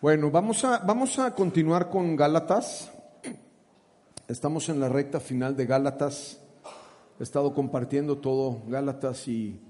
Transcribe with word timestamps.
bueno, 0.00 0.30
vamos 0.30 0.64
a, 0.64 0.78
vamos 0.78 1.18
a 1.18 1.34
continuar 1.34 1.90
con 1.90 2.16
Gálatas. 2.16 2.90
Estamos 4.28 4.70
en 4.70 4.80
la 4.80 4.88
recta 4.88 5.20
final 5.20 5.54
de 5.58 5.66
Gálatas. 5.66 6.40
He 7.18 7.22
estado 7.22 7.52
compartiendo 7.52 8.16
todo 8.16 8.62
Gálatas 8.66 9.28
y 9.28 9.60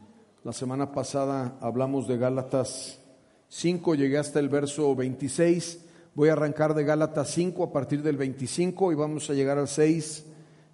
la 0.45 0.53
semana 0.53 0.93
pasada 0.93 1.59
hablamos 1.61 2.07
de 2.07 2.17
Gálatas 2.17 3.01
5, 3.49 3.97
llegué 3.97 4.19
hasta 4.19 4.39
el 4.39 4.49
verso 4.49 4.95
26. 4.95 5.87
Voy 6.15 6.29
a 6.29 6.35
arrancar 6.35 6.75
de 6.75 6.85
Gálatas 6.85 7.29
5 7.31 7.65
a 7.65 7.73
partir 7.73 8.05
del 8.05 8.17
25 8.17 8.93
y 8.93 8.95
vamos 8.95 9.29
a 9.31 9.35
llegar 9.35 9.59
al 9.59 9.67
6, 9.67 10.27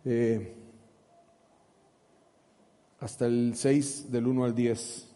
eh, 0.04 0.54
hasta 3.00 3.24
el 3.24 3.54
6 3.56 4.12
del 4.12 4.26
1 4.26 4.44
al 4.44 4.54
10. 4.54 5.15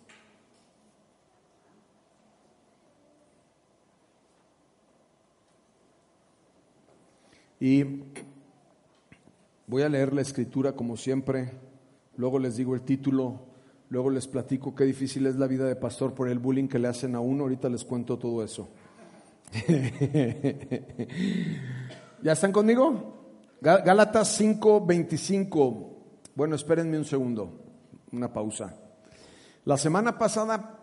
Y 7.60 7.84
voy 9.66 9.82
a 9.82 9.88
leer 9.90 10.14
la 10.14 10.22
escritura 10.22 10.72
como 10.72 10.96
siempre, 10.96 11.52
luego 12.16 12.38
les 12.38 12.56
digo 12.56 12.74
el 12.74 12.80
título, 12.80 13.42
luego 13.90 14.08
les 14.08 14.26
platico 14.26 14.74
qué 14.74 14.84
difícil 14.84 15.26
es 15.26 15.36
la 15.36 15.46
vida 15.46 15.66
de 15.66 15.76
pastor 15.76 16.14
por 16.14 16.30
el 16.30 16.38
bullying 16.38 16.68
que 16.68 16.78
le 16.78 16.88
hacen 16.88 17.14
a 17.14 17.20
uno, 17.20 17.42
ahorita 17.42 17.68
les 17.68 17.84
cuento 17.84 18.18
todo 18.18 18.42
eso. 18.42 18.70
¿Ya 22.22 22.32
están 22.32 22.50
conmigo? 22.50 23.18
Gálatas 23.60 24.40
5:25. 24.40 25.88
Bueno, 26.34 26.54
espérenme 26.54 26.96
un 26.96 27.04
segundo, 27.04 27.60
una 28.10 28.32
pausa. 28.32 28.74
La 29.66 29.76
semana 29.76 30.16
pasada 30.16 30.78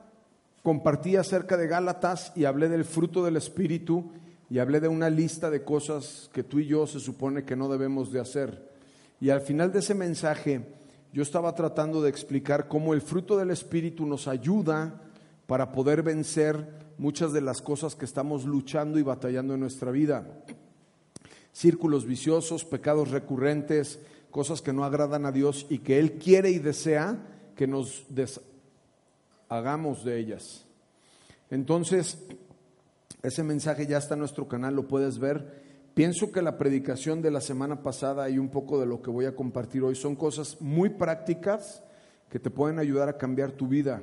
compartí 0.62 1.16
acerca 1.16 1.58
de 1.58 1.66
Gálatas 1.66 2.34
y 2.36 2.46
hablé 2.46 2.70
del 2.70 2.86
fruto 2.86 3.26
del 3.26 3.38
Espíritu 3.38 4.12
y 4.50 4.60
hablé 4.60 4.80
de 4.80 4.88
una 4.88 5.10
lista 5.10 5.50
de 5.50 5.64
cosas 5.64 6.30
que 6.34 6.44
tú 6.44 6.60
y 6.60 6.68
yo 6.68 6.88
se 6.88 7.00
supone 7.00 7.44
que 7.44 7.56
no 7.56 7.68
debemos 7.70 8.12
de 8.12 8.20
hacer. 8.20 8.72
Y 9.20 9.30
al 9.30 9.42
final 9.42 9.72
de 9.72 9.80
ese 9.80 9.94
mensaje 9.94 10.62
yo 11.12 11.22
estaba 11.22 11.54
tratando 11.56 12.02
de 12.02 12.10
explicar 12.10 12.68
cómo 12.68 12.94
el 12.94 13.02
fruto 13.02 13.38
del 13.38 13.52
Espíritu 13.52 14.06
nos 14.06 14.28
ayuda 14.28 15.02
para 15.48 15.72
poder 15.72 16.04
vencer 16.04 16.68
muchas 16.98 17.34
de 17.34 17.42
las 17.42 17.62
cosas 17.62 17.96
que 17.96 18.06
estamos 18.06 18.46
luchando 18.46 19.00
y 19.00 19.04
batallando 19.04 19.54
en 19.54 19.60
nuestra 19.60 19.92
vida. 19.92 20.44
Círculos 21.52 22.06
viciosos, 22.06 22.66
pecados 22.66 23.12
recurrentes, 23.12 24.00
cosas 24.32 24.62
que 24.62 24.74
no 24.74 24.84
agradan 24.84 25.26
a 25.26 25.32
Dios 25.32 25.66
y 25.70 25.80
que 25.80 26.00
Él 26.00 26.14
quiere 26.14 26.52
y 26.52 26.60
desea 26.60 27.18
que 27.56 27.68
nos 27.68 28.06
hagamos 29.50 30.04
de 30.04 30.20
ellas. 30.20 30.66
Entonces, 31.50 32.18
ese 33.28 33.44
mensaje 33.44 33.86
ya 33.86 33.98
está 33.98 34.14
en 34.14 34.22
nuestro 34.22 34.48
canal, 34.48 34.76
lo 34.76 34.88
puedes 34.88 35.20
ver. 35.20 35.62
Pienso 35.94 36.32
que 36.32 36.42
la 36.42 36.58
predicación 36.58 37.22
de 37.22 37.30
la 37.30 37.42
semana 37.42 37.84
pasada 37.84 38.30
y 38.30 38.38
un 38.38 38.48
poco 38.48 38.80
de 38.80 38.86
lo 38.86 39.02
que 39.02 39.10
voy 39.10 39.26
a 39.26 39.36
compartir 39.36 39.84
hoy 39.84 39.96
son 39.96 40.16
cosas 40.16 40.62
muy 40.62 40.90
prácticas 40.90 41.84
que 42.30 42.40
te 42.40 42.50
pueden 42.50 42.80
ayudar 42.80 43.10
a 43.10 43.18
cambiar 43.18 43.52
tu 43.52 43.68
vida, 43.68 44.02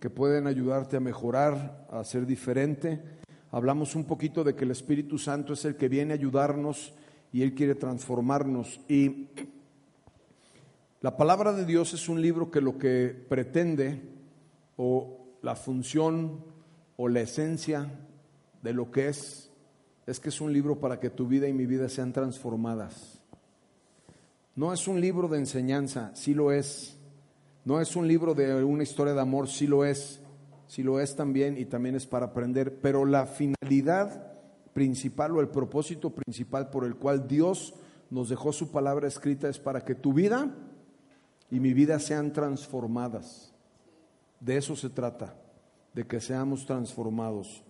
que 0.00 0.10
pueden 0.10 0.48
ayudarte 0.48 0.96
a 0.96 1.00
mejorar, 1.00 1.86
a 1.88 2.02
ser 2.02 2.26
diferente. 2.26 3.00
Hablamos 3.52 3.94
un 3.94 4.06
poquito 4.06 4.42
de 4.42 4.56
que 4.56 4.64
el 4.64 4.72
Espíritu 4.72 5.18
Santo 5.18 5.52
es 5.52 5.64
el 5.64 5.76
que 5.76 5.88
viene 5.88 6.12
a 6.12 6.16
ayudarnos 6.16 6.94
y 7.32 7.42
Él 7.42 7.54
quiere 7.54 7.76
transformarnos. 7.76 8.80
Y 8.88 9.28
la 11.00 11.16
palabra 11.16 11.52
de 11.52 11.64
Dios 11.64 11.94
es 11.94 12.08
un 12.08 12.20
libro 12.20 12.50
que 12.50 12.60
lo 12.60 12.76
que 12.76 13.14
pretende 13.28 14.02
o 14.76 15.36
la 15.42 15.54
función 15.54 16.44
o 16.96 17.08
la 17.08 17.20
esencia 17.20 17.88
de 18.64 18.72
lo 18.72 18.90
que 18.90 19.08
es, 19.08 19.50
es 20.06 20.18
que 20.18 20.30
es 20.30 20.40
un 20.40 20.50
libro 20.50 20.80
para 20.80 20.98
que 20.98 21.10
tu 21.10 21.28
vida 21.28 21.46
y 21.46 21.52
mi 21.52 21.66
vida 21.66 21.86
sean 21.90 22.14
transformadas. 22.14 23.20
No 24.56 24.72
es 24.72 24.88
un 24.88 25.02
libro 25.02 25.28
de 25.28 25.38
enseñanza, 25.38 26.10
sí 26.14 26.32
lo 26.32 26.50
es. 26.50 26.96
No 27.66 27.78
es 27.80 27.94
un 27.94 28.08
libro 28.08 28.34
de 28.34 28.64
una 28.64 28.82
historia 28.82 29.12
de 29.12 29.20
amor, 29.20 29.48
sí 29.48 29.66
lo 29.66 29.84
es. 29.84 30.20
Sí 30.66 30.82
lo 30.82 30.98
es 30.98 31.14
también 31.14 31.58
y 31.58 31.66
también 31.66 31.94
es 31.94 32.06
para 32.06 32.26
aprender. 32.26 32.80
Pero 32.80 33.04
la 33.04 33.26
finalidad 33.26 34.32
principal 34.72 35.36
o 35.36 35.42
el 35.42 35.48
propósito 35.48 36.10
principal 36.10 36.70
por 36.70 36.86
el 36.86 36.96
cual 36.96 37.28
Dios 37.28 37.74
nos 38.08 38.30
dejó 38.30 38.50
su 38.52 38.70
palabra 38.70 39.08
escrita 39.08 39.46
es 39.48 39.58
para 39.58 39.84
que 39.84 39.94
tu 39.94 40.14
vida 40.14 40.54
y 41.50 41.60
mi 41.60 41.74
vida 41.74 41.98
sean 41.98 42.32
transformadas. 42.32 43.52
De 44.40 44.56
eso 44.56 44.74
se 44.74 44.88
trata, 44.88 45.36
de 45.92 46.06
que 46.06 46.20
seamos 46.20 46.64
transformados. 46.64 47.62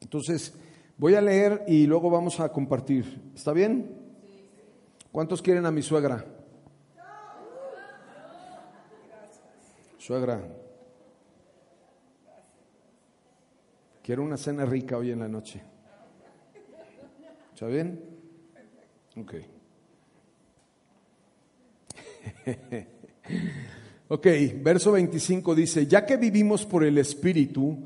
Entonces, 0.00 0.54
voy 0.96 1.14
a 1.14 1.20
leer 1.20 1.64
y 1.66 1.86
luego 1.86 2.10
vamos 2.10 2.40
a 2.40 2.50
compartir. 2.50 3.30
¿Está 3.34 3.52
bien? 3.52 3.96
¿Cuántos 5.12 5.42
quieren 5.42 5.66
a 5.66 5.70
mi 5.70 5.82
suegra? 5.82 6.24
Suegra. 9.98 10.40
Quiero 14.02 14.22
una 14.22 14.36
cena 14.36 14.64
rica 14.64 14.96
hoy 14.96 15.10
en 15.10 15.18
la 15.18 15.28
noche. 15.28 15.60
¿Está 17.52 17.66
bien? 17.66 18.00
Ok. 19.16 19.34
ok, 24.08 24.26
verso 24.62 24.92
25 24.92 25.54
dice, 25.54 25.86
ya 25.86 26.06
que 26.06 26.16
vivimos 26.16 26.64
por 26.64 26.84
el 26.84 26.98
Espíritu, 26.98 27.78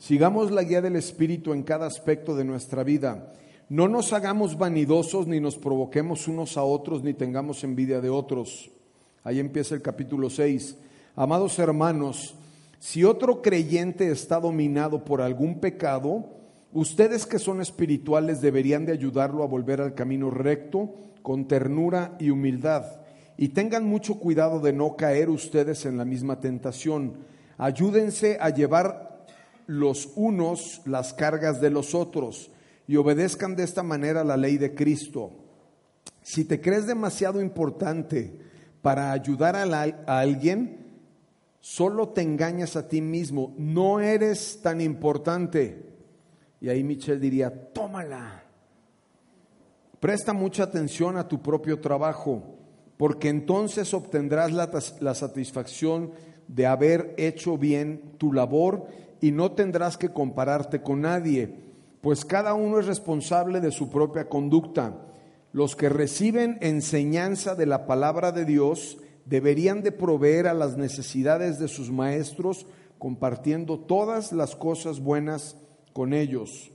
Sigamos 0.00 0.50
la 0.50 0.62
guía 0.62 0.80
del 0.80 0.96
Espíritu 0.96 1.52
en 1.52 1.62
cada 1.62 1.86
aspecto 1.86 2.34
de 2.34 2.42
nuestra 2.42 2.82
vida. 2.82 3.34
No 3.68 3.86
nos 3.86 4.14
hagamos 4.14 4.56
vanidosos, 4.56 5.26
ni 5.26 5.40
nos 5.40 5.58
provoquemos 5.58 6.26
unos 6.26 6.56
a 6.56 6.62
otros, 6.62 7.04
ni 7.04 7.12
tengamos 7.12 7.62
envidia 7.64 8.00
de 8.00 8.08
otros. 8.08 8.70
Ahí 9.24 9.38
empieza 9.38 9.74
el 9.74 9.82
capítulo 9.82 10.30
6. 10.30 10.78
Amados 11.16 11.58
hermanos, 11.58 12.34
si 12.78 13.04
otro 13.04 13.42
creyente 13.42 14.10
está 14.10 14.40
dominado 14.40 15.04
por 15.04 15.20
algún 15.20 15.60
pecado, 15.60 16.30
ustedes 16.72 17.26
que 17.26 17.38
son 17.38 17.60
espirituales 17.60 18.40
deberían 18.40 18.86
de 18.86 18.92
ayudarlo 18.92 19.42
a 19.42 19.48
volver 19.48 19.82
al 19.82 19.94
camino 19.94 20.30
recto 20.30 20.94
con 21.20 21.46
ternura 21.46 22.16
y 22.18 22.30
humildad. 22.30 22.86
Y 23.36 23.50
tengan 23.50 23.84
mucho 23.84 24.14
cuidado 24.14 24.60
de 24.60 24.72
no 24.72 24.96
caer 24.96 25.28
ustedes 25.28 25.84
en 25.84 25.98
la 25.98 26.06
misma 26.06 26.40
tentación. 26.40 27.18
Ayúdense 27.58 28.38
a 28.40 28.48
llevar 28.48 29.09
los 29.70 30.10
unos 30.16 30.82
las 30.84 31.14
cargas 31.14 31.60
de 31.60 31.70
los 31.70 31.94
otros 31.94 32.50
y 32.88 32.96
obedezcan 32.96 33.54
de 33.54 33.62
esta 33.62 33.84
manera 33.84 34.24
la 34.24 34.36
ley 34.36 34.58
de 34.58 34.74
Cristo. 34.74 35.30
Si 36.22 36.44
te 36.44 36.60
crees 36.60 36.88
demasiado 36.88 37.40
importante 37.40 38.36
para 38.82 39.12
ayudar 39.12 39.54
a, 39.54 40.18
alguien, 40.18 40.98
solo 41.60 42.08
te 42.08 42.20
engañas 42.20 42.74
a 42.74 42.88
ti 42.88 43.00
mismo, 43.00 43.54
no 43.58 44.00
eres 44.00 44.58
tan 44.60 44.80
importante. 44.80 45.86
Y 46.60 46.68
ahí 46.68 46.82
Michelle 46.82 47.20
diría, 47.20 47.72
tómala. 47.72 48.42
Presta 50.00 50.32
mucha 50.32 50.64
atención 50.64 51.16
a 51.16 51.28
tu 51.28 51.40
propio 51.40 51.78
trabajo, 51.78 52.58
porque 52.96 53.28
entonces 53.28 53.94
obtendrás 53.94 54.50
la, 54.50 54.68
la 54.98 55.14
satisfacción 55.14 56.10
de 56.48 56.66
haber 56.66 57.14
hecho 57.18 57.56
bien 57.56 58.16
tu 58.18 58.32
labor 58.32 58.88
y 59.20 59.32
no 59.32 59.52
tendrás 59.52 59.96
que 59.96 60.10
compararte 60.10 60.82
con 60.82 61.02
nadie, 61.02 61.54
pues 62.00 62.24
cada 62.24 62.54
uno 62.54 62.78
es 62.78 62.86
responsable 62.86 63.60
de 63.60 63.70
su 63.70 63.90
propia 63.90 64.28
conducta. 64.28 64.96
Los 65.52 65.76
que 65.76 65.88
reciben 65.88 66.58
enseñanza 66.60 67.54
de 67.54 67.66
la 67.66 67.86
palabra 67.86 68.32
de 68.32 68.44
Dios 68.44 68.98
deberían 69.26 69.82
de 69.82 69.92
proveer 69.92 70.46
a 70.46 70.54
las 70.54 70.76
necesidades 70.76 71.58
de 71.58 71.68
sus 71.68 71.90
maestros, 71.90 72.66
compartiendo 72.98 73.78
todas 73.78 74.32
las 74.32 74.56
cosas 74.56 75.00
buenas 75.00 75.56
con 75.92 76.14
ellos. 76.14 76.70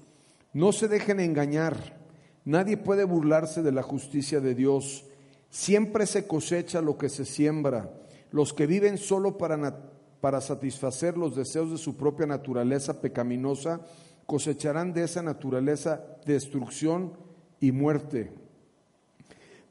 No 0.53 0.71
se 0.71 0.87
dejen 0.87 1.19
engañar. 1.19 1.97
Nadie 2.45 2.77
puede 2.77 3.03
burlarse 3.03 3.61
de 3.63 3.71
la 3.71 3.81
justicia 3.81 4.39
de 4.39 4.55
Dios. 4.55 5.05
Siempre 5.49 6.05
se 6.05 6.27
cosecha 6.27 6.81
lo 6.81 6.97
que 6.97 7.09
se 7.09 7.25
siembra. 7.25 7.91
Los 8.31 8.53
que 8.53 8.67
viven 8.67 8.97
solo 8.97 9.37
para 9.37 9.57
para 10.25 10.41
satisfacer 10.41 11.19
los 11.19 11.35
deseos 11.35 11.69
de 11.69 11.77
su 11.77 11.95
propia 11.95 12.25
naturaleza 12.25 12.99
pecaminosa, 12.99 13.81
cosecharán 14.25 14.91
de 14.91 15.03
esa 15.03 15.21
naturaleza 15.21 16.03
destrucción 16.25 17.13
y 17.59 17.71
muerte. 17.71 18.31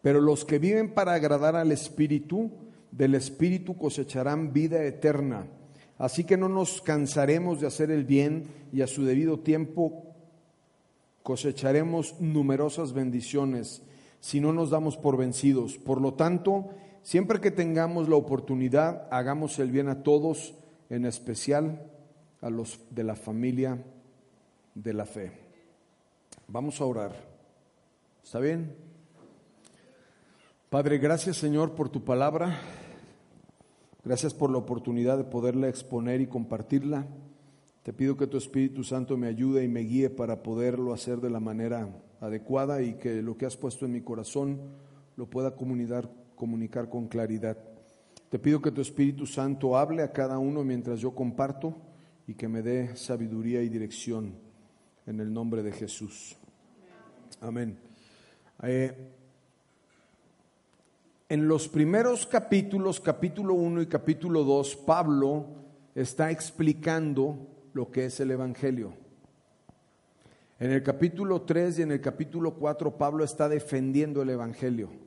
Pero 0.00 0.20
los 0.20 0.44
que 0.44 0.60
viven 0.60 0.94
para 0.94 1.14
agradar 1.14 1.56
al 1.56 1.72
Espíritu, 1.72 2.52
del 2.92 3.16
Espíritu 3.16 3.76
cosecharán 3.76 4.52
vida 4.52 4.84
eterna. 4.84 5.48
Así 5.98 6.22
que 6.22 6.36
no 6.36 6.48
nos 6.48 6.80
cansaremos 6.80 7.60
de 7.60 7.66
hacer 7.66 7.90
el 7.90 8.04
bien 8.04 8.44
y 8.72 8.82
a 8.82 8.86
su 8.86 9.04
debido 9.04 9.40
tiempo 9.40 10.14
cosecharemos 11.24 12.20
numerosas 12.20 12.92
bendiciones 12.92 13.82
si 14.20 14.38
no 14.38 14.52
nos 14.52 14.70
damos 14.70 14.96
por 14.96 15.16
vencidos. 15.16 15.78
Por 15.78 16.00
lo 16.00 16.14
tanto, 16.14 16.68
siempre 17.04 17.40
que 17.40 17.52
tengamos 17.52 18.08
la 18.08 18.16
oportunidad, 18.16 19.06
hagamos 19.12 19.60
el 19.60 19.70
bien 19.70 19.88
a 19.88 20.02
todos, 20.02 20.54
en 20.90 21.06
especial 21.06 21.88
a 22.40 22.50
los 22.50 22.80
de 22.90 23.04
la 23.04 23.14
familia 23.14 23.78
de 24.74 24.92
la 24.92 25.06
fe. 25.06 25.30
Vamos 26.48 26.80
a 26.80 26.84
orar. 26.84 27.12
¿Está 28.24 28.40
bien? 28.40 28.74
Padre, 30.68 30.98
gracias 30.98 31.36
Señor 31.36 31.76
por 31.76 31.88
tu 31.88 32.02
palabra. 32.02 32.58
Gracias 34.04 34.34
por 34.34 34.50
la 34.50 34.58
oportunidad 34.58 35.16
de 35.16 35.24
poderla 35.24 35.68
exponer 35.68 36.20
y 36.20 36.26
compartirla. 36.26 37.06
Te 37.82 37.92
pido 37.92 38.16
que 38.16 38.26
tu 38.26 38.36
Espíritu 38.36 38.82
Santo 38.82 39.16
me 39.16 39.28
ayude 39.28 39.64
y 39.64 39.68
me 39.68 39.80
guíe 39.80 40.10
para 40.10 40.42
poderlo 40.42 40.92
hacer 40.92 41.20
de 41.20 41.30
la 41.30 41.40
manera 41.40 41.88
adecuada 42.20 42.82
y 42.82 42.94
que 42.94 43.22
lo 43.22 43.36
que 43.36 43.46
has 43.46 43.56
puesto 43.56 43.86
en 43.86 43.92
mi 43.92 44.00
corazón 44.00 44.58
lo 45.16 45.26
pueda 45.26 45.54
comunicar, 45.54 46.10
comunicar 46.34 46.88
con 46.88 47.08
claridad. 47.08 47.56
Te 48.28 48.38
pido 48.38 48.60
que 48.60 48.70
tu 48.70 48.80
Espíritu 48.80 49.26
Santo 49.26 49.76
hable 49.76 50.02
a 50.02 50.12
cada 50.12 50.38
uno 50.38 50.64
mientras 50.64 51.00
yo 51.00 51.14
comparto 51.14 51.76
y 52.26 52.34
que 52.34 52.48
me 52.48 52.62
dé 52.62 52.96
sabiduría 52.96 53.62
y 53.62 53.68
dirección 53.68 54.34
en 55.06 55.20
el 55.20 55.32
nombre 55.32 55.62
de 55.62 55.72
Jesús. 55.72 56.36
Amén. 57.40 57.78
Eh, 58.62 58.92
en 61.28 61.48
los 61.48 61.68
primeros 61.68 62.26
capítulos, 62.26 63.00
capítulo 63.00 63.54
1 63.54 63.82
y 63.82 63.86
capítulo 63.86 64.44
2, 64.44 64.76
Pablo 64.76 65.46
está 65.94 66.30
explicando 66.30 67.38
lo 67.72 67.90
que 67.90 68.06
es 68.06 68.20
el 68.20 68.30
Evangelio. 68.30 68.94
En 70.58 70.70
el 70.70 70.82
capítulo 70.82 71.42
3 71.42 71.80
y 71.80 71.82
en 71.82 71.92
el 71.92 72.00
capítulo 72.00 72.54
4 72.54 72.96
Pablo 72.96 73.24
está 73.24 73.48
defendiendo 73.48 74.22
el 74.22 74.30
Evangelio. 74.30 75.03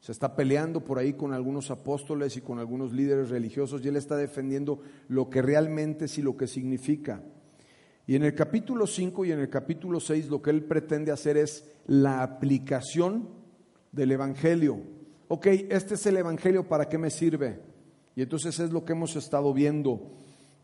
Se 0.00 0.12
está 0.12 0.36
peleando 0.36 0.84
por 0.84 0.98
ahí 0.98 1.14
con 1.14 1.32
algunos 1.32 1.70
apóstoles 1.70 2.36
y 2.36 2.40
con 2.40 2.58
algunos 2.58 2.92
líderes 2.92 3.30
religiosos 3.30 3.84
y 3.84 3.88
él 3.88 3.96
está 3.96 4.16
defendiendo 4.16 4.80
lo 5.08 5.28
que 5.28 5.42
realmente 5.42 6.04
es 6.04 6.18
y 6.18 6.22
lo 6.22 6.36
que 6.36 6.46
significa. 6.46 7.22
Y 8.06 8.16
en 8.16 8.22
el 8.22 8.34
capítulo 8.34 8.86
5 8.86 9.24
y 9.26 9.32
en 9.32 9.40
el 9.40 9.50
capítulo 9.50 10.00
6 10.00 10.28
lo 10.28 10.40
que 10.40 10.50
él 10.50 10.64
pretende 10.64 11.12
hacer 11.12 11.36
es 11.36 11.64
la 11.86 12.22
aplicación 12.22 13.28
del 13.92 14.12
Evangelio. 14.12 14.80
Ok, 15.28 15.46
este 15.68 15.94
es 15.94 16.06
el 16.06 16.16
Evangelio, 16.16 16.66
¿para 16.66 16.88
qué 16.88 16.96
me 16.96 17.10
sirve? 17.10 17.60
Y 18.16 18.22
entonces 18.22 18.58
es 18.60 18.70
lo 18.70 18.84
que 18.84 18.92
hemos 18.92 19.14
estado 19.16 19.52
viendo. 19.52 20.12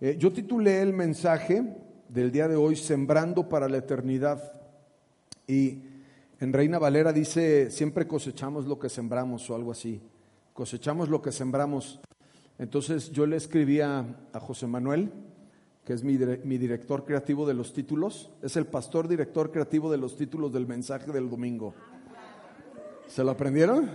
Eh, 0.00 0.16
yo 0.18 0.32
titulé 0.32 0.80
el 0.80 0.92
mensaje 0.92 1.76
del 2.08 2.32
día 2.32 2.48
de 2.48 2.56
hoy 2.56 2.76
Sembrando 2.76 3.48
para 3.48 3.68
la 3.68 3.78
Eternidad. 3.78 4.60
Y 5.46 5.82
en 6.44 6.52
Reina 6.52 6.78
Valera 6.78 7.10
dice, 7.10 7.70
siempre 7.70 8.06
cosechamos 8.06 8.66
lo 8.66 8.78
que 8.78 8.90
sembramos 8.90 9.48
o 9.48 9.54
algo 9.54 9.72
así. 9.72 9.98
Cosechamos 10.52 11.08
lo 11.08 11.22
que 11.22 11.32
sembramos. 11.32 12.00
Entonces 12.58 13.10
yo 13.10 13.26
le 13.26 13.36
escribí 13.36 13.80
a, 13.80 14.04
José 14.34 14.66
Manuel, 14.66 15.10
que 15.86 15.94
es 15.94 16.04
mi, 16.04 16.18
mi, 16.18 16.58
director 16.58 17.06
creativo 17.06 17.46
de 17.46 17.54
los 17.54 17.72
títulos, 17.72 18.30
es 18.42 18.56
el 18.56 18.66
pastor 18.66 19.08
director 19.08 19.50
creativo 19.50 19.90
de 19.90 19.96
los 19.96 20.18
títulos 20.18 20.52
del 20.52 20.66
mensaje 20.66 21.10
del 21.12 21.30
domingo. 21.30 21.72
¿Se 23.08 23.24
lo 23.24 23.30
aprendieron? 23.30 23.90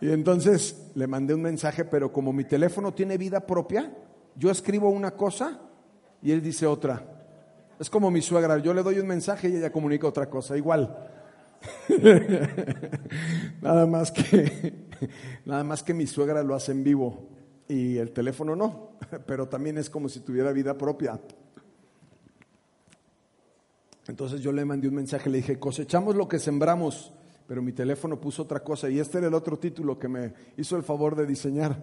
Y 0.00 0.10
entonces 0.10 0.92
le 0.94 1.08
mandé 1.08 1.34
un 1.34 1.42
mensaje, 1.42 1.84
pero 1.84 2.12
como 2.12 2.32
mi 2.32 2.44
teléfono 2.44 2.94
tiene 2.94 3.18
vida 3.18 3.44
propia, 3.44 3.92
yo 4.36 4.52
escribo 4.52 4.88
una 4.90 5.10
cosa 5.10 5.60
y 6.22 6.30
él 6.30 6.40
dice 6.40 6.64
otra. 6.64 7.15
Es 7.78 7.90
como 7.90 8.10
mi 8.10 8.22
suegra, 8.22 8.58
yo 8.58 8.72
le 8.72 8.82
doy 8.82 8.98
un 8.98 9.06
mensaje 9.06 9.48
y 9.48 9.56
ella 9.56 9.70
comunica 9.70 10.06
otra 10.06 10.30
cosa, 10.30 10.56
igual. 10.56 10.96
nada 13.62 13.86
más 13.86 14.12
que 14.12 14.86
nada 15.44 15.64
más 15.64 15.82
que 15.82 15.94
mi 15.94 16.06
suegra 16.06 16.42
lo 16.42 16.54
hace 16.54 16.72
en 16.72 16.84
vivo 16.84 17.28
y 17.68 17.96
el 17.98 18.12
teléfono 18.12 18.54
no, 18.54 18.92
pero 19.26 19.48
también 19.48 19.78
es 19.78 19.90
como 19.90 20.08
si 20.08 20.20
tuviera 20.20 20.52
vida 20.52 20.76
propia. 20.76 21.20
Entonces 24.08 24.40
yo 24.40 24.52
le 24.52 24.64
mandé 24.64 24.88
un 24.88 24.94
mensaje, 24.94 25.28
le 25.28 25.38
dije, 25.38 25.58
cosechamos 25.58 26.14
lo 26.14 26.28
que 26.28 26.38
sembramos, 26.38 27.12
pero 27.46 27.60
mi 27.60 27.72
teléfono 27.72 28.20
puso 28.20 28.42
otra 28.42 28.60
cosa 28.60 28.88
y 28.88 29.00
este 29.00 29.18
era 29.18 29.26
el 29.26 29.34
otro 29.34 29.58
título 29.58 29.98
que 29.98 30.08
me 30.08 30.32
hizo 30.56 30.76
el 30.76 30.84
favor 30.84 31.16
de 31.16 31.26
diseñar. 31.26 31.76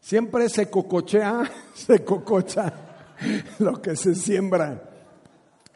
Siempre 0.00 0.48
se 0.48 0.70
cocochea, 0.70 1.50
se 1.74 2.04
cococha 2.04 2.72
lo 3.58 3.82
que 3.82 3.96
se 3.96 4.14
siembra. 4.14 4.89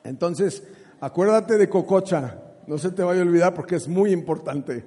Entonces, 0.04 0.62
acuérdate 1.00 1.56
de 1.56 1.68
cococha, 1.68 2.38
no 2.66 2.78
se 2.78 2.90
te 2.90 3.02
vaya 3.02 3.20
a 3.20 3.24
olvidar 3.24 3.54
porque 3.54 3.76
es 3.76 3.88
muy 3.88 4.12
importante. 4.12 4.84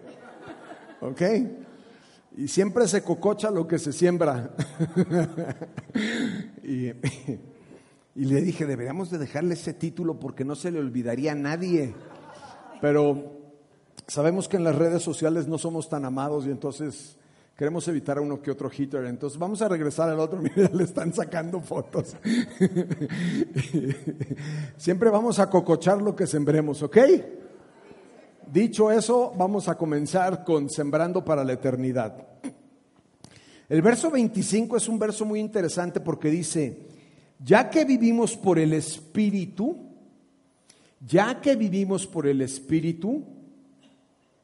¿Ok? 1.01 1.21
Y 2.37 2.47
siempre 2.47 2.87
se 2.87 3.03
cococha 3.03 3.49
lo 3.49 3.67
que 3.67 3.79
se 3.79 3.91
siembra. 3.91 4.51
y, 6.63 6.89
y, 8.15 8.25
le 8.25 8.41
dije, 8.41 8.67
deberíamos 8.67 9.09
de 9.09 9.17
dejarle 9.17 9.55
ese 9.55 9.73
título 9.73 10.19
porque 10.19 10.45
no 10.45 10.55
se 10.55 10.69
le 10.69 10.79
olvidaría 10.79 11.31
a 11.31 11.35
nadie. 11.35 11.95
Pero 12.79 13.37
sabemos 14.05 14.47
que 14.47 14.57
en 14.57 14.63
las 14.63 14.75
redes 14.75 15.01
sociales 15.01 15.47
no 15.47 15.57
somos 15.57 15.89
tan 15.89 16.05
amados 16.05 16.45
y 16.45 16.51
entonces 16.51 17.17
Queremos 17.57 17.87
evitar 17.87 18.19
a 18.19 18.21
uno 18.21 18.39
que 18.39 18.51
otro 18.51 18.69
hitter. 18.69 19.05
Entonces 19.05 19.39
vamos 19.39 19.63
a 19.63 19.67
regresar 19.67 20.07
al 20.09 20.19
otro. 20.19 20.39
Mira, 20.41 20.69
le 20.71 20.83
están 20.83 21.11
sacando 21.11 21.59
fotos. 21.59 22.15
Siempre 24.77 25.09
vamos 25.09 25.39
a 25.39 25.49
cocochar 25.49 25.99
lo 25.99 26.15
que 26.15 26.27
sembremos, 26.27 26.83
¿ok? 26.83 26.97
Dicho 28.51 28.91
eso, 28.91 29.33
vamos 29.35 29.67
a 29.67 29.75
comenzar 29.75 30.43
con 30.43 30.69
Sembrando 30.69 31.25
para 31.25 31.43
la 31.43 31.53
Eternidad. 31.53 32.27
El 33.67 33.81
verso 33.81 34.11
25 34.11 34.77
es 34.77 34.87
un 34.87 34.99
verso 34.99 35.25
muy 35.25 35.39
interesante 35.39 35.99
porque 35.99 36.29
dice, 36.29 36.85
ya 37.43 37.71
que 37.71 37.85
vivimos 37.85 38.37
por 38.37 38.59
el 38.59 38.71
Espíritu, 38.71 39.77
ya 41.05 41.41
que 41.41 41.55
vivimos 41.55 42.05
por 42.05 42.27
el 42.27 42.41
Espíritu, 42.41 43.36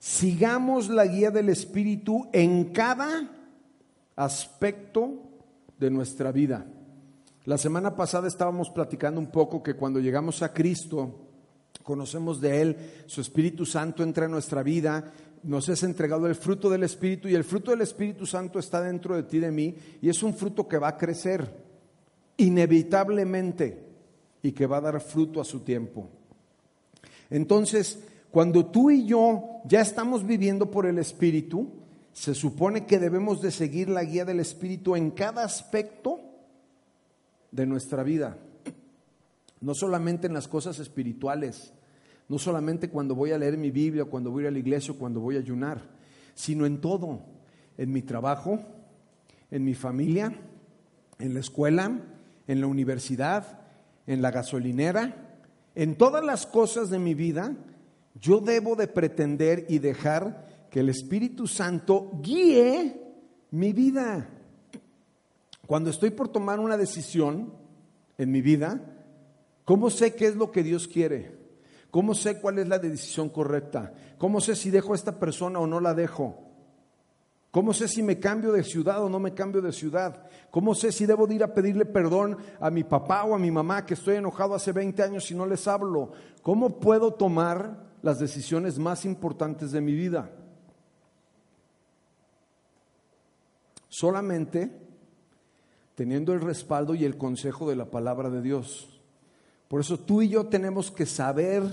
sigamos 0.04 0.90
la 0.90 1.06
guía 1.06 1.32
del 1.32 1.48
Espíritu 1.48 2.28
en 2.34 2.74
cada 2.74 3.32
aspecto 4.18 5.14
de 5.80 5.90
nuestra 5.90 6.34
vida. 6.34 6.66
La 7.46 7.58
semana 7.58 7.96
pasada 7.96 8.28
estábamos 8.28 8.70
platicando 8.70 9.22
un 9.22 9.32
poco 9.32 9.64
que 9.64 9.76
cuando 9.76 10.02
llegamos 10.02 10.42
a 10.42 10.52
Cristo, 10.52 11.10
conocemos 11.84 12.42
de 12.42 12.62
Él, 12.62 12.78
su 13.06 13.22
Espíritu 13.22 13.66
Santo 13.66 14.04
entra 14.04 14.26
en 14.26 14.32
nuestra 14.32 14.62
vida, 14.62 15.10
nos 15.44 15.70
es 15.70 15.84
entregado 15.84 16.28
el 16.28 16.36
fruto 16.36 16.70
del 16.70 16.84
Espíritu 16.84 17.30
y 17.30 17.36
el 17.36 17.46
fruto 17.46 17.72
del 17.72 17.80
Espíritu 17.80 18.26
Santo 18.26 18.60
está 18.60 18.82
dentro 18.82 19.16
de 19.16 19.24
ti, 19.24 19.40
de 19.40 19.52
mí, 19.52 19.74
y 20.02 20.10
es 20.10 20.22
un 20.22 20.34
fruto 20.34 20.68
que 20.68 20.80
va 20.80 20.90
a 20.90 20.98
crecer 20.98 21.50
inevitablemente 22.36 23.86
y 24.42 24.52
que 24.52 24.68
va 24.68 24.78
a 24.78 24.82
dar 24.82 25.00
fruto 25.00 25.40
a 25.40 25.46
su 25.46 25.62
tiempo. 25.62 26.10
Entonces, 27.30 28.00
cuando 28.34 28.66
tú 28.66 28.90
y 28.90 29.06
yo 29.06 29.62
ya 29.64 29.80
estamos 29.80 30.26
viviendo 30.26 30.72
por 30.72 30.88
el 30.88 30.98
Espíritu, 30.98 31.70
se 32.14 32.34
supone 32.34 32.88
que 32.88 32.98
debemos 32.98 33.44
de 33.44 33.52
seguir 33.52 33.90
la 33.90 34.04
guía 34.04 34.26
del 34.26 34.40
Espíritu 34.40 34.96
en 34.96 35.12
cada 35.12 35.44
aspecto 35.44 36.20
de 37.52 37.68
nuestra 37.68 38.02
vida. 38.02 38.40
No 39.62 39.76
solamente 39.76 40.26
en 40.26 40.34
las 40.34 40.48
cosas 40.48 40.80
espirituales, 40.80 41.74
no 42.28 42.40
solamente 42.40 42.90
cuando 42.90 43.14
voy 43.14 43.34
a 43.34 43.38
leer 43.38 43.56
mi 43.56 43.70
Biblia, 43.70 44.06
cuando 44.06 44.32
voy 44.32 44.48
a 44.48 44.52
la 44.52 44.58
iglesia, 44.58 44.96
cuando 44.98 45.20
voy 45.20 45.36
a 45.36 45.42
ayunar, 45.42 45.84
sino 46.34 46.66
en 46.66 46.82
todo, 46.82 47.20
en 47.78 47.94
mi 47.94 48.02
trabajo, 48.02 48.60
en 49.52 49.64
mi 49.64 49.76
familia, 49.76 50.36
en 51.20 51.36
la 51.36 51.40
escuela, 51.40 52.02
en 52.48 52.62
la 52.62 52.66
universidad, 52.66 53.60
en 54.08 54.24
la 54.24 54.32
gasolinera, 54.32 55.38
en 55.76 55.96
todas 55.96 56.26
las 56.26 56.48
cosas 56.48 56.90
de 56.90 56.98
mi 56.98 57.14
vida 57.14 57.56
yo 58.16 58.40
debo 58.40 58.76
de 58.76 58.88
pretender 58.88 59.66
y 59.70 59.80
dejar 59.80 60.68
que 60.70 60.80
el 60.80 60.90
Espíritu 60.90 61.48
Santo 61.48 62.12
guíe 62.22 63.00
mi 63.52 63.74
vida. 63.74 64.30
Cuando 65.68 65.90
estoy 65.90 66.12
por 66.12 66.30
tomar 66.30 66.60
una 66.60 66.78
decisión 66.78 67.54
en 68.18 68.32
mi 68.32 68.42
vida, 68.42 68.82
¿cómo 69.66 69.90
sé 69.90 70.16
qué 70.16 70.28
es 70.28 70.36
lo 70.36 70.52
que 70.52 70.64
Dios 70.64 70.88
quiere? 70.88 71.38
¿Cómo 71.92 72.16
sé 72.16 72.42
cuál 72.42 72.60
es 72.60 72.68
la 72.68 72.80
decisión 72.80 73.30
correcta? 73.30 73.94
¿Cómo 74.18 74.42
sé 74.42 74.56
si 74.56 74.72
dejo 74.72 74.94
a 74.94 74.96
esta 74.96 75.20
persona 75.20 75.60
o 75.60 75.68
no 75.68 75.80
la 75.80 75.94
dejo? 75.94 76.40
¿Cómo 77.52 77.72
sé 77.72 77.88
si 77.88 78.02
me 78.02 78.20
cambio 78.20 78.52
de 78.52 78.64
ciudad 78.64 79.04
o 79.04 79.10
no 79.10 79.20
me 79.20 79.36
cambio 79.36 79.62
de 79.62 79.72
ciudad? 79.72 80.26
¿Cómo 80.50 80.74
sé 80.74 80.92
si 80.92 81.06
debo 81.06 81.28
de 81.28 81.36
ir 81.36 81.44
a 81.44 81.54
pedirle 81.54 81.86
perdón 81.86 82.36
a 82.60 82.72
mi 82.72 82.84
papá 82.84 83.26
o 83.26 83.36
a 83.36 83.38
mi 83.38 83.52
mamá 83.52 83.86
que 83.86 83.94
estoy 83.94 84.16
enojado 84.16 84.56
hace 84.56 84.72
20 84.72 85.04
años 85.04 85.30
y 85.30 85.36
no 85.36 85.46
les 85.46 85.68
hablo? 85.68 86.14
¿Cómo 86.42 86.80
puedo 86.80 87.14
tomar 87.14 87.93
las 88.04 88.20
decisiones 88.20 88.78
más 88.78 89.06
importantes 89.06 89.72
de 89.72 89.82
mi 89.82 89.94
vida? 89.94 90.30
Solamente 93.90 94.84
teniendo 95.96 96.34
el 96.34 96.42
respaldo 96.42 96.96
y 96.96 97.06
el 97.06 97.18
consejo 97.18 97.70
de 97.70 97.76
la 97.76 97.86
palabra 97.86 98.30
de 98.30 98.42
Dios. 98.42 99.02
Por 99.68 99.82
eso 99.82 100.00
tú 100.00 100.22
y 100.22 100.30
yo 100.30 100.48
tenemos 100.48 100.92
que 100.92 101.06
saber, 101.06 101.64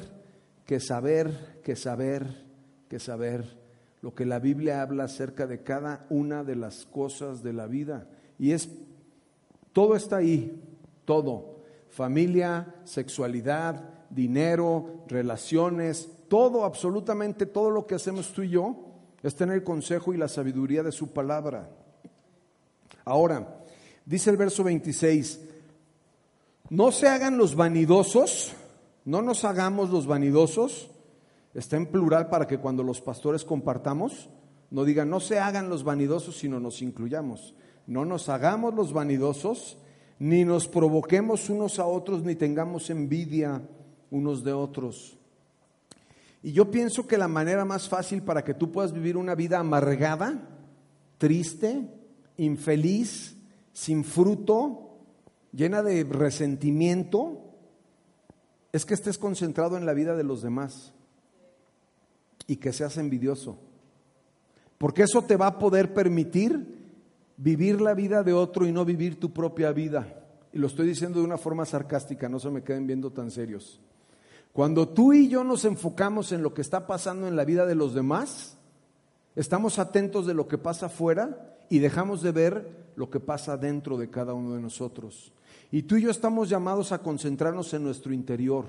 que 0.66 0.80
saber, 0.80 1.60
que 1.64 1.76
saber, 1.76 2.46
que 2.88 2.98
saber 2.98 3.58
lo 4.02 4.14
que 4.14 4.24
la 4.24 4.38
Biblia 4.38 4.82
habla 4.82 5.04
acerca 5.04 5.46
de 5.46 5.62
cada 5.62 6.06
una 6.08 6.44
de 6.44 6.56
las 6.56 6.86
cosas 6.86 7.42
de 7.42 7.52
la 7.52 7.66
vida. 7.66 8.08
Y 8.38 8.52
es, 8.52 8.70
todo 9.72 9.96
está 9.96 10.16
ahí, 10.16 10.62
todo. 11.04 11.60
Familia, 11.88 12.74
sexualidad, 12.84 14.06
dinero, 14.10 15.04
relaciones, 15.08 16.08
todo, 16.30 16.64
absolutamente 16.64 17.44
todo 17.44 17.70
lo 17.70 17.86
que 17.86 17.96
hacemos 17.96 18.32
tú 18.32 18.42
y 18.42 18.48
yo 18.48 18.76
es 19.22 19.34
tener 19.34 19.56
el 19.56 19.64
consejo 19.64 20.14
y 20.14 20.16
la 20.16 20.28
sabiduría 20.28 20.82
de 20.82 20.92
su 20.92 21.12
palabra. 21.12 21.68
Ahora, 23.04 23.62
dice 24.06 24.30
el 24.30 24.38
verso 24.38 24.64
26, 24.64 25.40
no 26.70 26.90
se 26.90 27.08
hagan 27.08 27.36
los 27.36 27.54
vanidosos, 27.54 28.52
no 29.04 29.20
nos 29.20 29.44
hagamos 29.44 29.90
los 29.90 30.06
vanidosos, 30.06 30.90
Está 31.54 31.76
en 31.76 31.86
plural 31.86 32.28
para 32.28 32.46
que 32.46 32.58
cuando 32.58 32.82
los 32.82 33.00
pastores 33.00 33.44
compartamos, 33.44 34.28
no 34.70 34.84
digan, 34.84 35.10
no 35.10 35.18
se 35.18 35.40
hagan 35.40 35.68
los 35.68 35.82
vanidosos, 35.82 36.38
sino 36.38 36.60
nos 36.60 36.80
incluyamos. 36.80 37.54
No 37.86 38.04
nos 38.04 38.28
hagamos 38.28 38.74
los 38.74 38.92
vanidosos, 38.92 39.76
ni 40.20 40.44
nos 40.44 40.68
provoquemos 40.68 41.50
unos 41.50 41.80
a 41.80 41.86
otros, 41.86 42.22
ni 42.22 42.36
tengamos 42.36 42.88
envidia 42.90 43.62
unos 44.12 44.44
de 44.44 44.52
otros. 44.52 45.18
Y 46.42 46.52
yo 46.52 46.70
pienso 46.70 47.06
que 47.06 47.18
la 47.18 47.28
manera 47.28 47.64
más 47.64 47.88
fácil 47.88 48.22
para 48.22 48.42
que 48.44 48.54
tú 48.54 48.72
puedas 48.72 48.92
vivir 48.92 49.16
una 49.16 49.34
vida 49.34 49.58
amargada, 49.58 50.48
triste, 51.18 51.86
infeliz, 52.38 53.36
sin 53.72 54.04
fruto, 54.04 54.98
llena 55.52 55.82
de 55.82 56.04
resentimiento, 56.04 57.50
es 58.72 58.86
que 58.86 58.94
estés 58.94 59.18
concentrado 59.18 59.76
en 59.76 59.84
la 59.84 59.92
vida 59.92 60.16
de 60.16 60.24
los 60.24 60.42
demás 60.42 60.94
y 62.46 62.56
que 62.56 62.72
seas 62.72 62.96
envidioso. 62.96 63.58
Porque 64.78 65.02
eso 65.02 65.22
te 65.22 65.36
va 65.36 65.48
a 65.48 65.58
poder 65.58 65.92
permitir 65.92 66.78
vivir 67.36 67.80
la 67.80 67.94
vida 67.94 68.22
de 68.22 68.32
otro 68.32 68.66
y 68.66 68.72
no 68.72 68.84
vivir 68.84 69.20
tu 69.20 69.32
propia 69.32 69.72
vida. 69.72 70.24
Y 70.52 70.58
lo 70.58 70.66
estoy 70.66 70.86
diciendo 70.86 71.18
de 71.18 71.24
una 71.24 71.38
forma 71.38 71.66
sarcástica, 71.66 72.28
no 72.28 72.38
se 72.38 72.50
me 72.50 72.62
queden 72.62 72.86
viendo 72.86 73.12
tan 73.12 73.30
serios. 73.30 73.80
Cuando 74.52 74.88
tú 74.88 75.12
y 75.12 75.28
yo 75.28 75.44
nos 75.44 75.64
enfocamos 75.64 76.32
en 76.32 76.42
lo 76.42 76.54
que 76.54 76.60
está 76.60 76.86
pasando 76.86 77.28
en 77.28 77.36
la 77.36 77.44
vida 77.44 77.66
de 77.66 77.74
los 77.74 77.94
demás, 77.94 78.56
estamos 79.36 79.78
atentos 79.78 80.26
de 80.26 80.34
lo 80.34 80.48
que 80.48 80.58
pasa 80.58 80.86
afuera 80.86 81.56
y 81.68 81.78
dejamos 81.78 82.22
de 82.22 82.32
ver 82.32 82.90
lo 82.96 83.10
que 83.10 83.20
pasa 83.20 83.56
dentro 83.56 83.96
de 83.96 84.10
cada 84.10 84.34
uno 84.34 84.54
de 84.54 84.60
nosotros. 84.60 85.32
Y 85.70 85.82
tú 85.82 85.96
y 85.96 86.02
yo 86.02 86.10
estamos 86.10 86.48
llamados 86.48 86.90
a 86.90 86.98
concentrarnos 86.98 87.72
en 87.74 87.84
nuestro 87.84 88.12
interior 88.12 88.66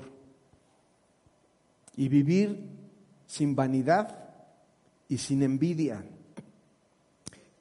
y 1.95 2.07
vivir 2.07 2.69
sin 3.25 3.55
vanidad 3.55 4.29
y 5.09 5.17
sin 5.17 5.41
envidia. 5.41 6.05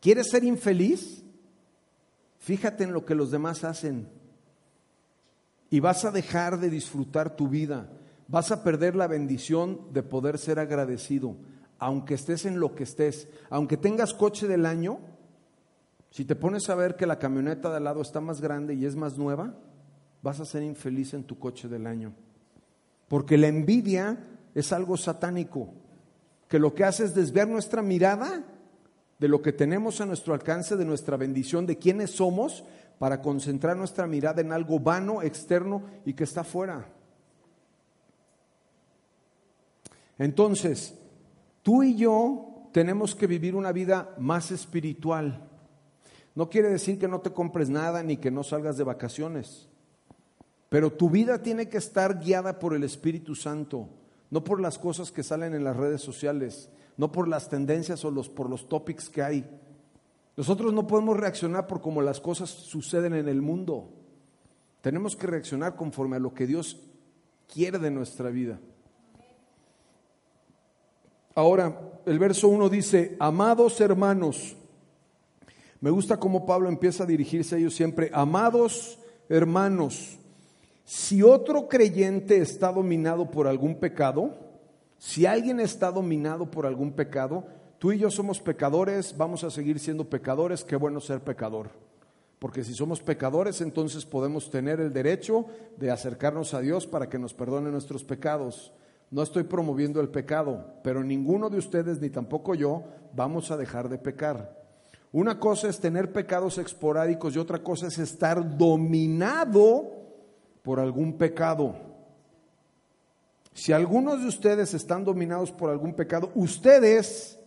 ¿Quieres 0.00 0.28
ser 0.28 0.44
infeliz? 0.44 1.22
Fíjate 2.38 2.84
en 2.84 2.92
lo 2.92 3.04
que 3.04 3.14
los 3.14 3.30
demás 3.30 3.64
hacen 3.64 4.08
y 5.70 5.80
vas 5.80 6.04
a 6.04 6.10
dejar 6.10 6.58
de 6.58 6.68
disfrutar 6.68 7.36
tu 7.36 7.48
vida. 7.48 7.88
Vas 8.30 8.52
a 8.52 8.62
perder 8.62 8.94
la 8.94 9.08
bendición 9.08 9.92
de 9.92 10.04
poder 10.04 10.38
ser 10.38 10.60
agradecido, 10.60 11.34
aunque 11.80 12.14
estés 12.14 12.44
en 12.44 12.60
lo 12.60 12.76
que 12.76 12.84
estés, 12.84 13.26
aunque 13.48 13.76
tengas 13.76 14.14
coche 14.14 14.46
del 14.46 14.66
año. 14.66 15.00
Si 16.10 16.24
te 16.24 16.36
pones 16.36 16.70
a 16.70 16.76
ver 16.76 16.94
que 16.94 17.06
la 17.06 17.18
camioneta 17.18 17.70
de 17.70 17.78
al 17.78 17.84
lado 17.84 18.00
está 18.00 18.20
más 18.20 18.40
grande 18.40 18.74
y 18.74 18.86
es 18.86 18.94
más 18.94 19.18
nueva, 19.18 19.56
vas 20.22 20.38
a 20.38 20.44
ser 20.44 20.62
infeliz 20.62 21.12
en 21.12 21.24
tu 21.24 21.40
coche 21.40 21.66
del 21.66 21.88
año. 21.88 22.12
Porque 23.08 23.36
la 23.36 23.48
envidia 23.48 24.24
es 24.54 24.72
algo 24.72 24.96
satánico, 24.96 25.74
que 26.46 26.60
lo 26.60 26.72
que 26.72 26.84
hace 26.84 27.06
es 27.06 27.16
desviar 27.16 27.48
nuestra 27.48 27.82
mirada 27.82 28.44
de 29.18 29.26
lo 29.26 29.42
que 29.42 29.52
tenemos 29.52 30.00
a 30.00 30.06
nuestro 30.06 30.34
alcance, 30.34 30.76
de 30.76 30.84
nuestra 30.84 31.16
bendición, 31.16 31.66
de 31.66 31.78
quiénes 31.78 32.12
somos, 32.12 32.62
para 33.00 33.20
concentrar 33.22 33.76
nuestra 33.76 34.06
mirada 34.06 34.40
en 34.40 34.52
algo 34.52 34.78
vano, 34.78 35.20
externo 35.20 35.82
y 36.04 36.14
que 36.14 36.22
está 36.22 36.44
fuera. 36.44 36.99
Entonces, 40.20 40.96
tú 41.62 41.82
y 41.82 41.96
yo 41.96 42.68
tenemos 42.72 43.16
que 43.16 43.26
vivir 43.26 43.56
una 43.56 43.72
vida 43.72 44.14
más 44.18 44.52
espiritual. 44.52 45.48
No 46.36 46.48
quiere 46.48 46.68
decir 46.68 46.96
que 46.96 47.08
no 47.08 47.20
te 47.20 47.32
compres 47.32 47.68
nada 47.68 48.04
ni 48.04 48.18
que 48.18 48.30
no 48.30 48.44
salgas 48.44 48.76
de 48.76 48.84
vacaciones, 48.84 49.68
pero 50.68 50.92
tu 50.92 51.10
vida 51.10 51.42
tiene 51.42 51.68
que 51.68 51.78
estar 51.78 52.20
guiada 52.20 52.60
por 52.60 52.76
el 52.76 52.84
Espíritu 52.84 53.34
Santo 53.34 53.88
no 54.30 54.44
por 54.44 54.60
las 54.60 54.78
cosas 54.78 55.10
que 55.10 55.22
salen 55.22 55.54
en 55.54 55.64
las 55.64 55.76
redes 55.76 56.00
sociales, 56.00 56.70
no 56.96 57.12
por 57.12 57.28
las 57.28 57.48
tendencias 57.48 58.04
o 58.04 58.10
los, 58.10 58.28
por 58.28 58.48
los 58.48 58.68
topics 58.68 59.10
que 59.10 59.22
hay. 59.22 59.44
Nosotros 60.36 60.72
no 60.72 60.86
podemos 60.86 61.16
reaccionar 61.16 61.66
por 61.66 61.80
cómo 61.80 62.00
las 62.00 62.20
cosas 62.20 62.48
suceden 62.48 63.14
en 63.14 63.28
el 63.28 63.42
mundo. 63.42 63.90
Tenemos 64.80 65.16
que 65.16 65.26
reaccionar 65.26 65.74
conforme 65.74 66.16
a 66.16 66.20
lo 66.20 66.32
que 66.32 66.46
Dios 66.46 66.78
quiere 67.52 67.78
de 67.78 67.90
nuestra 67.90 68.30
vida. 68.30 68.60
Ahora, 71.34 71.80
el 72.06 72.18
verso 72.18 72.48
1 72.48 72.68
dice, 72.68 73.16
amados 73.18 73.80
hermanos, 73.80 74.56
me 75.80 75.90
gusta 75.90 76.18
cómo 76.18 76.44
Pablo 76.44 76.68
empieza 76.68 77.04
a 77.04 77.06
dirigirse 77.06 77.54
a 77.54 77.58
ellos 77.58 77.74
siempre, 77.74 78.10
amados 78.12 78.98
hermanos, 79.28 80.18
si 80.84 81.22
otro 81.22 81.68
creyente 81.68 82.38
está 82.38 82.72
dominado 82.72 83.30
por 83.30 83.46
algún 83.46 83.76
pecado, 83.76 84.34
si 84.98 85.24
alguien 85.24 85.60
está 85.60 85.92
dominado 85.92 86.50
por 86.50 86.66
algún 86.66 86.92
pecado, 86.92 87.44
tú 87.78 87.92
y 87.92 87.98
yo 87.98 88.10
somos 88.10 88.40
pecadores, 88.40 89.16
vamos 89.16 89.44
a 89.44 89.50
seguir 89.50 89.78
siendo 89.78 90.10
pecadores, 90.10 90.64
qué 90.64 90.74
bueno 90.74 91.00
ser 91.00 91.20
pecador. 91.20 91.70
Porque 92.40 92.64
si 92.64 92.74
somos 92.74 93.00
pecadores, 93.00 93.60
entonces 93.60 94.04
podemos 94.04 94.50
tener 94.50 94.80
el 94.80 94.92
derecho 94.92 95.46
de 95.76 95.90
acercarnos 95.90 96.54
a 96.54 96.60
Dios 96.60 96.86
para 96.86 97.08
que 97.08 97.18
nos 97.18 97.34
perdone 97.34 97.70
nuestros 97.70 98.02
pecados. 98.02 98.72
No 99.10 99.22
estoy 99.22 99.42
promoviendo 99.42 100.00
el 100.00 100.08
pecado, 100.08 100.74
pero 100.84 101.02
ninguno 101.02 101.50
de 101.50 101.58
ustedes, 101.58 102.00
ni 102.00 102.10
tampoco 102.10 102.54
yo, 102.54 102.84
vamos 103.14 103.50
a 103.50 103.56
dejar 103.56 103.88
de 103.88 103.98
pecar. 103.98 104.60
Una 105.12 105.40
cosa 105.40 105.68
es 105.68 105.80
tener 105.80 106.12
pecados 106.12 106.58
esporádicos 106.58 107.34
y 107.34 107.40
otra 107.40 107.58
cosa 107.60 107.88
es 107.88 107.98
estar 107.98 108.56
dominado 108.56 109.90
por 110.62 110.78
algún 110.78 111.18
pecado. 111.18 111.74
Si 113.52 113.72
algunos 113.72 114.22
de 114.22 114.28
ustedes 114.28 114.74
están 114.74 115.04
dominados 115.04 115.50
por 115.50 115.70
algún 115.70 115.94
pecado, 115.94 116.30
ustedes, 116.36 117.40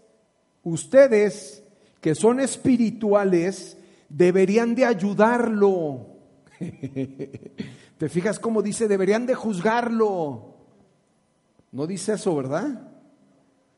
ustedes 0.63 1.63
que 2.01 2.13
son 2.13 2.41
espirituales, 2.41 3.77
deberían 4.09 4.75
de 4.75 4.83
ayudarlo. 4.83 6.07
¿Te 7.97 8.09
fijas 8.09 8.37
cómo 8.39 8.61
dice? 8.61 8.89
Deberían 8.89 9.25
de 9.25 9.35
juzgarlo. 9.35 10.52
No 11.73 11.87
dice 11.87 12.13
eso, 12.13 12.33
¿verdad? 12.35 12.87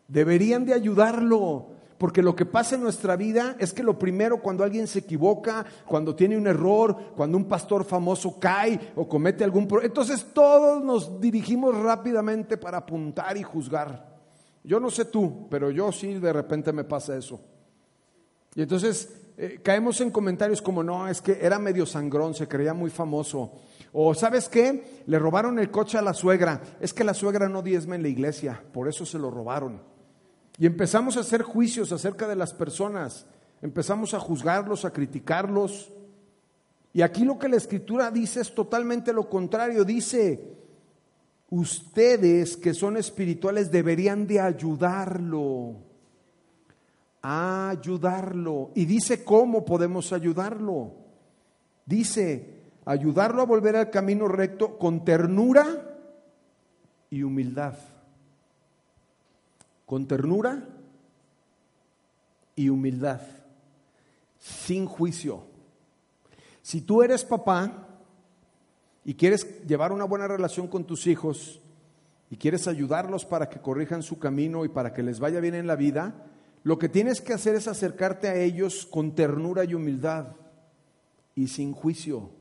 Deberían 0.08 0.66
de 0.66 0.74
ayudarlo. 0.74 1.74
Porque 1.98 2.22
lo 2.22 2.36
que 2.36 2.46
pasa 2.46 2.76
en 2.76 2.84
nuestra 2.84 3.16
vida 3.16 3.56
es 3.58 3.72
que 3.72 3.82
lo 3.82 3.98
primero 3.98 4.42
cuando 4.42 4.66
alguien 4.66 4.86
se 4.86 5.00
equivoca, 5.00 5.66
cuando 5.88 6.14
tiene 6.14 6.38
un 6.38 6.46
error, 6.46 7.14
cuando 7.16 7.38
un 7.38 7.46
pastor 7.46 7.86
famoso 7.86 8.38
cae 8.38 8.92
o 8.98 9.08
comete 9.08 9.46
algún 9.46 9.66
problema, 9.66 9.88
entonces 9.88 10.28
todos 10.34 10.84
nos 10.84 11.22
dirigimos 11.22 11.74
rápidamente 11.74 12.58
para 12.58 12.80
apuntar 12.80 13.38
y 13.38 13.44
juzgar. 13.44 14.14
Yo 14.62 14.82
no 14.82 14.92
sé 14.92 15.06
tú, 15.06 15.48
pero 15.50 15.72
yo 15.72 15.90
sí 15.94 16.16
de 16.16 16.34
repente 16.34 16.74
me 16.74 16.84
pasa 16.84 17.16
eso. 17.16 17.40
Y 18.56 18.64
entonces 18.64 19.16
eh, 19.38 19.60
caemos 19.64 20.02
en 20.02 20.12
comentarios 20.12 20.62
como, 20.62 20.84
no, 20.84 21.08
es 21.08 21.22
que 21.22 21.40
era 21.42 21.60
medio 21.60 21.86
sangrón, 21.86 22.34
se 22.34 22.48
creía 22.48 22.74
muy 22.74 22.90
famoso. 22.90 23.54
O 23.98 24.14
sabes 24.14 24.50
qué, 24.50 25.04
le 25.08 25.18
robaron 25.18 25.58
el 25.58 25.72
coche 25.72 25.98
a 25.98 26.02
la 26.02 26.14
suegra. 26.14 26.62
Es 26.82 26.94
que 26.94 27.06
la 27.06 27.14
suegra 27.14 27.48
no 27.48 27.62
diezma 27.62 27.96
en 27.96 28.02
la 28.02 28.10
iglesia, 28.10 28.62
por 28.74 28.90
eso 28.90 29.06
se 29.06 29.18
lo 29.18 29.32
robaron. 29.32 29.82
Y 30.58 30.66
empezamos 30.66 31.16
a 31.16 31.22
hacer 31.22 31.44
juicios 31.44 31.94
acerca 31.94 32.28
de 32.28 32.36
las 32.36 32.54
personas, 32.54 33.26
empezamos 33.62 34.14
a 34.14 34.20
juzgarlos, 34.20 34.84
a 34.84 34.92
criticarlos. 34.92 35.94
Y 36.92 37.04
aquí 37.04 37.24
lo 37.24 37.40
que 37.40 37.48
la 37.48 37.56
escritura 37.56 38.12
dice 38.12 38.42
es 38.42 38.54
totalmente 38.54 39.14
lo 39.14 39.30
contrario. 39.30 39.86
Dice, 39.86 40.58
ustedes 41.50 42.58
que 42.58 42.74
son 42.74 42.98
espirituales 42.98 43.72
deberían 43.72 44.28
de 44.28 44.42
ayudarlo. 44.42 45.78
ayudarlo. 47.22 48.72
Y 48.76 48.84
dice 48.84 49.24
cómo 49.24 49.64
podemos 49.64 50.12
ayudarlo. 50.12 50.92
Dice, 51.86 52.55
ayudarlo 52.86 53.42
a 53.42 53.46
volver 53.46 53.76
al 53.76 53.90
camino 53.90 54.28
recto 54.28 54.78
con 54.78 55.04
ternura 55.04 55.98
y 57.10 57.24
humildad. 57.24 57.76
Con 59.86 60.08
ternura 60.08 60.64
y 62.56 62.70
humildad, 62.70 63.22
sin 64.40 64.86
juicio. 64.86 65.44
Si 66.62 66.82
tú 66.82 67.04
eres 67.04 67.24
papá 67.24 67.88
y 69.04 69.14
quieres 69.14 69.66
llevar 69.68 69.92
una 69.92 70.06
buena 70.06 70.28
relación 70.28 70.68
con 70.68 70.86
tus 70.86 71.06
hijos 71.06 71.62
y 72.32 72.38
quieres 72.38 72.68
ayudarlos 72.68 73.26
para 73.26 73.50
que 73.50 73.60
corrijan 73.60 74.02
su 74.02 74.18
camino 74.18 74.66
y 74.66 74.70
para 74.70 74.94
que 74.94 75.04
les 75.04 75.20
vaya 75.20 75.40
bien 75.40 75.54
en 75.54 75.68
la 75.68 75.76
vida, 75.76 76.26
lo 76.64 76.80
que 76.80 76.90
tienes 76.90 77.22
que 77.22 77.34
hacer 77.34 77.54
es 77.56 77.68
acercarte 77.68 78.28
a 78.28 78.36
ellos 78.36 78.88
con 78.88 79.14
ternura 79.14 79.64
y 79.66 79.76
humildad 79.76 80.30
y 81.36 81.50
sin 81.50 81.74
juicio. 81.74 82.32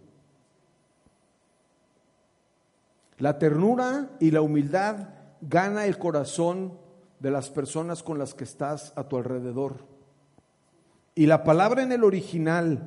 La 3.25 3.39
ternura 3.39 4.11
y 4.21 4.33
la 4.33 4.43
humildad 4.43 5.09
gana 5.41 5.87
el 5.87 5.97
corazón 5.97 6.79
de 7.21 7.31
las 7.31 7.49
personas 7.49 8.03
con 8.03 8.19
las 8.19 8.35
que 8.35 8.45
estás 8.45 8.93
a 8.97 9.09
tu 9.09 9.17
alrededor. 9.17 9.87
Y 11.15 11.25
la 11.25 11.43
palabra 11.43 11.83
en 11.83 11.93
el 11.93 12.05
original, 12.05 12.87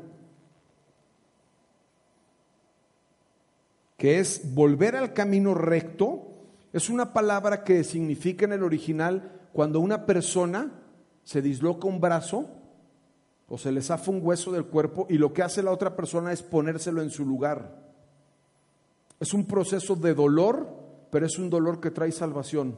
que 3.98 4.20
es 4.20 4.54
volver 4.54 4.96
al 4.96 5.14
camino 5.14 5.56
recto, 5.56 6.28
es 6.72 6.92
una 6.92 7.14
palabra 7.14 7.64
que 7.64 7.84
significa 7.84 8.46
en 8.46 8.54
el 8.54 8.62
original 8.62 9.32
cuando 9.54 9.80
una 9.80 10.06
persona 10.06 10.70
se 11.24 11.42
disloca 11.42 11.88
un 11.88 12.00
brazo 12.00 12.48
o 13.48 13.58
se 13.58 13.72
le 13.72 13.82
zafa 13.82 14.12
un 14.12 14.20
hueso 14.22 14.52
del 14.52 14.66
cuerpo 14.66 15.08
y 15.10 15.18
lo 15.18 15.34
que 15.34 15.42
hace 15.42 15.64
la 15.64 15.72
otra 15.72 15.96
persona 15.96 16.32
es 16.32 16.44
ponérselo 16.44 17.02
en 17.02 17.10
su 17.10 17.26
lugar. 17.26 17.87
Es 19.20 19.34
un 19.34 19.46
proceso 19.46 19.96
de 19.96 20.14
dolor, 20.14 20.68
pero 21.10 21.26
es 21.26 21.38
un 21.38 21.50
dolor 21.50 21.80
que 21.80 21.92
trae 21.92 22.12
salvación. 22.12 22.78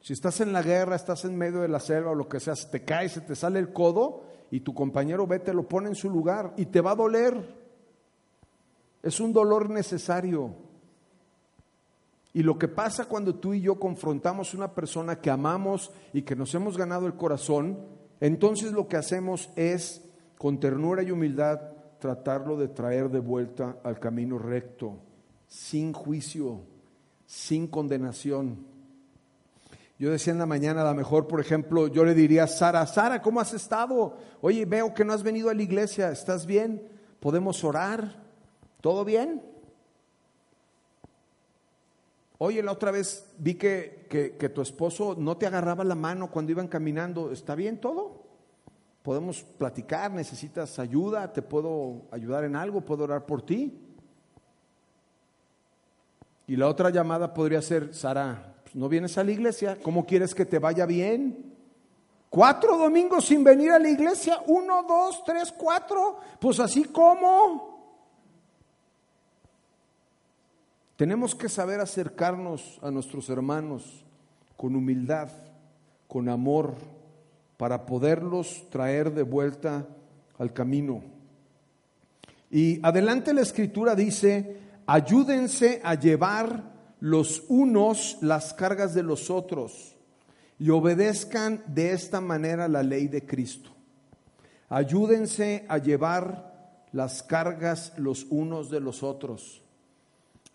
Si 0.00 0.12
estás 0.12 0.40
en 0.40 0.52
la 0.52 0.62
guerra, 0.62 0.96
estás 0.96 1.24
en 1.24 1.36
medio 1.36 1.60
de 1.62 1.68
la 1.68 1.80
selva 1.80 2.10
o 2.10 2.14
lo 2.14 2.28
que 2.28 2.38
sea, 2.38 2.54
te 2.54 2.84
caes, 2.84 3.12
se 3.12 3.22
te 3.22 3.34
sale 3.34 3.58
el 3.58 3.72
codo 3.72 4.24
y 4.50 4.60
tu 4.60 4.74
compañero 4.74 5.26
ve, 5.26 5.38
te 5.38 5.54
lo 5.54 5.66
pone 5.66 5.88
en 5.88 5.94
su 5.94 6.10
lugar 6.10 6.52
y 6.58 6.66
te 6.66 6.82
va 6.82 6.90
a 6.90 6.96
doler. 6.96 7.64
Es 9.02 9.18
un 9.20 9.32
dolor 9.32 9.70
necesario. 9.70 10.54
Y 12.34 12.42
lo 12.42 12.58
que 12.58 12.68
pasa 12.68 13.06
cuando 13.06 13.36
tú 13.36 13.54
y 13.54 13.62
yo 13.62 13.78
confrontamos 13.78 14.54
una 14.54 14.74
persona 14.74 15.20
que 15.20 15.30
amamos 15.30 15.90
y 16.12 16.22
que 16.22 16.36
nos 16.36 16.54
hemos 16.54 16.76
ganado 16.76 17.06
el 17.06 17.14
corazón, 17.14 17.78
entonces 18.20 18.72
lo 18.72 18.88
que 18.88 18.96
hacemos 18.96 19.50
es, 19.56 20.04
con 20.36 20.60
ternura 20.60 21.02
y 21.02 21.12
humildad, 21.12 21.60
tratarlo 22.04 22.58
de 22.58 22.68
traer 22.68 23.08
de 23.08 23.18
vuelta 23.18 23.78
al 23.82 23.98
camino 23.98 24.38
recto, 24.38 24.98
sin 25.48 25.94
juicio, 25.94 26.60
sin 27.24 27.66
condenación. 27.66 28.58
Yo 29.98 30.10
decía 30.10 30.34
en 30.34 30.38
la 30.38 30.44
mañana, 30.44 30.82
a 30.82 30.90
lo 30.90 30.94
mejor, 30.94 31.26
por 31.26 31.40
ejemplo, 31.40 31.86
yo 31.88 32.04
le 32.04 32.12
diría 32.12 32.44
a 32.44 32.46
Sara, 32.46 32.86
Sara, 32.86 33.22
¿cómo 33.22 33.40
has 33.40 33.54
estado? 33.54 34.18
Oye, 34.42 34.66
veo 34.66 34.92
que 34.92 35.02
no 35.02 35.14
has 35.14 35.22
venido 35.22 35.48
a 35.48 35.54
la 35.54 35.62
iglesia, 35.62 36.10
¿estás 36.10 36.44
bien? 36.44 36.86
¿Podemos 37.20 37.64
orar? 37.64 38.22
¿Todo 38.82 39.06
bien? 39.06 39.40
Oye, 42.36 42.62
la 42.62 42.72
otra 42.72 42.90
vez 42.90 43.32
vi 43.38 43.54
que, 43.54 44.04
que, 44.10 44.32
que 44.32 44.50
tu 44.50 44.60
esposo 44.60 45.16
no 45.18 45.38
te 45.38 45.46
agarraba 45.46 45.84
la 45.84 45.94
mano 45.94 46.30
cuando 46.30 46.52
iban 46.52 46.68
caminando, 46.68 47.32
¿está 47.32 47.54
bien 47.54 47.80
todo? 47.80 48.23
Podemos 49.04 49.42
platicar, 49.42 50.10
necesitas 50.10 50.78
ayuda, 50.78 51.30
te 51.30 51.42
puedo 51.42 52.06
ayudar 52.10 52.44
en 52.44 52.56
algo, 52.56 52.80
puedo 52.80 53.04
orar 53.04 53.26
por 53.26 53.42
ti. 53.42 53.78
Y 56.46 56.56
la 56.56 56.68
otra 56.68 56.88
llamada 56.88 57.34
podría 57.34 57.60
ser, 57.60 57.94
Sara, 57.94 58.54
pues, 58.62 58.74
¿no 58.74 58.88
vienes 58.88 59.18
a 59.18 59.24
la 59.24 59.30
iglesia? 59.30 59.78
¿Cómo 59.82 60.06
quieres 60.06 60.34
que 60.34 60.46
te 60.46 60.58
vaya 60.58 60.86
bien? 60.86 61.52
Cuatro 62.30 62.78
domingos 62.78 63.26
sin 63.26 63.44
venir 63.44 63.72
a 63.72 63.78
la 63.78 63.90
iglesia, 63.90 64.38
uno, 64.46 64.82
dos, 64.88 65.22
tres, 65.22 65.52
cuatro, 65.52 66.16
pues 66.40 66.58
así 66.58 66.84
como. 66.84 67.74
Tenemos 70.96 71.34
que 71.34 71.50
saber 71.50 71.78
acercarnos 71.78 72.78
a 72.80 72.90
nuestros 72.90 73.28
hermanos 73.28 74.02
con 74.56 74.74
humildad, 74.74 75.28
con 76.08 76.30
amor, 76.30 76.76
para 77.56 77.86
poderlos 77.86 78.68
traer 78.70 79.12
de 79.12 79.22
vuelta 79.22 79.86
al 80.38 80.52
camino. 80.52 81.02
Y 82.50 82.84
adelante 82.84 83.32
la 83.32 83.42
escritura 83.42 83.94
dice, 83.94 84.58
ayúdense 84.86 85.80
a 85.84 85.94
llevar 85.94 86.72
los 87.00 87.44
unos 87.48 88.18
las 88.20 88.54
cargas 88.54 88.94
de 88.94 89.02
los 89.02 89.30
otros 89.30 89.96
y 90.58 90.70
obedezcan 90.70 91.62
de 91.66 91.92
esta 91.92 92.20
manera 92.20 92.68
la 92.68 92.82
ley 92.82 93.08
de 93.08 93.26
Cristo. 93.26 93.70
Ayúdense 94.68 95.64
a 95.68 95.78
llevar 95.78 96.78
las 96.92 97.22
cargas 97.22 97.92
los 97.96 98.26
unos 98.30 98.70
de 98.70 98.80
los 98.80 99.02
otros. 99.02 99.62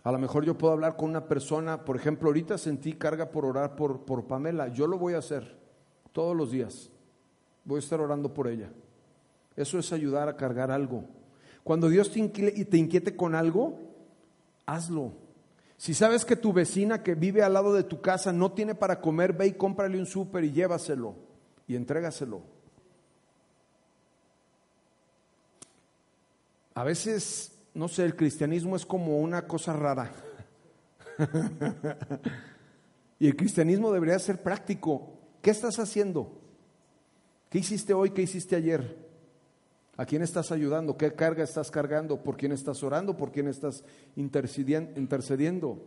A 0.04 0.12
lo 0.12 0.18
mejor 0.18 0.46
yo 0.46 0.58
puedo 0.58 0.74
hablar 0.74 0.96
con 0.96 1.10
una 1.10 1.28
persona, 1.28 1.84
por 1.84 1.98
ejemplo, 1.98 2.30
ahorita 2.30 2.58
sentí 2.58 2.94
carga 2.94 3.30
por 3.30 3.46
orar 3.46 3.76
por, 3.76 4.06
por 4.06 4.26
Pamela, 4.26 4.70
yo 4.70 4.88
lo 4.88 4.98
voy 4.98 5.14
a 5.14 5.20
hacer 5.20 5.59
todos 6.20 6.36
los 6.36 6.52
días. 6.52 6.90
Voy 7.64 7.78
a 7.78 7.80
estar 7.80 8.02
orando 8.02 8.34
por 8.34 8.50
ella. 8.50 8.70
Eso 9.56 9.80
es 9.80 9.94
ayudar 9.94 10.28
a 10.28 10.36
cargar 10.36 10.70
algo. 10.70 11.06
Cuando 11.64 11.88
Dios 11.88 12.12
te, 12.12 12.28
te 12.28 12.78
inquiete 12.78 13.16
con 13.16 13.36
algo, 13.36 13.80
hazlo. 14.66 15.14
Si 15.78 15.94
sabes 15.94 16.26
que 16.26 16.36
tu 16.36 16.52
vecina 16.52 17.04
que 17.04 17.16
vive 17.16 17.42
al 17.42 17.54
lado 17.54 17.74
de 17.74 17.84
tu 17.84 18.02
casa 18.02 18.34
no 18.34 18.52
tiene 18.52 18.76
para 18.76 19.00
comer, 19.00 19.32
ve 19.32 19.48
y 19.48 19.54
cómprale 19.54 19.98
un 19.98 20.06
súper 20.06 20.44
y 20.44 20.52
llévaselo 20.52 21.16
y 21.70 21.78
entrégaselo. 21.78 22.42
A 26.74 26.84
veces, 26.84 27.58
no 27.74 27.88
sé, 27.88 28.04
el 28.04 28.18
cristianismo 28.18 28.76
es 28.76 28.86
como 28.86 29.20
una 29.20 29.48
cosa 29.48 29.72
rara. 29.72 30.12
y 33.20 33.28
el 33.28 33.38
cristianismo 33.38 33.94
debería 33.94 34.20
ser 34.20 34.44
práctico. 34.44 35.19
¿Qué 35.42 35.52
estás 35.52 35.80
haciendo? 35.80 36.32
¿Qué 37.50 37.60
hiciste 37.60 37.94
hoy? 37.94 38.12
¿Qué 38.12 38.22
hiciste 38.22 38.56
ayer? 38.56 39.10
¿A 39.98 40.06
quién 40.06 40.22
estás 40.22 40.52
ayudando? 40.52 40.98
¿Qué 40.98 41.14
carga 41.14 41.44
estás 41.44 41.72
cargando? 41.72 42.24
¿Por 42.24 42.38
quién 42.38 42.52
estás 42.52 42.84
orando? 42.84 43.18
¿Por 43.18 43.32
quién 43.32 43.48
estás 43.48 43.84
intercediendo? 44.16 45.78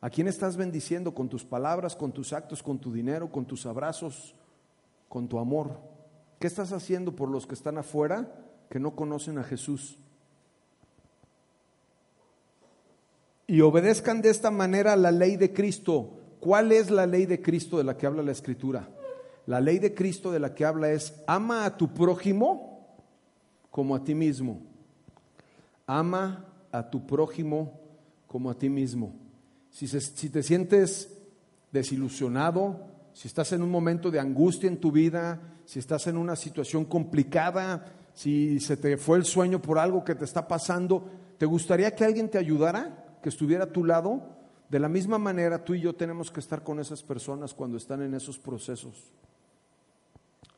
¿A 0.00 0.10
quién 0.10 0.28
estás 0.28 0.56
bendiciendo 0.56 1.14
con 1.14 1.28
tus 1.28 1.44
palabras, 1.44 1.96
con 1.96 2.12
tus 2.12 2.32
actos, 2.32 2.62
con 2.62 2.78
tu 2.78 2.92
dinero, 2.92 3.30
con 3.32 3.46
tus 3.46 3.64
abrazos, 3.64 4.34
con 5.08 5.28
tu 5.28 5.38
amor? 5.38 5.78
¿Qué 6.38 6.46
estás 6.46 6.72
haciendo 6.72 7.16
por 7.16 7.30
los 7.30 7.46
que 7.46 7.54
están 7.54 7.78
afuera 7.78 8.30
que 8.68 8.78
no 8.78 8.94
conocen 8.94 9.38
a 9.38 9.44
Jesús? 9.44 9.96
Y 13.46 13.60
obedezcan 13.62 14.20
de 14.20 14.30
esta 14.30 14.50
manera 14.50 14.96
la 14.96 15.10
ley 15.10 15.36
de 15.36 15.52
Cristo. 15.52 16.18
¿Cuál 16.44 16.72
es 16.72 16.90
la 16.90 17.06
ley 17.06 17.24
de 17.24 17.40
Cristo 17.40 17.78
de 17.78 17.84
la 17.84 17.96
que 17.96 18.04
habla 18.06 18.22
la 18.22 18.32
Escritura? 18.32 18.86
La 19.46 19.62
ley 19.62 19.78
de 19.78 19.94
Cristo 19.94 20.30
de 20.30 20.38
la 20.38 20.54
que 20.54 20.66
habla 20.66 20.90
es, 20.90 21.14
ama 21.26 21.64
a 21.64 21.78
tu 21.78 21.94
prójimo 21.94 22.86
como 23.70 23.96
a 23.96 24.04
ti 24.04 24.14
mismo. 24.14 24.60
Ama 25.86 26.44
a 26.70 26.90
tu 26.90 27.06
prójimo 27.06 27.80
como 28.26 28.50
a 28.50 28.58
ti 28.58 28.68
mismo. 28.68 29.14
Si, 29.70 29.88
si 29.88 30.28
te 30.28 30.42
sientes 30.42 31.16
desilusionado, 31.72 32.88
si 33.14 33.26
estás 33.26 33.52
en 33.52 33.62
un 33.62 33.70
momento 33.70 34.10
de 34.10 34.20
angustia 34.20 34.68
en 34.68 34.76
tu 34.76 34.92
vida, 34.92 35.40
si 35.64 35.78
estás 35.78 36.08
en 36.08 36.18
una 36.18 36.36
situación 36.36 36.84
complicada, 36.84 37.86
si 38.12 38.60
se 38.60 38.76
te 38.76 38.98
fue 38.98 39.16
el 39.16 39.24
sueño 39.24 39.62
por 39.62 39.78
algo 39.78 40.04
que 40.04 40.14
te 40.14 40.26
está 40.26 40.46
pasando, 40.46 41.08
¿te 41.38 41.46
gustaría 41.46 41.94
que 41.94 42.04
alguien 42.04 42.28
te 42.28 42.36
ayudara, 42.36 43.18
que 43.22 43.30
estuviera 43.30 43.64
a 43.64 43.72
tu 43.72 43.82
lado? 43.82 44.33
De 44.68 44.78
la 44.78 44.88
misma 44.88 45.18
manera, 45.18 45.62
tú 45.62 45.74
y 45.74 45.80
yo 45.80 45.94
tenemos 45.94 46.30
que 46.30 46.40
estar 46.40 46.62
con 46.62 46.80
esas 46.80 47.02
personas 47.02 47.54
cuando 47.54 47.76
están 47.76 48.02
en 48.02 48.14
esos 48.14 48.38
procesos. 48.38 49.12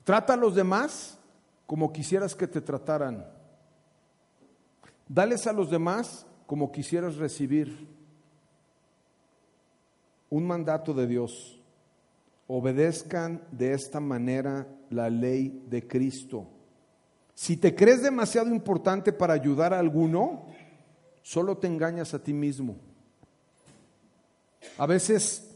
Trata 0.04 0.34
a 0.34 0.36
los 0.36 0.54
demás 0.54 1.18
como 1.66 1.92
quisieras 1.92 2.34
que 2.34 2.46
te 2.46 2.60
trataran. 2.60 3.26
Dales 5.08 5.46
a 5.46 5.52
los 5.52 5.70
demás 5.70 6.26
como 6.46 6.70
quisieras 6.70 7.16
recibir. 7.16 7.88
Un 10.30 10.46
mandato 10.46 10.94
de 10.94 11.06
Dios. 11.06 11.60
Obedezcan 12.46 13.42
de 13.50 13.72
esta 13.72 13.98
manera 13.98 14.68
la 14.90 15.10
ley 15.10 15.64
de 15.68 15.86
Cristo. 15.86 16.46
Si 17.34 17.56
te 17.56 17.74
crees 17.74 18.02
demasiado 18.02 18.48
importante 18.48 19.12
para 19.12 19.34
ayudar 19.34 19.74
a 19.74 19.78
alguno, 19.78 20.46
solo 21.22 21.58
te 21.58 21.66
engañas 21.66 22.14
a 22.14 22.22
ti 22.22 22.32
mismo. 22.32 22.76
A 24.78 24.86
veces 24.86 25.50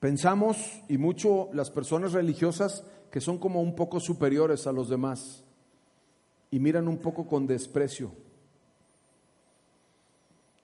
pensamos, 0.00 0.56
y 0.88 0.98
mucho 0.98 1.48
las 1.52 1.70
personas 1.70 2.12
religiosas, 2.12 2.84
que 3.10 3.20
son 3.20 3.38
como 3.38 3.62
un 3.62 3.74
poco 3.74 4.00
superiores 4.00 4.66
a 4.66 4.72
los 4.72 4.88
demás 4.88 5.42
y 6.50 6.58
miran 6.58 6.88
un 6.88 6.98
poco 6.98 7.26
con 7.26 7.46
desprecio. 7.46 8.12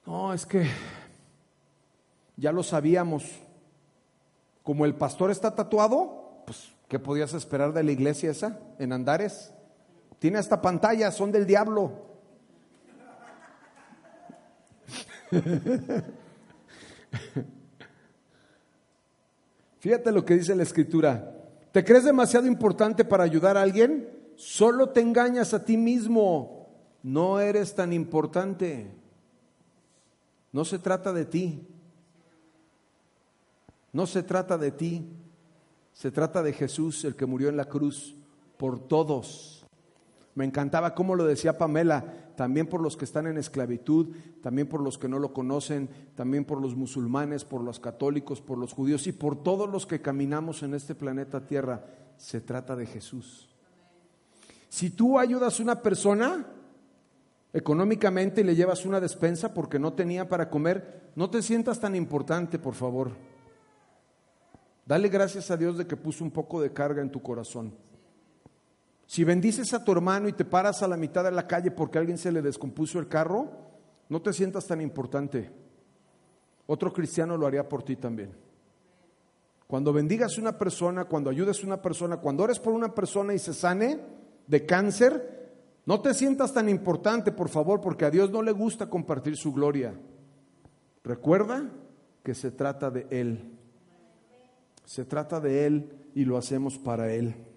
No, 0.05 0.33
es 0.33 0.45
que 0.45 0.67
ya 2.37 2.51
lo 2.51 2.63
sabíamos. 2.63 3.23
Como 4.63 4.85
el 4.85 4.95
pastor 4.95 5.31
está 5.31 5.55
tatuado, 5.55 6.43
pues, 6.45 6.73
¿qué 6.87 6.99
podías 6.99 7.33
esperar 7.33 7.73
de 7.73 7.83
la 7.83 7.91
iglesia 7.91 8.31
esa 8.31 8.59
en 8.79 8.93
Andares? 8.93 9.51
Tiene 10.19 10.37
hasta 10.37 10.61
pantalla, 10.61 11.11
son 11.11 11.31
del 11.31 11.45
diablo. 11.45 11.91
Fíjate 19.79 20.11
lo 20.11 20.23
que 20.23 20.35
dice 20.35 20.55
la 20.55 20.63
escritura. 20.63 21.31
¿Te 21.71 21.83
crees 21.83 22.03
demasiado 22.03 22.47
importante 22.47 23.03
para 23.03 23.23
ayudar 23.23 23.57
a 23.57 23.61
alguien? 23.61 24.09
Solo 24.35 24.89
te 24.89 25.01
engañas 25.01 25.53
a 25.53 25.65
ti 25.65 25.77
mismo. 25.77 26.69
No 27.01 27.39
eres 27.39 27.75
tan 27.75 27.93
importante. 27.93 28.91
No 30.51 30.65
se 30.65 30.79
trata 30.79 31.11
de 31.11 31.25
ti. 31.25 31.67
No 33.91 34.07
se 34.07 34.23
trata 34.23 34.57
de 34.57 34.71
ti. 34.71 35.09
Se 35.93 36.11
trata 36.11 36.41
de 36.41 36.53
Jesús, 36.53 37.03
el 37.05 37.15
que 37.15 37.25
murió 37.25 37.49
en 37.49 37.57
la 37.57 37.65
cruz 37.65 38.15
por 38.57 38.87
todos. 38.87 39.62
Me 40.35 40.45
encantaba 40.45 40.95
cómo 40.95 41.15
lo 41.15 41.25
decía 41.25 41.57
Pamela, 41.57 42.05
también 42.35 42.67
por 42.67 42.81
los 42.81 42.97
que 42.97 43.05
están 43.05 43.27
en 43.27 43.37
esclavitud, 43.37 44.15
también 44.41 44.67
por 44.67 44.81
los 44.81 44.97
que 44.97 45.07
no 45.07 45.19
lo 45.19 45.33
conocen, 45.33 45.89
también 46.15 46.43
por 46.43 46.59
los 46.59 46.75
musulmanes, 46.75 47.45
por 47.45 47.61
los 47.61 47.79
católicos, 47.79 48.41
por 48.41 48.57
los 48.57 48.73
judíos 48.73 49.05
y 49.05 49.11
por 49.11 49.43
todos 49.43 49.69
los 49.69 49.85
que 49.85 50.01
caminamos 50.01 50.63
en 50.63 50.73
este 50.73 50.95
planeta 50.95 51.45
Tierra. 51.45 51.85
Se 52.17 52.41
trata 52.41 52.75
de 52.75 52.87
Jesús. 52.87 53.49
Si 54.69 54.89
tú 54.89 55.19
ayudas 55.19 55.59
a 55.59 55.63
una 55.63 55.81
persona 55.81 56.47
económicamente 57.53 58.41
y 58.41 58.43
le 58.43 58.55
llevas 58.55 58.85
una 58.85 58.99
despensa 58.99 59.53
porque 59.53 59.77
no 59.77 59.93
tenía 59.93 60.27
para 60.27 60.49
comer, 60.49 61.11
no 61.15 61.29
te 61.29 61.43
sientas 61.43 61.79
tan 61.79 61.95
importante, 61.95 62.57
por 62.57 62.73
favor. 62.73 63.11
Dale 64.85 65.09
gracias 65.09 65.51
a 65.51 65.57
Dios 65.57 65.77
de 65.77 65.85
que 65.85 65.95
puso 65.95 66.23
un 66.23 66.31
poco 66.31 66.59
de 66.59 66.73
carga 66.73 67.03
en 67.03 67.11
tu 67.11 67.21
corazón. 67.21 67.71
Si 69.13 69.23
bendices 69.23 69.75
a 69.75 69.83
tu 69.83 69.91
hermano 69.91 70.27
y 70.27 70.33
te 70.33 70.43
paras 70.43 70.81
a 70.81 70.87
la 70.87 70.97
mitad 70.97 71.23
de 71.23 71.29
la 71.29 71.45
calle 71.45 71.69
porque 71.69 71.99
alguien 71.99 72.17
se 72.17 72.31
le 72.31 72.41
descompuso 72.41 72.97
el 72.97 73.07
carro, 73.07 73.47
no 74.09 74.23
te 74.23 74.33
sientas 74.33 74.65
tan 74.65 74.81
importante. 74.81 75.51
Otro 76.65 76.91
cristiano 76.91 77.37
lo 77.37 77.45
haría 77.45 77.69
por 77.69 77.83
ti 77.83 77.95
también. 77.95 78.31
Cuando 79.67 79.93
bendigas 79.93 80.35
a 80.35 80.41
una 80.41 80.57
persona, 80.57 81.05
cuando 81.05 81.29
ayudes 81.29 81.61
a 81.61 81.67
una 81.67 81.79
persona, 81.79 82.17
cuando 82.17 82.41
ores 82.41 82.57
por 82.57 82.73
una 82.73 82.95
persona 82.95 83.35
y 83.35 83.37
se 83.37 83.53
sane 83.53 83.99
de 84.47 84.65
cáncer, 84.65 85.53
no 85.85 86.01
te 86.01 86.15
sientas 86.15 86.51
tan 86.51 86.67
importante, 86.67 87.31
por 87.31 87.49
favor, 87.49 87.81
porque 87.81 88.05
a 88.05 88.09
Dios 88.09 88.31
no 88.31 88.41
le 88.41 88.51
gusta 88.51 88.89
compartir 88.89 89.37
su 89.37 89.53
gloria. 89.53 89.93
Recuerda 91.03 91.69
que 92.23 92.33
se 92.33 92.49
trata 92.49 92.89
de 92.89 93.05
Él. 93.11 93.59
Se 94.85 95.05
trata 95.05 95.39
de 95.39 95.67
Él 95.67 96.09
y 96.15 96.25
lo 96.25 96.35
hacemos 96.35 96.79
para 96.79 97.13
Él. 97.13 97.52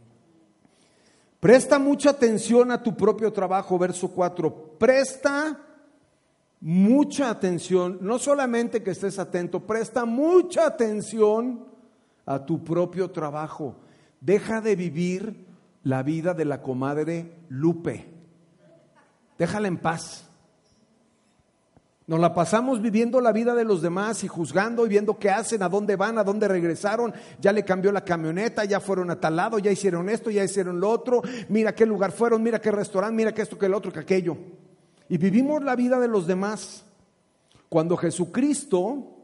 Presta 1.40 1.78
mucha 1.78 2.10
atención 2.10 2.70
a 2.70 2.82
tu 2.82 2.96
propio 2.96 3.32
trabajo, 3.32 3.78
verso 3.78 4.08
4. 4.08 4.78
Presta 4.78 5.60
mucha 6.60 7.30
atención, 7.30 7.98
no 8.00 8.18
solamente 8.18 8.82
que 8.82 8.92
estés 8.92 9.18
atento, 9.18 9.66
presta 9.66 10.04
mucha 10.04 10.66
atención 10.66 11.66
a 12.24 12.44
tu 12.44 12.64
propio 12.64 13.10
trabajo. 13.10 13.76
Deja 14.20 14.60
de 14.60 14.74
vivir 14.74 15.46
la 15.84 16.02
vida 16.02 16.34
de 16.34 16.44
la 16.44 16.62
comadre 16.62 17.36
Lupe. 17.48 18.12
Déjala 19.38 19.68
en 19.68 19.78
paz. 19.78 20.25
Nos 22.08 22.20
la 22.20 22.32
pasamos 22.32 22.80
viviendo 22.80 23.20
la 23.20 23.32
vida 23.32 23.52
de 23.56 23.64
los 23.64 23.82
demás 23.82 24.22
y 24.22 24.28
juzgando 24.28 24.86
y 24.86 24.88
viendo 24.88 25.18
qué 25.18 25.28
hacen, 25.28 25.62
a 25.64 25.68
dónde 25.68 25.96
van, 25.96 26.18
a 26.18 26.24
dónde 26.24 26.46
regresaron. 26.46 27.12
Ya 27.40 27.52
le 27.52 27.64
cambió 27.64 27.90
la 27.90 28.04
camioneta, 28.04 28.64
ya 28.64 28.78
fueron 28.78 29.10
a 29.10 29.18
tal 29.18 29.34
lado, 29.34 29.58
ya 29.58 29.72
hicieron 29.72 30.08
esto, 30.08 30.30
ya 30.30 30.44
hicieron 30.44 30.78
lo 30.78 30.88
otro. 30.88 31.22
Mira 31.48 31.74
qué 31.74 31.84
lugar 31.84 32.12
fueron, 32.12 32.44
mira 32.44 32.60
qué 32.60 32.70
restaurante, 32.70 33.16
mira 33.16 33.34
qué 33.34 33.42
esto, 33.42 33.58
qué 33.58 33.66
el 33.66 33.74
otro, 33.74 33.92
que 33.92 33.98
aquello. 33.98 34.36
Y 35.08 35.18
vivimos 35.18 35.64
la 35.64 35.74
vida 35.74 35.98
de 35.98 36.06
los 36.06 36.28
demás. 36.28 36.84
Cuando 37.68 37.96
Jesucristo 37.96 39.16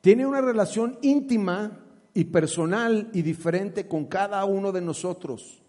tiene 0.00 0.26
una 0.26 0.40
relación 0.40 0.98
íntima 1.02 1.78
y 2.12 2.24
personal 2.24 3.08
y 3.12 3.22
diferente 3.22 3.86
con 3.86 4.06
cada 4.06 4.44
uno 4.46 4.72
de 4.72 4.80
nosotros. 4.80 5.62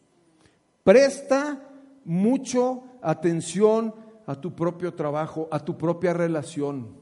Presta 0.84 1.70
mucho 2.04 2.84
atención 3.04 3.94
a 4.32 4.40
tu 4.40 4.56
propio 4.56 4.94
trabajo, 4.94 5.50
a 5.52 5.60
tu 5.60 5.78
propia 5.78 6.14
relación. 6.14 6.96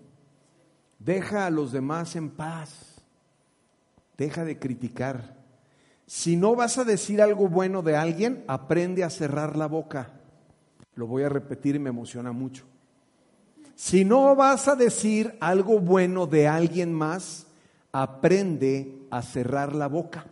Deja 0.97 1.45
a 1.45 1.51
los 1.51 1.71
demás 1.71 2.15
en 2.15 2.31
paz. 2.31 3.03
Deja 4.17 4.43
de 4.43 4.57
criticar. 4.57 5.37
Si 6.07 6.35
no 6.35 6.55
vas 6.55 6.79
a 6.79 6.83
decir 6.83 7.21
algo 7.21 7.47
bueno 7.47 7.83
de 7.83 7.95
alguien, 7.95 8.43
aprende 8.47 9.03
a 9.03 9.11
cerrar 9.11 9.55
la 9.55 9.67
boca. 9.67 10.09
Lo 10.95 11.05
voy 11.05 11.21
a 11.21 11.29
repetir 11.29 11.75
y 11.75 11.79
me 11.79 11.91
emociona 11.91 12.31
mucho. 12.31 12.65
Si 13.75 14.03
no 14.03 14.35
vas 14.35 14.67
a 14.67 14.75
decir 14.75 15.37
algo 15.39 15.79
bueno 15.79 16.25
de 16.25 16.47
alguien 16.47 16.91
más, 16.91 17.45
aprende 17.91 19.05
a 19.11 19.21
cerrar 19.21 19.75
la 19.75 19.87
boca. 19.87 20.25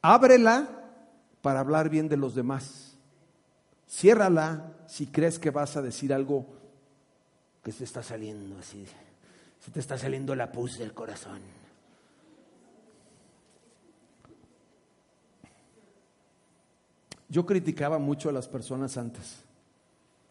Ábrela 0.00 0.70
para 1.42 1.60
hablar 1.60 1.90
bien 1.90 2.08
de 2.08 2.16
los 2.16 2.34
demás. 2.34 2.96
Ciérrala 3.86 4.72
si 4.86 5.06
crees 5.06 5.38
que 5.38 5.50
vas 5.50 5.76
a 5.76 5.82
decir 5.82 6.12
algo 6.12 6.46
que 7.62 7.72
se 7.72 7.84
está 7.84 8.02
saliendo 8.02 8.58
así, 8.58 8.86
se 9.60 9.70
te 9.70 9.80
está 9.80 9.98
saliendo 9.98 10.34
la 10.34 10.52
pus 10.52 10.78
del 10.78 10.92
corazón. 10.92 11.40
Yo 17.28 17.44
criticaba 17.44 17.98
mucho 17.98 18.28
a 18.28 18.32
las 18.32 18.46
personas 18.46 18.96
antes. 18.96 19.42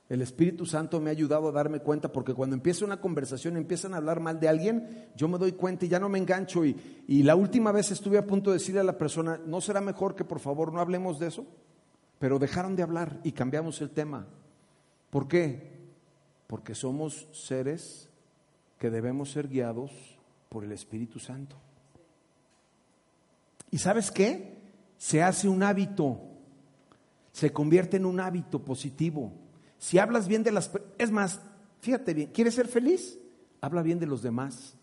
El 0.08 0.22
Espíritu 0.22 0.65
Santo 0.65 1.02
me 1.02 1.10
ha 1.10 1.12
ayudado 1.12 1.50
a 1.50 1.52
darme 1.52 1.80
cuenta 1.80 2.12
porque 2.12 2.34
cuando 2.34 2.56
empieza 2.56 2.86
una 2.86 3.02
conversación, 3.02 3.58
empiezan 3.58 3.94
a 3.94 3.98
hablar 3.98 4.20
mal 4.20 4.39
de 4.39 4.48
alguien, 4.48 5.10
yo 5.15 5.28
me 5.28 5.39
doy 5.39 5.54
cuenta 5.54 5.86
y 5.86 5.89
ya 5.89 6.00
no 6.00 6.10
me 6.10 6.20
engancho. 6.20 6.63
Y, 6.63 7.04
y 7.08 7.24
la 7.24 7.36
última 7.36 7.72
vez 7.72 7.91
estuve 7.91 8.20
a 8.20 8.26
punto 8.26 8.52
de 8.52 8.58
decirle 8.60 8.82
a 8.82 8.84
la 8.84 8.98
persona, 8.98 9.39
¿no 9.46 9.62
será 9.62 9.82
mejor 9.82 10.15
que 10.15 10.24
por 10.24 10.39
favor 10.39 10.72
no 10.72 10.80
hablemos 10.80 11.20
de 11.20 11.28
eso? 11.28 11.46
Pero 12.20 12.39
dejaron 12.39 12.76
de 12.76 12.84
hablar 12.84 13.20
y 13.24 13.32
cambiamos 13.32 13.82
el 13.82 13.89
tema. 13.89 14.28
¿Por 15.15 15.30
qué? 15.30 15.71
Porque 16.45 16.75
somos 16.75 17.30
seres 17.32 18.10
que 18.78 18.89
debemos 18.89 19.32
ser 19.32 19.47
guiados 19.47 19.93
por 20.49 20.65
el 20.65 20.73
Espíritu 20.73 21.19
Santo. 21.19 21.56
¿Y 23.71 23.78
sabes 23.78 24.12
qué? 24.12 24.58
Se 24.97 25.23
hace 25.23 25.47
un 25.47 25.63
hábito, 25.63 26.19
se 27.32 27.54
convierte 27.54 27.95
en 27.95 28.06
un 28.06 28.19
hábito 28.19 28.65
positivo. 28.65 29.32
Si 29.78 29.99
hablas 29.99 30.28
bien 30.28 30.43
de 30.43 30.51
las... 30.51 30.69
Es 30.97 31.12
más, 31.12 31.39
fíjate 31.80 32.13
bien, 32.13 32.32
¿quieres 32.34 32.56
ser 32.56 32.67
feliz? 32.67 33.17
Habla 33.62 33.84
bien 33.84 33.99
de 33.99 34.08
los 34.08 34.21
demás. 34.21 34.75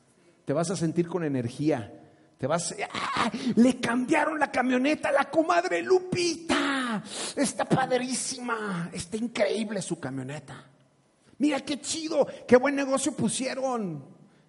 Te 0.46 0.54
vas 0.54 0.70
a 0.70 0.76
sentir 0.76 1.08
con 1.08 1.24
energía. 1.24 1.92
Te 2.38 2.46
vas... 2.46 2.74
¡Ah! 2.90 3.30
Le 3.56 3.78
cambiaron 3.78 4.38
la 4.38 4.50
camioneta 4.50 5.10
a 5.10 5.12
la 5.12 5.30
comadre 5.30 5.82
Lupita 5.82 6.51
está 7.36 7.64
padrísima, 7.64 8.90
está 8.92 9.16
increíble 9.16 9.80
su 9.80 10.00
camioneta. 10.00 10.66
Mira 11.38 11.60
qué 11.60 11.80
chido, 11.80 12.26
qué 12.46 12.56
buen 12.56 12.74
negocio 12.74 13.12
pusieron. 13.12 14.04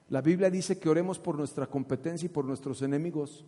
La 0.10 0.21
Biblia 0.21 0.49
dice 0.49 0.79
que 0.79 0.89
oremos 0.89 1.19
por 1.19 1.38
nuestra 1.38 1.67
competencia 1.67 2.25
y 2.25 2.29
por 2.29 2.45
nuestros 2.45 2.82
enemigos. 2.82 3.45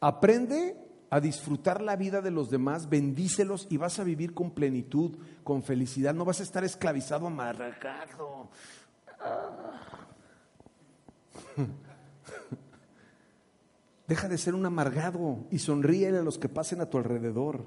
Aprende 0.00 0.76
a 1.10 1.20
disfrutar 1.20 1.82
la 1.82 1.96
vida 1.96 2.20
de 2.20 2.30
los 2.30 2.50
demás, 2.50 2.88
bendícelos 2.88 3.66
y 3.68 3.76
vas 3.76 3.98
a 3.98 4.04
vivir 4.04 4.32
con 4.32 4.52
plenitud, 4.52 5.16
con 5.42 5.62
felicidad. 5.62 6.14
No 6.14 6.24
vas 6.24 6.40
a 6.40 6.44
estar 6.44 6.64
esclavizado, 6.64 7.26
amarrado. 7.26 8.48
Deja 14.10 14.26
de 14.26 14.38
ser 14.38 14.56
un 14.56 14.66
amargado 14.66 15.46
y 15.52 15.60
sonríele 15.60 16.18
a 16.18 16.22
los 16.22 16.36
que 16.36 16.48
pasen 16.48 16.80
a 16.80 16.90
tu 16.90 16.98
alrededor. 16.98 17.62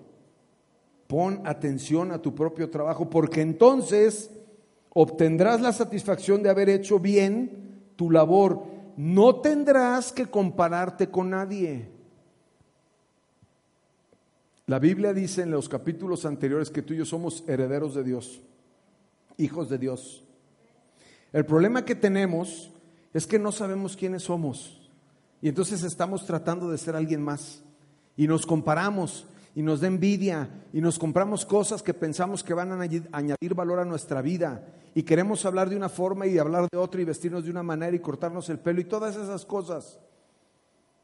Pon 1.08 1.42
atención 1.46 2.12
a 2.12 2.22
tu 2.22 2.36
propio 2.36 2.70
trabajo 2.70 3.10
porque 3.10 3.40
entonces 3.40 4.30
obtendrás 4.90 5.62
la 5.62 5.72
satisfacción 5.72 6.44
de 6.44 6.50
haber 6.50 6.68
hecho 6.68 7.00
bien 7.00 7.94
tu 7.96 8.12
labor. 8.12 8.62
No 8.98 9.38
tendrás 9.38 10.12
que 10.12 10.26
compararte 10.26 11.08
con 11.08 11.30
nadie. 11.30 11.88
La 14.66 14.80
Biblia 14.80 15.14
dice 15.14 15.44
en 15.44 15.52
los 15.52 15.70
capítulos 15.70 16.26
anteriores 16.26 16.70
que 16.70 16.82
tú 16.82 16.94
y 16.94 16.98
yo 16.98 17.06
somos 17.06 17.46
herederos 17.48 17.96
de 17.96 18.04
Dios, 18.04 18.42
hijos 19.38 19.70
de 19.70 19.78
Dios. 19.78 20.26
El 21.32 21.46
problema 21.46 21.86
que 21.86 21.96
tenemos 21.96 22.70
es 23.14 23.26
que 23.26 23.40
no 23.40 23.54
sabemos 23.54 23.96
quiénes 23.96 24.24
somos. 24.24 24.83
Y 25.44 25.50
entonces 25.50 25.84
estamos 25.84 26.26
tratando 26.26 26.72
de 26.72 26.78
ser 26.78 26.96
alguien 26.96 27.22
más. 27.22 27.62
Y 28.16 28.28
nos 28.30 28.46
comparamos 28.46 29.28
y 29.54 29.62
nos 29.62 29.82
da 29.82 29.88
envidia 29.88 30.50
y 30.72 30.80
nos 30.80 30.98
compramos 30.98 31.46
cosas 31.46 31.84
que 31.84 31.94
pensamos 31.94 32.46
que 32.46 32.54
van 32.54 32.72
a 32.72 32.82
añadir 33.12 33.54
valor 33.54 33.80
a 33.80 33.84
nuestra 33.84 34.22
vida. 34.22 34.66
Y 34.96 35.04
queremos 35.04 35.46
hablar 35.46 35.70
de 35.70 35.76
una 35.76 35.90
forma 35.90 36.26
y 36.28 36.38
hablar 36.38 36.70
de 36.72 36.78
otra 36.78 37.02
y 37.02 37.04
vestirnos 37.04 37.44
de 37.44 37.52
una 37.52 37.62
manera 37.62 37.94
y 37.94 38.00
cortarnos 38.00 38.48
el 38.48 38.58
pelo 38.58 38.80
y 38.80 38.86
todas 38.86 39.18
esas 39.18 39.44
cosas. 39.44 40.00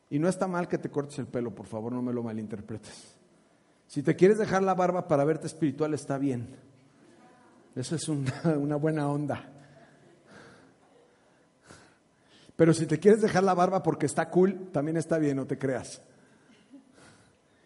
Y 0.09 0.19
no 0.19 0.29
está 0.29 0.47
mal 0.47 0.69
que 0.69 0.77
te 0.77 0.89
cortes 0.89 1.19
el 1.19 1.27
pelo, 1.27 1.53
por 1.53 1.65
favor, 1.65 1.91
no 1.91 2.01
me 2.01 2.13
lo 2.13 2.23
malinterpretes. 2.23 3.17
Si 3.87 4.03
te 4.03 4.15
quieres 4.15 4.37
dejar 4.37 4.63
la 4.63 4.73
barba 4.73 5.05
para 5.05 5.25
verte 5.25 5.47
espiritual, 5.47 5.93
está 5.93 6.17
bien. 6.17 6.47
Eso 7.75 7.93
es 7.93 8.07
una, 8.07 8.31
una 8.57 8.77
buena 8.77 9.09
onda. 9.09 9.58
Pero 12.59 12.73
si 12.73 12.85
te 12.85 12.99
quieres 12.99 13.21
dejar 13.21 13.45
la 13.45 13.53
barba 13.53 13.81
porque 13.81 14.05
está 14.05 14.29
cool, 14.29 14.67
también 14.73 14.97
está 14.97 15.17
bien, 15.17 15.37
no 15.37 15.47
te 15.47 15.57
creas. 15.57 16.01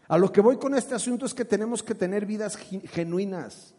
A 0.08 0.20
lo 0.20 0.32
que 0.32 0.40
voy 0.40 0.58
con 0.58 0.76
este 0.76 0.94
asunto 0.94 1.26
es 1.26 1.34
que 1.34 1.46
tenemos 1.46 1.82
que 1.82 1.96
tener 1.96 2.28
vidas 2.28 2.56
genuinas 2.56 3.74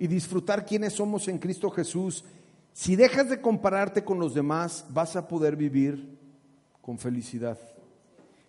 y 0.00 0.08
disfrutar 0.08 0.66
quiénes 0.66 0.94
somos 0.94 1.28
en 1.28 1.38
Cristo 1.38 1.70
Jesús. 1.70 2.24
Si 2.72 2.96
dejas 2.96 3.30
de 3.30 3.40
compararte 3.40 4.02
con 4.02 4.18
los 4.18 4.34
demás, 4.34 4.84
vas 4.88 5.14
a 5.14 5.28
poder 5.28 5.54
vivir 5.54 6.18
con 6.80 6.98
felicidad. 6.98 7.56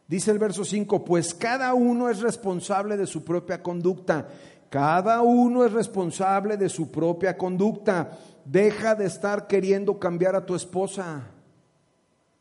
Dice 0.07 0.31
el 0.31 0.39
verso 0.39 0.65
5, 0.65 1.05
pues 1.05 1.35
cada 1.35 1.75
uno 1.75 2.09
es 2.09 2.21
responsable 2.21 2.97
de 2.97 3.05
su 3.05 3.23
propia 3.23 3.61
conducta. 3.61 4.29
Cada 4.71 5.21
uno 5.21 5.63
es 5.63 5.71
responsable 5.71 6.57
de 6.57 6.69
su 6.69 6.89
propia 6.89 7.37
conducta. 7.37 8.17
Deja 8.45 8.95
de 8.95 9.05
estar 9.05 9.45
queriendo 9.45 9.99
cambiar 9.99 10.35
a 10.35 10.43
tu 10.43 10.55
esposa. 10.55 11.32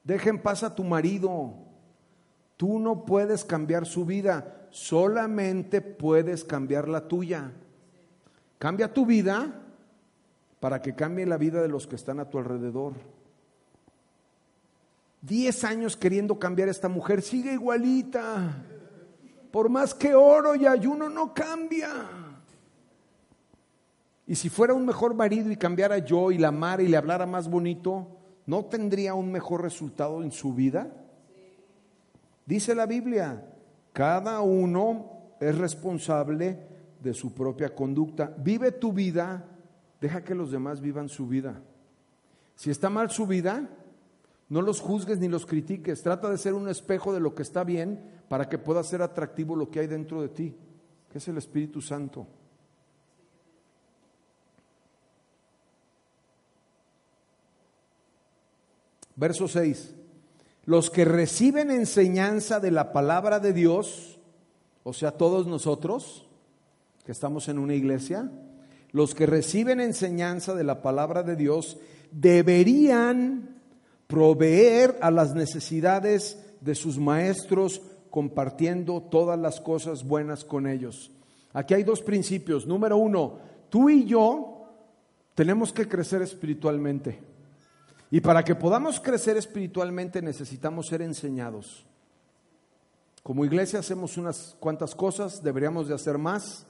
Deja 0.05 0.31
en 0.31 0.41
paz 0.41 0.63
a 0.63 0.75
tu 0.75 0.85
marido. 0.85 1.55
Tú 2.57 2.79
no 2.79 3.05
puedes 3.05 3.45
cambiar 3.45 3.87
su 3.87 4.05
vida, 4.05 4.67
solamente 4.71 5.81
puedes 5.81 6.45
cambiar 6.45 6.89
la 6.89 7.09
tuya. 7.09 7.53
Cambia 8.59 8.93
tu 8.93 9.05
vida 9.07 9.53
para 10.61 10.81
que 10.81 10.95
cambie 10.95 11.27
la 11.27 11.39
vida 11.39 11.61
de 11.61 11.69
los 11.69 11.87
que 11.87 11.97
están 11.97 12.21
a 12.21 12.31
tu 12.31 12.39
alrededor. 12.39 12.95
Diez 15.21 15.65
años 15.65 15.97
queriendo 15.97 16.39
cambiar 16.39 16.69
a 16.69 16.73
esta 16.73 16.89
mujer, 16.89 17.23
sigue 17.23 17.53
igualita. 17.53 18.65
Por 19.51 19.69
más 19.69 19.95
que 19.95 20.15
oro 20.15 20.55
y 20.55 20.67
ayuno, 20.67 21.09
no 21.09 21.35
cambia. 21.35 21.91
Y 24.27 24.35
si 24.35 24.49
fuera 24.49 24.73
un 24.73 24.87
mejor 24.87 25.15
marido 25.15 25.51
y 25.51 25.57
cambiara 25.57 25.99
yo 25.99 26.31
y 26.31 26.39
la 26.39 26.49
amara 26.49 26.83
y 26.83 26.89
le 26.89 26.97
hablara 26.97 27.27
más 27.27 27.49
bonito, 27.49 28.22
¿no 28.47 28.65
tendría 28.67 29.15
un 29.15 29.31
mejor 29.31 29.63
resultado 29.63 30.23
en 30.23 30.31
su 30.33 30.55
vida? 30.55 30.93
Dice 32.47 32.75
la 32.75 32.87
Biblia, 32.87 33.45
cada 33.93 34.41
uno 34.41 35.35
es 35.41 35.57
responsable 35.59 36.59
de 37.01 37.15
su 37.15 37.35
propia 37.35 37.75
conducta. 37.75 38.35
Vive 38.39 38.73
tu 38.73 38.93
vida, 38.93 39.45
deja 40.01 40.25
que 40.25 40.35
los 40.35 40.51
demás 40.51 40.81
vivan 40.81 41.09
su 41.09 41.27
vida. 41.27 41.61
Si 42.55 42.71
está 42.71 42.91
mal 42.91 43.11
su 43.11 43.27
vida, 43.27 43.69
no 44.49 44.61
los 44.61 44.81
juzgues 44.81 45.19
ni 45.19 45.29
los 45.29 45.47
critiques. 45.47 46.03
Trata 46.03 46.31
de 46.31 46.39
ser 46.39 46.55
un 46.55 46.69
espejo 46.69 47.13
de 47.13 47.21
lo 47.21 47.35
que 47.35 47.43
está 47.43 47.65
bien 47.65 48.01
para 48.29 48.49
que 48.49 48.59
pueda 48.59 48.83
ser 48.83 49.03
atractivo 49.03 49.57
lo 49.57 49.71
que 49.71 49.81
hay 49.81 49.87
dentro 49.87 50.23
de 50.23 50.29
ti, 50.29 50.57
que 51.11 51.19
es 51.19 51.29
el 51.29 51.39
Espíritu 51.39 51.81
Santo. 51.81 52.27
Verso 59.17 59.49
6. 59.49 59.95
Los 60.65 60.91
que 60.91 61.05
reciben 61.05 61.71
enseñanza 61.71 62.61
de 62.61 62.71
la 62.71 62.93
palabra 62.93 63.41
de 63.41 63.53
Dios, 63.53 64.19
o 64.85 64.93
sea, 64.93 65.13
todos 65.13 65.47
nosotros 65.47 66.27
que 67.05 67.13
estamos 67.13 67.49
en 67.49 67.59
una 67.59 67.75
iglesia, 67.75 68.31
los 68.93 69.15
que 69.15 69.27
reciben 69.27 69.81
enseñanza 69.81 70.55
de 70.55 70.65
la 70.65 70.83
palabra 70.83 71.23
de 71.23 71.35
Dios 71.35 71.79
deberían 72.13 73.61
proveer 74.07 74.99
a 75.01 75.11
las 75.11 75.35
necesidades 75.35 76.39
de 76.61 76.75
sus 76.75 76.99
maestros 76.99 77.83
compartiendo 78.11 79.01
todas 79.01 79.39
las 79.39 79.61
cosas 79.61 80.05
buenas 80.05 80.45
con 80.45 80.67
ellos. 80.67 81.11
Aquí 81.55 81.75
hay 81.75 81.83
dos 81.83 82.03
principios. 82.03 82.67
Número 82.67 82.97
uno, 82.97 83.39
tú 83.69 83.89
y 83.89 84.05
yo 84.05 84.69
tenemos 85.35 85.73
que 85.73 85.89
crecer 85.89 86.23
espiritualmente. 86.23 87.32
Y 88.13 88.21
para 88.21 88.45
que 88.45 88.55
podamos 88.55 89.01
crecer 89.01 89.39
espiritualmente 89.39 90.21
necesitamos 90.21 90.87
ser 90.87 91.01
enseñados. 91.01 91.87
Como 93.23 93.47
iglesia 93.47 93.79
hacemos 93.79 94.19
unas 94.19 94.55
cuantas 94.61 94.95
cosas, 94.95 95.43
deberíamos 95.43 95.89
de 95.89 95.95
hacer 95.95 96.19
más. 96.19 96.67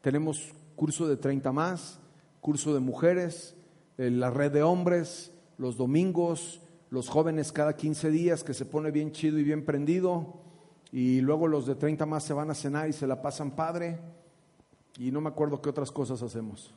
Tenemos 0.00 0.54
curso 0.74 1.06
de 1.06 1.18
30 1.18 1.52
más, 1.52 2.00
curso 2.40 2.72
de 2.72 2.80
mujeres, 2.80 3.54
eh, 3.98 4.10
la 4.10 4.30
red 4.30 4.50
de 4.50 4.62
hombres, 4.62 5.32
los 5.58 5.76
domingos, 5.76 6.62
los 6.88 7.10
jóvenes 7.10 7.52
cada 7.52 7.76
15 7.76 8.10
días 8.10 8.42
que 8.42 8.54
se 8.54 8.64
pone 8.64 8.90
bien 8.90 9.12
chido 9.12 9.38
y 9.38 9.44
bien 9.44 9.66
prendido. 9.66 10.40
Y 10.92 11.20
luego 11.20 11.46
los 11.46 11.66
de 11.66 11.74
30 11.74 12.06
más 12.06 12.24
se 12.24 12.32
van 12.32 12.50
a 12.50 12.54
cenar 12.54 12.88
y 12.88 12.94
se 12.94 13.06
la 13.06 13.20
pasan 13.20 13.50
padre. 13.50 14.00
Y 14.98 15.10
no 15.10 15.20
me 15.20 15.28
acuerdo 15.28 15.60
qué 15.60 15.68
otras 15.68 15.92
cosas 15.92 16.22
hacemos. 16.22 16.74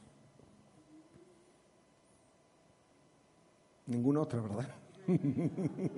Ninguna 3.90 4.22
otra, 4.22 4.40
¿verdad? 4.40 4.70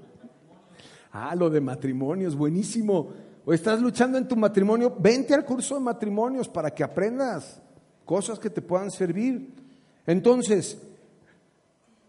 ah, 1.11 1.35
lo 1.35 1.49
de 1.49 1.59
matrimonio 1.59 2.29
es 2.29 2.35
buenísimo. 2.35 3.09
O 3.43 3.53
estás 3.53 3.81
luchando 3.81 4.17
en 4.17 4.29
tu 4.29 4.37
matrimonio, 4.37 4.95
vente 4.97 5.33
al 5.33 5.43
curso 5.43 5.75
de 5.75 5.81
matrimonios 5.81 6.47
para 6.47 6.71
que 6.71 6.83
aprendas 6.83 7.61
cosas 8.05 8.39
que 8.39 8.49
te 8.49 8.61
puedan 8.61 8.91
servir. 8.91 9.53
Entonces, 10.07 10.81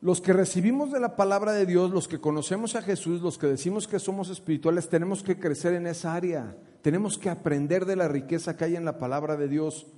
los 0.01 0.21
que 0.21 0.33
recibimos 0.33 0.93
de 0.93 1.01
la 1.01 1.17
palabra 1.17 1.53
de 1.53 1.67
Dios, 1.67 1.91
los 1.91 2.07
que 2.07 2.21
conocemos 2.21 2.77
a 2.77 2.83
Jesús, 2.83 3.21
los 3.21 3.37
que 3.37 3.49
decimos 3.49 3.89
que 3.89 3.99
somos 3.99 4.31
espirituales, 4.31 4.89
tenemos 4.89 5.25
que 5.25 5.41
crecer 5.41 5.75
en 5.75 5.89
esa 5.89 6.15
área. 6.15 6.57
Tenemos 6.81 7.19
que 7.19 7.29
aprender 7.29 7.87
de 7.87 7.97
la 7.97 8.07
riqueza 8.07 8.57
que 8.57 8.67
hay 8.67 8.77
en 8.77 8.85
la 8.85 8.99
palabra 8.99 9.37
de 9.37 9.49
Dios. 9.49 9.89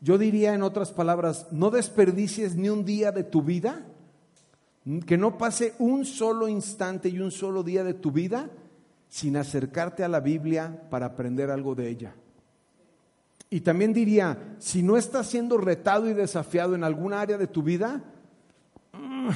Yo 0.00 0.18
diría 0.18 0.54
en 0.54 0.62
otras 0.62 0.90
palabras, 0.90 1.46
no 1.52 1.70
desperdicies 1.70 2.56
ni 2.56 2.68
un 2.68 2.84
día 2.84 3.12
de 3.12 3.22
tu 3.22 3.42
vida 3.42 3.84
que 5.06 5.18
no 5.18 5.36
pase 5.36 5.74
un 5.78 6.04
solo 6.04 6.48
instante 6.48 7.08
y 7.08 7.20
un 7.20 7.30
solo 7.30 7.62
día 7.62 7.84
de 7.84 7.94
tu 7.94 8.10
vida 8.10 8.48
sin 9.08 9.36
acercarte 9.36 10.04
a 10.04 10.08
la 10.08 10.20
Biblia 10.20 10.88
para 10.90 11.06
aprender 11.06 11.50
algo 11.50 11.74
de 11.74 11.88
ella. 11.88 12.14
Y 13.50 13.60
también 13.60 13.92
diría, 13.92 14.56
si 14.58 14.82
no 14.82 14.96
estás 14.96 15.26
siendo 15.26 15.56
retado 15.58 16.08
y 16.08 16.14
desafiado 16.14 16.74
en 16.74 16.84
alguna 16.84 17.20
área 17.20 17.38
de 17.38 17.46
tu 17.46 17.62
vida, 17.62 18.02
mm, 18.92 19.30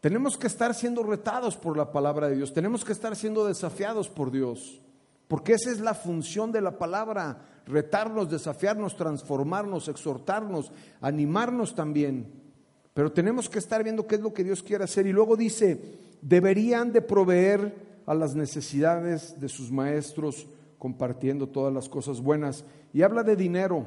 tenemos 0.00 0.36
que 0.36 0.46
estar 0.46 0.74
siendo 0.74 1.02
retados 1.02 1.56
por 1.56 1.76
la 1.76 1.90
palabra 1.90 2.28
de 2.28 2.36
Dios, 2.36 2.52
tenemos 2.52 2.84
que 2.84 2.92
estar 2.92 3.16
siendo 3.16 3.44
desafiados 3.44 4.08
por 4.08 4.30
Dios, 4.30 4.80
porque 5.26 5.54
esa 5.54 5.70
es 5.70 5.80
la 5.80 5.94
función 5.94 6.52
de 6.52 6.60
la 6.60 6.78
palabra, 6.78 7.44
retarnos, 7.66 8.30
desafiarnos, 8.30 8.96
transformarnos, 8.96 9.88
exhortarnos, 9.88 10.70
animarnos 11.00 11.74
también. 11.74 12.47
Pero 12.98 13.12
tenemos 13.12 13.48
que 13.48 13.60
estar 13.60 13.84
viendo 13.84 14.08
qué 14.08 14.16
es 14.16 14.20
lo 14.20 14.34
que 14.34 14.42
Dios 14.42 14.60
quiere 14.60 14.82
hacer. 14.82 15.06
Y 15.06 15.12
luego 15.12 15.36
dice, 15.36 15.80
deberían 16.20 16.92
de 16.92 17.00
proveer 17.00 17.72
a 18.06 18.12
las 18.12 18.34
necesidades 18.34 19.40
de 19.40 19.48
sus 19.48 19.70
maestros 19.70 20.48
compartiendo 20.80 21.46
todas 21.46 21.72
las 21.72 21.88
cosas 21.88 22.20
buenas. 22.20 22.64
Y 22.92 23.02
habla 23.02 23.22
de 23.22 23.36
dinero, 23.36 23.86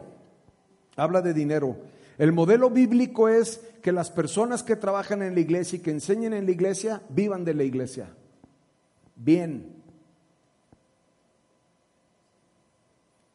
habla 0.96 1.22
de 1.22 1.34
dinero. 1.34 1.76
El 2.18 2.32
modelo 2.32 2.70
bíblico 2.70 3.28
es 3.28 3.60
que 3.82 3.92
las 3.92 4.10
personas 4.10 4.64
que 4.64 4.78
trabajan 4.78 5.22
en 5.24 5.36
la 5.36 5.42
iglesia 5.42 5.76
y 5.76 5.82
que 5.82 5.92
enseñen 5.92 6.32
en 6.32 6.46
la 6.46 6.52
iglesia 6.52 7.02
vivan 7.10 7.44
de 7.44 7.54
la 7.54 7.66
iglesia. 7.66 8.16
Bien. 9.18 9.76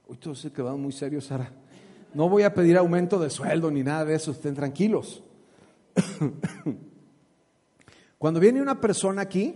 Hoy 0.08 0.16
todos 0.16 0.38
se 0.38 0.50
quedaron 0.50 0.80
muy 0.80 0.92
serios, 0.92 1.26
Sara. 1.26 1.52
No 2.14 2.30
voy 2.30 2.44
a 2.44 2.54
pedir 2.54 2.78
aumento 2.78 3.18
de 3.18 3.28
sueldo 3.28 3.70
ni 3.70 3.82
nada 3.82 4.06
de 4.06 4.14
eso, 4.14 4.30
estén 4.30 4.54
tranquilos. 4.54 5.22
Cuando 8.18 8.40
viene 8.40 8.62
una 8.62 8.80
persona 8.80 9.22
aquí 9.22 9.54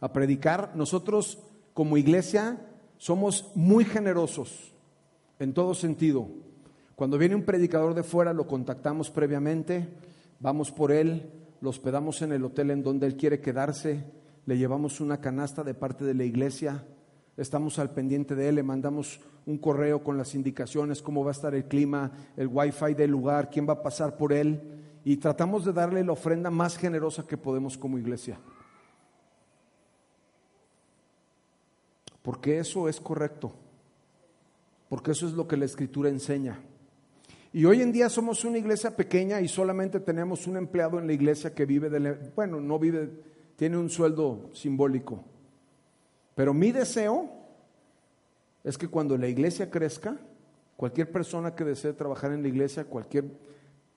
a 0.00 0.12
predicar, 0.12 0.72
nosotros 0.74 1.38
como 1.74 1.96
iglesia 1.96 2.60
somos 2.96 3.50
muy 3.54 3.84
generosos 3.84 4.72
en 5.38 5.54
todo 5.54 5.74
sentido. 5.74 6.28
Cuando 6.94 7.18
viene 7.18 7.36
un 7.36 7.44
predicador 7.44 7.94
de 7.94 8.02
fuera, 8.02 8.32
lo 8.32 8.46
contactamos 8.46 9.10
previamente, 9.10 9.88
vamos 10.40 10.72
por 10.72 10.90
él, 10.90 11.30
lo 11.60 11.70
hospedamos 11.70 12.22
en 12.22 12.32
el 12.32 12.44
hotel 12.44 12.70
en 12.70 12.82
donde 12.82 13.06
él 13.06 13.16
quiere 13.16 13.40
quedarse, 13.40 14.04
le 14.46 14.58
llevamos 14.58 15.00
una 15.00 15.20
canasta 15.20 15.62
de 15.62 15.74
parte 15.74 16.04
de 16.04 16.14
la 16.14 16.24
iglesia, 16.24 16.84
estamos 17.36 17.78
al 17.78 17.90
pendiente 17.90 18.34
de 18.34 18.48
él, 18.48 18.56
le 18.56 18.62
mandamos 18.64 19.20
un 19.46 19.58
correo 19.58 20.02
con 20.02 20.18
las 20.18 20.34
indicaciones, 20.34 21.02
cómo 21.02 21.22
va 21.22 21.30
a 21.30 21.32
estar 21.32 21.54
el 21.54 21.66
clima, 21.66 22.10
el 22.36 22.48
wifi 22.48 22.94
del 22.94 23.12
lugar, 23.12 23.48
quién 23.48 23.68
va 23.68 23.74
a 23.74 23.82
pasar 23.82 24.16
por 24.16 24.32
él 24.32 24.60
y 25.08 25.16
tratamos 25.16 25.64
de 25.64 25.72
darle 25.72 26.04
la 26.04 26.12
ofrenda 26.12 26.50
más 26.50 26.76
generosa 26.76 27.26
que 27.26 27.36
podemos 27.36 27.78
como 27.78 27.98
iglesia. 27.98 28.38
porque 32.28 32.58
eso 32.58 32.90
es 32.90 33.00
correcto, 33.00 33.54
porque 34.90 35.12
eso 35.12 35.26
es 35.26 35.32
lo 35.32 35.48
que 35.48 35.56
la 35.56 35.64
escritura 35.64 36.10
enseña. 36.10 36.60
Y 37.54 37.64
hoy 37.64 37.80
en 37.80 37.90
día 37.90 38.10
somos 38.10 38.44
una 38.44 38.58
iglesia 38.58 38.94
pequeña 38.94 39.40
y 39.40 39.48
solamente 39.48 39.98
tenemos 39.98 40.46
un 40.46 40.58
empleado 40.58 40.98
en 40.98 41.06
la 41.06 41.14
iglesia 41.14 41.54
que 41.54 41.64
vive 41.64 41.88
de, 41.88 42.30
bueno, 42.36 42.60
no 42.60 42.78
vive, 42.78 43.08
tiene 43.56 43.78
un 43.78 43.88
sueldo 43.88 44.50
simbólico. 44.52 45.24
Pero 46.34 46.52
mi 46.52 46.70
deseo 46.70 47.30
es 48.62 48.76
que 48.76 48.88
cuando 48.88 49.16
la 49.16 49.28
iglesia 49.28 49.70
crezca, 49.70 50.18
cualquier 50.76 51.10
persona 51.10 51.54
que 51.54 51.64
desee 51.64 51.94
trabajar 51.94 52.32
en 52.32 52.42
la 52.42 52.48
iglesia, 52.48 52.84
cualquier 52.84 53.24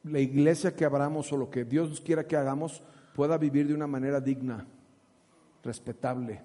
la 0.04 0.20
iglesia 0.20 0.76
que 0.76 0.86
abramos 0.86 1.32
o 1.32 1.38
lo 1.38 1.50
que 1.50 1.66
Dios 1.66 2.02
quiera 2.02 2.26
que 2.26 2.36
hagamos, 2.36 2.82
pueda 3.14 3.38
vivir 3.38 3.68
de 3.68 3.74
una 3.74 3.88
manera 3.88 4.20
digna, 4.20 4.66
respetable. 5.64 6.42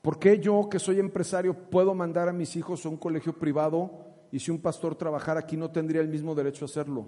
¿Por 0.00 0.18
qué 0.18 0.38
yo, 0.40 0.68
que 0.68 0.78
soy 0.78 0.98
empresario, 0.98 1.54
puedo 1.54 1.94
mandar 1.94 2.28
a 2.28 2.32
mis 2.32 2.56
hijos 2.56 2.84
a 2.84 2.88
un 2.88 2.96
colegio 2.96 3.34
privado 3.34 4.06
y 4.32 4.40
si 4.40 4.50
un 4.50 4.60
pastor 4.60 4.94
trabajara 4.94 5.40
aquí 5.40 5.56
no 5.56 5.70
tendría 5.70 6.00
el 6.00 6.08
mismo 6.08 6.34
derecho 6.34 6.64
a 6.64 6.66
hacerlo? 6.66 7.06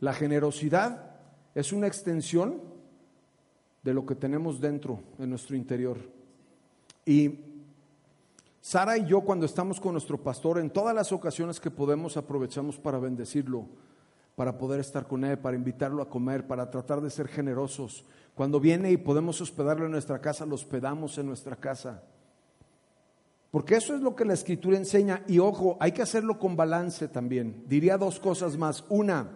La 0.00 0.12
generosidad 0.12 1.16
es 1.54 1.72
una 1.72 1.86
extensión 1.86 2.60
de 3.82 3.94
lo 3.94 4.04
que 4.04 4.14
tenemos 4.14 4.60
dentro, 4.60 5.00
en 5.18 5.30
nuestro 5.30 5.56
interior. 5.56 5.96
Y 7.06 7.55
Sara 8.66 8.98
y 8.98 9.06
yo 9.06 9.20
cuando 9.20 9.46
estamos 9.46 9.78
con 9.78 9.92
nuestro 9.92 10.20
pastor, 10.20 10.58
en 10.58 10.70
todas 10.70 10.92
las 10.92 11.12
ocasiones 11.12 11.60
que 11.60 11.70
podemos, 11.70 12.16
aprovechamos 12.16 12.76
para 12.76 12.98
bendecirlo, 12.98 13.64
para 14.34 14.58
poder 14.58 14.80
estar 14.80 15.06
con 15.06 15.22
él, 15.22 15.38
para 15.38 15.56
invitarlo 15.56 16.02
a 16.02 16.10
comer, 16.10 16.48
para 16.48 16.68
tratar 16.68 17.00
de 17.00 17.10
ser 17.10 17.28
generosos. 17.28 18.04
Cuando 18.34 18.58
viene 18.58 18.90
y 18.90 18.96
podemos 18.96 19.40
hospedarlo 19.40 19.86
en 19.86 19.92
nuestra 19.92 20.20
casa, 20.20 20.44
lo 20.44 20.56
hospedamos 20.56 21.16
en 21.16 21.26
nuestra 21.26 21.54
casa. 21.54 22.02
Porque 23.52 23.76
eso 23.76 23.94
es 23.94 24.00
lo 24.00 24.16
que 24.16 24.24
la 24.24 24.34
escritura 24.34 24.76
enseña. 24.76 25.22
Y 25.28 25.38
ojo, 25.38 25.76
hay 25.78 25.92
que 25.92 26.02
hacerlo 26.02 26.36
con 26.36 26.56
balance 26.56 27.06
también. 27.06 27.62
Diría 27.68 27.96
dos 27.96 28.18
cosas 28.18 28.56
más. 28.56 28.84
Una, 28.88 29.30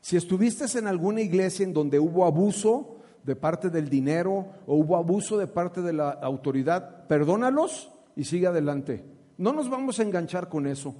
si 0.00 0.16
estuviste 0.16 0.64
en 0.78 0.86
alguna 0.86 1.20
iglesia 1.20 1.64
en 1.64 1.74
donde 1.74 2.00
hubo 2.00 2.24
abuso 2.24 2.96
de 3.24 3.36
parte 3.36 3.68
del 3.68 3.90
dinero 3.90 4.46
o 4.66 4.76
hubo 4.76 4.96
abuso 4.96 5.36
de 5.36 5.48
parte 5.48 5.82
de 5.82 5.92
la 5.92 6.08
autoridad, 6.12 7.06
perdónalos 7.08 7.90
y 8.16 8.24
sigue 8.24 8.46
adelante. 8.46 9.04
No 9.38 9.52
nos 9.52 9.68
vamos 9.68 9.98
a 9.98 10.02
enganchar 10.02 10.48
con 10.48 10.66
eso. 10.66 10.94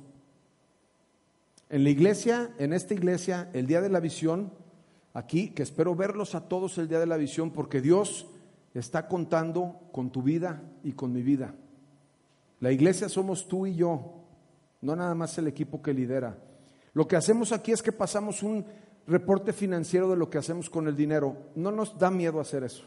En 1.68 1.85
la 1.85 1.90
iglesia, 1.90 2.50
en 2.59 2.72
esta 2.72 2.94
iglesia, 2.94 3.50
el 3.53 3.66
día 3.66 3.81
de 3.81 3.88
la 3.88 4.00
visión, 4.00 4.53
aquí, 5.12 5.50
que 5.50 5.62
espero 5.62 5.94
verlos 5.94 6.35
a 6.35 6.48
todos 6.48 6.79
el 6.79 6.88
día 6.88 7.00
de 7.00 7.07
la 7.07 7.16
visión, 7.16 7.50
porque 7.50 7.81
Dios 7.81 8.27
está 8.74 9.09
contando 9.09 9.81
con 9.92 10.11
tu 10.11 10.22
vida 10.22 10.62
y 10.83 10.92
con 10.92 11.12
mi 11.12 11.22
vida. 11.22 11.55
La 12.61 12.72
iglesia 12.72 13.09
somos 13.09 13.48
tú 13.48 13.66
y 13.66 13.74
yo, 13.77 14.14
no 14.83 14.96
nada 14.96 15.14
más 15.14 15.37
el 15.38 15.46
equipo 15.46 15.81
que 15.83 15.94
lidera. 15.94 16.37
Lo 16.92 17.09
que 17.09 17.16
hacemos 17.16 17.53
aquí 17.53 17.72
es 17.72 17.83
que 17.83 17.92
pasamos 17.92 18.42
un 18.42 18.64
reporte 19.07 19.53
financiero 19.53 20.09
de 20.09 20.16
lo 20.16 20.31
que 20.31 20.38
hacemos 20.38 20.70
con 20.70 20.88
el 20.88 20.96
dinero. 20.96 21.37
No 21.55 21.70
nos 21.70 21.98
da 21.98 22.11
miedo 22.11 22.40
hacer 22.40 22.64
eso. 22.64 22.85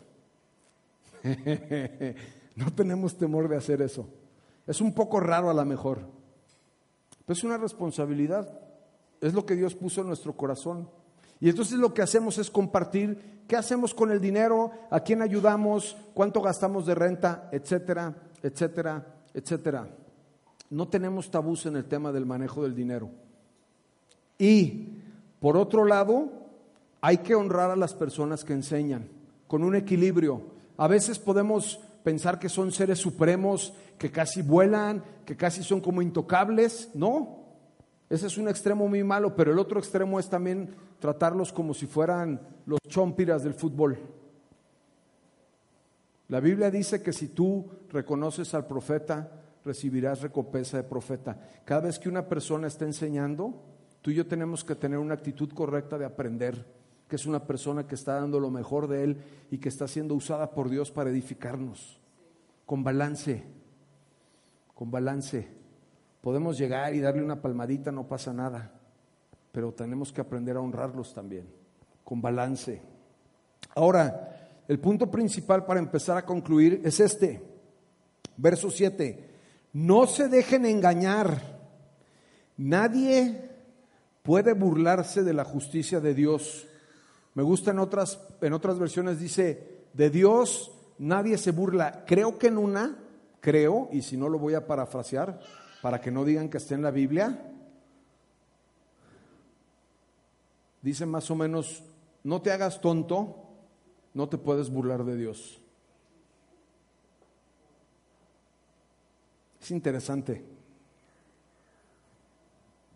no 2.57 2.73
tenemos 2.73 3.17
temor 3.17 3.47
de 3.47 3.55
hacer 3.55 3.81
eso. 3.81 4.07
Es 4.65 4.81
un 4.81 4.93
poco 4.93 5.19
raro 5.19 5.49
a 5.49 5.53
lo 5.53 5.63
mejor, 5.63 6.01
pero 7.25 7.37
es 7.37 7.43
una 7.43 7.57
responsabilidad. 7.57 8.59
Es 9.21 9.33
lo 9.33 9.45
que 9.45 9.55
Dios 9.55 9.75
puso 9.75 10.01
en 10.01 10.07
nuestro 10.07 10.33
corazón. 10.35 10.89
Y 11.39 11.49
entonces 11.49 11.77
lo 11.77 11.93
que 11.93 12.01
hacemos 12.01 12.37
es 12.37 12.49
compartir 12.49 13.43
qué 13.47 13.55
hacemos 13.55 13.93
con 13.93 14.11
el 14.11 14.19
dinero, 14.19 14.71
a 14.89 14.99
quién 15.01 15.21
ayudamos, 15.21 15.95
cuánto 16.13 16.41
gastamos 16.41 16.85
de 16.85 16.95
renta, 16.95 17.47
etcétera, 17.51 18.15
etcétera, 18.41 19.05
etcétera. 19.33 19.87
No 20.69 20.87
tenemos 20.87 21.29
tabús 21.29 21.65
en 21.67 21.75
el 21.75 21.85
tema 21.85 22.11
del 22.11 22.25
manejo 22.25 22.63
del 22.63 22.75
dinero. 22.75 23.09
Y 24.37 24.97
por 25.39 25.57
otro 25.57 25.85
lado, 25.85 26.29
hay 27.01 27.19
que 27.19 27.35
honrar 27.35 27.71
a 27.71 27.75
las 27.75 27.93
personas 27.93 28.43
que 28.43 28.53
enseñan 28.53 29.07
con 29.47 29.63
un 29.63 29.75
equilibrio. 29.75 30.41
A 30.75 30.87
veces 30.87 31.19
podemos 31.19 31.79
pensar 32.03 32.39
que 32.39 32.49
son 32.49 32.71
seres 32.71 32.99
supremos, 32.99 33.73
que 33.97 34.11
casi 34.11 34.41
vuelan, 34.41 35.03
que 35.25 35.35
casi 35.35 35.63
son 35.63 35.81
como 35.81 36.01
intocables. 36.01 36.89
No, 36.93 37.45
ese 38.09 38.27
es 38.27 38.37
un 38.37 38.47
extremo 38.47 38.87
muy 38.87 39.03
malo, 39.03 39.35
pero 39.35 39.51
el 39.51 39.59
otro 39.59 39.79
extremo 39.79 40.19
es 40.19 40.29
también 40.29 40.69
tratarlos 40.99 41.51
como 41.51 41.73
si 41.73 41.85
fueran 41.85 42.39
los 42.65 42.79
chompiras 42.87 43.43
del 43.43 43.53
fútbol. 43.53 43.97
La 46.29 46.39
Biblia 46.39 46.71
dice 46.71 47.01
que 47.01 47.13
si 47.13 47.29
tú 47.29 47.69
reconoces 47.89 48.53
al 48.53 48.67
profeta, 48.67 49.31
recibirás 49.63 50.21
recompensa 50.21 50.77
de 50.77 50.83
profeta. 50.83 51.37
Cada 51.65 51.81
vez 51.81 51.99
que 51.99 52.09
una 52.09 52.27
persona 52.27 52.67
está 52.67 52.85
enseñando, 52.85 53.61
tú 54.01 54.11
y 54.11 54.15
yo 54.15 54.27
tenemos 54.27 54.63
que 54.63 54.75
tener 54.75 54.99
una 54.99 55.13
actitud 55.13 55.49
correcta 55.53 55.97
de 55.97 56.05
aprender, 56.05 56.65
que 57.07 57.15
es 57.15 57.25
una 57.25 57.45
persona 57.45 57.87
que 57.87 57.95
está 57.95 58.15
dando 58.15 58.39
lo 58.39 58.49
mejor 58.49 58.87
de 58.87 59.03
él 59.03 59.17
y 59.49 59.57
que 59.59 59.69
está 59.69 59.87
siendo 59.87 60.15
usada 60.15 60.51
por 60.51 60.69
Dios 60.69 60.91
para 60.91 61.09
edificarnos, 61.09 61.99
con 62.65 62.83
balance, 62.83 63.43
con 64.73 64.91
balance. 64.91 65.47
Podemos 66.21 66.57
llegar 66.57 66.93
y 66.93 66.99
darle 66.99 67.23
una 67.23 67.41
palmadita, 67.41 67.91
no 67.91 68.07
pasa 68.07 68.33
nada, 68.33 68.71
pero 69.51 69.71
tenemos 69.71 70.11
que 70.11 70.21
aprender 70.21 70.57
a 70.57 70.61
honrarlos 70.61 71.13
también, 71.13 71.47
con 72.03 72.21
balance. 72.21 72.81
Ahora, 73.75 74.49
el 74.67 74.79
punto 74.79 75.09
principal 75.09 75.65
para 75.65 75.79
empezar 75.79 76.17
a 76.17 76.25
concluir 76.25 76.81
es 76.83 76.99
este, 76.99 77.41
verso 78.35 78.69
7, 78.69 79.29
no 79.73 80.07
se 80.07 80.27
dejen 80.27 80.65
engañar, 80.65 81.41
nadie 82.57 83.49
puede 84.23 84.51
burlarse 84.51 85.23
de 85.23 85.33
la 85.33 85.45
justicia 85.45 86.01
de 86.01 86.13
Dios. 86.13 86.66
Me 87.37 87.43
gusta 87.43 87.69
en 87.69 87.77
otras, 87.77 88.19
en 88.41 88.51
otras 88.51 88.79
versiones 88.79 89.19
dice, 89.19 89.85
de 89.93 90.09
Dios 90.09 90.71
nadie 90.97 91.37
se 91.37 91.51
burla. 91.51 92.03
Creo 92.07 92.39
que 92.39 92.47
en 92.47 92.57
una, 92.57 92.97
creo, 93.41 93.89
y 93.91 94.01
si 94.01 94.17
no 94.17 94.27
lo 94.27 94.39
voy 94.39 94.55
a 94.55 94.65
parafrasear, 94.65 95.39
para 95.83 96.01
que 96.01 96.09
no 96.09 96.25
digan 96.25 96.49
que 96.49 96.57
esté 96.57 96.73
en 96.73 96.81
la 96.81 96.89
Biblia, 96.89 97.53
dice 100.81 101.05
más 101.05 101.29
o 101.29 101.35
menos, 101.35 101.83
no 102.23 102.41
te 102.41 102.51
hagas 102.51 102.81
tonto, 102.81 103.35
no 104.15 104.27
te 104.27 104.39
puedes 104.39 104.71
burlar 104.71 105.03
de 105.03 105.15
Dios. 105.15 105.61
Es 109.61 109.69
interesante. 109.69 110.56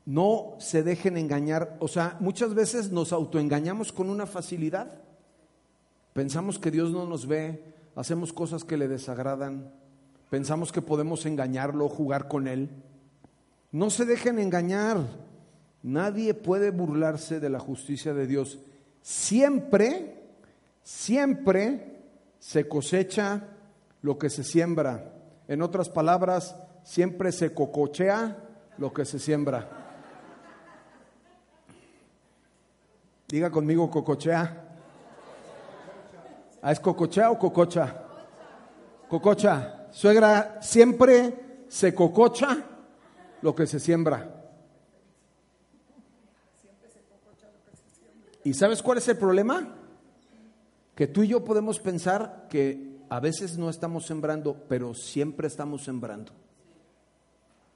No 0.05 0.55
se 0.59 0.83
dejen 0.83 1.17
engañar. 1.17 1.77
O 1.79 1.87
sea, 1.87 2.17
muchas 2.19 2.53
veces 2.53 2.91
nos 2.91 3.13
autoengañamos 3.13 3.91
con 3.91 4.09
una 4.09 4.25
facilidad. 4.25 5.01
Pensamos 6.13 6.59
que 6.59 6.71
Dios 6.71 6.91
no 6.91 7.05
nos 7.05 7.27
ve, 7.27 7.63
hacemos 7.95 8.33
cosas 8.33 8.63
que 8.63 8.77
le 8.77 8.87
desagradan, 8.87 9.73
pensamos 10.29 10.71
que 10.71 10.81
podemos 10.81 11.25
engañarlo, 11.25 11.87
jugar 11.87 12.27
con 12.27 12.47
Él. 12.47 12.69
No 13.71 13.89
se 13.89 14.05
dejen 14.05 14.39
engañar. 14.39 14.97
Nadie 15.83 16.33
puede 16.33 16.71
burlarse 16.71 17.39
de 17.39 17.49
la 17.49 17.59
justicia 17.59 18.13
de 18.13 18.27
Dios. 18.27 18.59
Siempre, 19.01 20.21
siempre 20.83 22.01
se 22.39 22.67
cosecha 22.67 23.47
lo 24.01 24.17
que 24.17 24.29
se 24.29 24.43
siembra. 24.43 25.13
En 25.47 25.61
otras 25.61 25.89
palabras, 25.89 26.55
siempre 26.83 27.31
se 27.31 27.53
cocochea 27.53 28.37
lo 28.77 28.93
que 28.93 29.05
se 29.05 29.17
siembra. 29.17 29.80
Diga 33.31 33.49
conmigo 33.49 33.89
cocochea. 33.89 34.67
¿Ah, 36.61 36.71
¿Es 36.73 36.81
cocochea 36.81 37.31
o 37.31 37.39
cococha? 37.39 38.03
Cococha. 39.07 39.87
Suegra, 39.89 40.61
siempre 40.61 41.63
se 41.69 41.95
cococha 41.95 42.57
lo 43.41 43.55
que 43.55 43.67
se 43.67 43.79
siembra. 43.79 44.35
¿Y 48.43 48.53
sabes 48.53 48.81
cuál 48.81 48.97
es 48.97 49.07
el 49.07 49.17
problema? 49.17 49.75
Que 50.93 51.07
tú 51.07 51.23
y 51.23 51.29
yo 51.29 51.45
podemos 51.45 51.79
pensar 51.79 52.47
que 52.49 52.99
a 53.07 53.21
veces 53.21 53.57
no 53.57 53.69
estamos 53.69 54.05
sembrando, 54.05 54.57
pero 54.67 54.93
siempre 54.93 55.47
estamos 55.47 55.85
sembrando. 55.85 56.33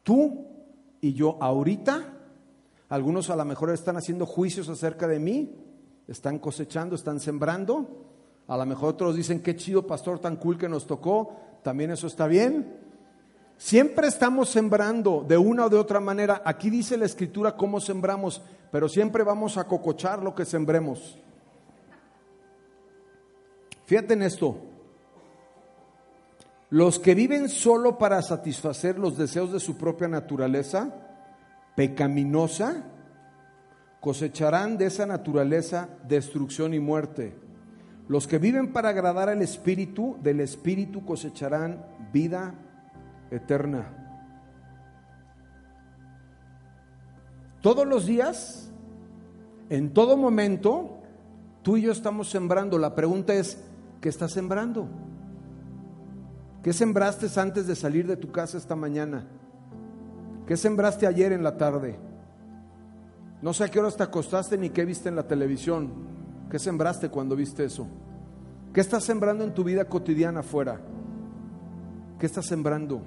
Tú 0.04 0.48
y 1.00 1.14
yo 1.14 1.38
ahorita, 1.40 2.15
algunos 2.90 3.30
a 3.30 3.36
lo 3.36 3.46
mejor 3.46 3.72
están 3.72 3.98
haciendo 3.98 4.26
juicios 4.26 4.70
acerca 4.70 5.08
de 5.08 5.20
mí, 5.20 5.56
están 6.08 6.40
cosechando, 6.40 6.96
están 6.96 7.20
sembrando. 7.20 8.06
A 8.48 8.58
lo 8.58 8.66
mejor 8.66 8.90
otros 8.90 9.16
dicen, 9.16 9.42
qué 9.42 9.56
chido 9.56 9.88
pastor 9.88 10.20
tan 10.20 10.36
cool 10.36 10.58
que 10.58 10.70
nos 10.70 10.86
tocó, 10.86 11.36
también 11.64 11.92
eso 11.92 12.06
está 12.06 12.28
bien. 12.28 12.80
Siempre 13.58 14.08
estamos 14.08 14.50
sembrando 14.50 15.26
de 15.28 15.38
una 15.38 15.66
o 15.66 15.70
de 15.70 15.78
otra 15.78 16.00
manera. 16.00 16.42
Aquí 16.46 16.70
dice 16.70 16.98
la 16.98 17.06
escritura 17.06 17.56
cómo 17.56 17.80
sembramos, 17.80 18.42
pero 18.72 18.88
siempre 18.88 19.24
vamos 19.24 19.58
a 19.58 19.66
cocochar 19.66 20.22
lo 20.22 20.36
que 20.36 20.46
sembremos. 20.46 21.18
Fíjate 23.86 24.14
en 24.14 24.24
esto. 24.24 24.58
Los 26.70 27.00
que 27.00 27.16
viven 27.16 27.48
solo 27.48 27.98
para 27.98 28.22
satisfacer 28.22 29.00
los 29.00 29.18
deseos 29.18 29.52
de 29.54 29.60
su 29.60 29.78
propia 29.78 30.08
naturaleza 30.08 31.05
pecaminosa, 31.76 32.84
cosecharán 34.00 34.78
de 34.78 34.86
esa 34.86 35.06
naturaleza 35.06 35.90
destrucción 36.08 36.74
y 36.74 36.80
muerte. 36.80 37.36
Los 38.08 38.28
que 38.28 38.38
viven 38.38 38.72
para 38.72 38.90
agradar 38.90 39.30
al 39.30 39.42
Espíritu, 39.42 40.18
del 40.22 40.40
Espíritu 40.40 41.06
cosecharán 41.06 41.84
vida 42.14 42.54
eterna. 43.32 44.06
Todos 47.62 47.88
los 47.88 48.06
días, 48.06 48.72
en 49.70 49.92
todo 49.92 50.18
momento, 50.18 51.00
tú 51.64 51.78
y 51.78 51.82
yo 51.82 51.92
estamos 51.92 52.30
sembrando. 52.30 52.78
La 52.78 52.94
pregunta 52.94 53.34
es, 53.34 53.64
¿qué 54.02 54.10
estás 54.10 54.32
sembrando? 54.32 54.88
¿Qué 56.62 56.74
sembraste 56.74 57.28
antes 57.40 57.66
de 57.66 57.76
salir 57.76 58.06
de 58.06 58.18
tu 58.18 58.32
casa 58.32 58.60
esta 58.60 58.76
mañana? 58.76 59.28
¿Qué 60.48 60.58
sembraste 60.58 61.08
ayer 61.08 61.32
en 61.32 61.44
la 61.44 61.58
tarde? 61.58 61.98
No 63.42 63.54
sé 63.54 63.64
a 63.64 63.68
qué 63.68 63.80
horas 63.80 63.98
te 63.98 64.04
acostaste 64.04 64.58
ni 64.58 64.70
qué 64.70 64.86
viste 64.86 65.10
en 65.10 65.16
la 65.16 65.28
televisión. 65.28 65.92
¿Qué 66.50 66.60
sembraste 66.60 67.10
cuando 67.10 67.36
viste 67.36 67.66
eso? 67.66 67.88
¿Qué 68.74 68.82
estás 68.82 69.04
sembrando 69.04 69.44
en 69.44 69.54
tu 69.54 69.64
vida 69.64 69.86
cotidiana 69.86 70.42
afuera? 70.42 70.80
¿Qué 72.20 72.26
estás 72.28 72.46
sembrando? 72.46 73.02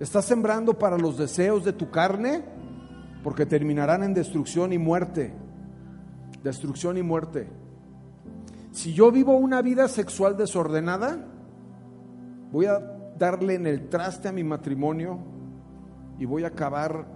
¿Estás 0.00 0.24
sembrando 0.24 0.78
para 0.78 0.98
los 0.98 1.16
deseos 1.16 1.64
de 1.64 1.72
tu 1.72 1.90
carne? 1.90 2.44
Porque 3.22 3.46
terminarán 3.46 4.02
en 4.02 4.14
destrucción 4.14 4.72
y 4.72 4.78
muerte. 4.78 5.32
Destrucción 6.42 6.98
y 6.98 7.02
muerte. 7.02 7.48
Si 8.72 8.92
yo 8.92 9.10
vivo 9.12 9.36
una 9.36 9.62
vida 9.62 9.88
sexual 9.88 10.36
desordenada, 10.36 11.24
voy 12.50 12.66
a 12.66 12.78
darle 13.16 13.54
en 13.54 13.66
el 13.66 13.88
traste 13.88 14.28
a 14.28 14.32
mi 14.32 14.44
matrimonio 14.44 15.37
y 16.18 16.24
voy 16.24 16.44
a 16.44 16.48
acabar 16.48 17.06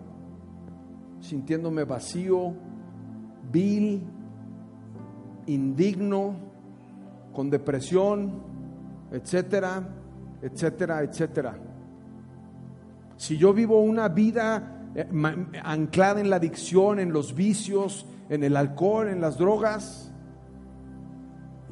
sintiéndome 1.21 1.85
vacío, 1.85 2.55
vil, 3.51 4.03
indigno, 5.47 6.37
con 7.33 7.51
depresión, 7.51 8.43
etcétera, 9.11 9.89
etcétera, 10.41 11.03
etcétera. 11.03 11.59
Si 13.17 13.37
yo 13.37 13.53
vivo 13.53 13.81
una 13.81 14.09
vida 14.09 14.91
eh, 14.95 15.07
anclada 15.63 16.21
en 16.21 16.31
la 16.31 16.37
adicción, 16.37 16.99
en 16.99 17.13
los 17.13 17.35
vicios, 17.35 18.07
en 18.29 18.45
el 18.45 18.57
alcohol, 18.57 19.09
en 19.09 19.21
las 19.21 19.39
drogas, 19.39 20.13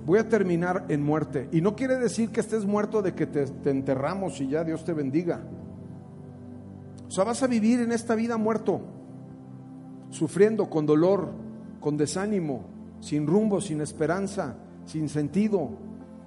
voy 0.04 0.18
a 0.18 0.28
terminar 0.28 0.86
en 0.88 1.02
muerte. 1.02 1.48
Y 1.52 1.60
no 1.60 1.76
quiere 1.76 1.96
decir 1.96 2.30
que 2.30 2.40
estés 2.40 2.64
muerto 2.64 3.02
de 3.02 3.14
que 3.14 3.26
te, 3.26 3.46
te, 3.46 3.70
enterramos 3.70 4.40
y 4.40 4.48
ya 4.48 4.64
Dios 4.64 4.84
te 4.84 4.92
bendiga. 4.92 5.40
O 7.10 7.12
sea, 7.12 7.24
vas 7.24 7.42
a 7.42 7.48
vivir 7.48 7.80
en 7.80 7.90
esta 7.90 8.14
vida 8.14 8.36
muerto, 8.36 8.82
sufriendo 10.10 10.70
con 10.70 10.86
dolor, 10.86 11.32
con 11.80 11.96
desánimo, 11.96 12.62
sin 13.00 13.26
rumbo, 13.26 13.60
sin 13.60 13.80
esperanza, 13.80 14.54
sin 14.84 15.08
sentido, 15.08 15.70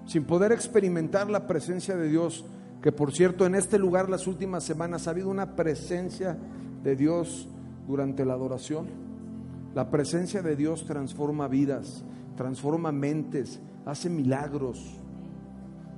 sin 0.06 0.26
poder 0.26 0.52
experimentar 0.52 1.30
la 1.30 1.48
presencia 1.48 1.96
de 1.96 2.10
Dios. 2.10 2.44
Que 2.82 2.92
por 2.92 3.14
cierto, 3.14 3.46
en 3.46 3.56
este 3.56 3.80
lugar 3.80 4.10
las 4.10 4.28
últimas 4.28 4.66
semanas 4.66 5.08
ha 5.08 5.12
habido 5.12 5.30
una 5.30 5.56
presencia 5.56 6.38
de 6.84 6.98
Dios 6.98 7.48
durante 7.88 8.26
la 8.26 8.34
adoración. 8.34 8.88
La 9.74 9.90
presencia 9.90 10.42
de 10.42 10.58
Dios 10.58 10.84
transforma 10.86 11.48
vidas, 11.48 12.04
transforma 12.36 12.92
mentes, 12.92 13.62
hace 13.86 14.10
milagros. 14.10 14.98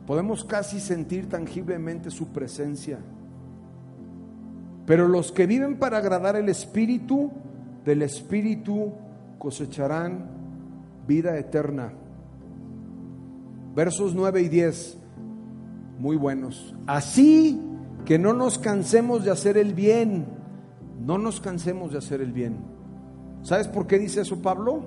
Podemos 0.06 0.46
casi 0.46 0.80
sentir 0.80 1.28
tangiblemente 1.28 2.12
su 2.12 2.28
presencia. 2.28 3.00
Pero 4.86 5.08
los 5.08 5.32
que 5.32 5.48
viven 5.48 5.78
para 5.78 5.98
agradar 5.98 6.36
el 6.36 6.50
Espíritu, 6.50 7.32
del 7.84 8.02
Espíritu 8.02 8.94
cosecharán 9.40 10.30
vida 11.08 11.38
eterna. 11.38 11.94
Versos 13.76 14.16
9 14.16 14.42
y 14.42 14.50
10, 14.50 14.98
muy 16.00 16.16
buenos. 16.16 16.76
Así 16.88 17.62
que 18.06 18.20
no 18.20 18.34
nos 18.34 18.58
cansemos 18.58 19.24
de 19.24 19.32
hacer 19.32 19.58
el 19.58 19.74
bien, 19.74 20.26
no 21.04 21.18
nos 21.18 21.42
cansemos 21.42 21.92
de 21.92 21.98
hacer 21.98 22.22
el 22.22 22.32
bien. 22.32 22.58
¿Sabes 23.42 23.68
por 23.68 23.88
qué 23.88 24.00
dice 24.00 24.22
eso 24.22 24.42
Pablo? 24.42 24.84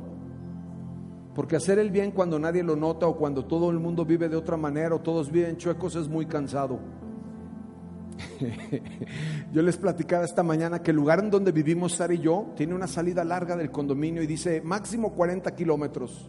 Porque 1.35 1.57
hacer 1.57 1.79
el 1.79 1.91
bien 1.91 2.11
cuando 2.11 2.39
nadie 2.39 2.63
lo 2.63 2.75
nota 2.75 3.07
o 3.07 3.17
cuando 3.17 3.45
todo 3.45 3.71
el 3.71 3.79
mundo 3.79 4.05
vive 4.05 4.29
de 4.29 4.37
otra 4.37 4.57
manera 4.57 4.95
o 4.95 5.01
todos 5.01 5.31
viven 5.31 5.57
chuecos 5.57 5.95
es 5.95 6.09
muy 6.09 6.27
cansado. 6.27 6.81
Yo 9.53 9.63
les 9.63 9.77
platicaba 9.77 10.25
esta 10.25 10.43
mañana 10.43 10.83
que 10.83 10.91
el 10.91 10.97
lugar 10.97 11.21
en 11.21 11.31
donde 11.31 11.53
vivimos 11.53 11.95
Sara 11.95 12.15
y 12.15 12.19
yo 12.19 12.53
tiene 12.57 12.75
una 12.75 12.87
salida 12.87 13.25
larga 13.25 13.57
del 13.57 13.71
condominio 13.71 14.23
y 14.23 14.27
dice 14.27 14.61
máximo 14.61 15.13
40 15.13 15.55
kilómetros. 15.55 16.29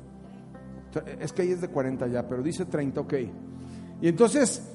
Es 1.19 1.33
que 1.33 1.43
ahí 1.43 1.51
es 1.51 1.61
de 1.61 1.67
40 1.67 2.07
ya, 2.07 2.27
pero 2.27 2.41
dice 2.41 2.65
30, 2.65 3.01
ok. 3.01 3.13
Y 4.01 4.07
entonces, 4.07 4.71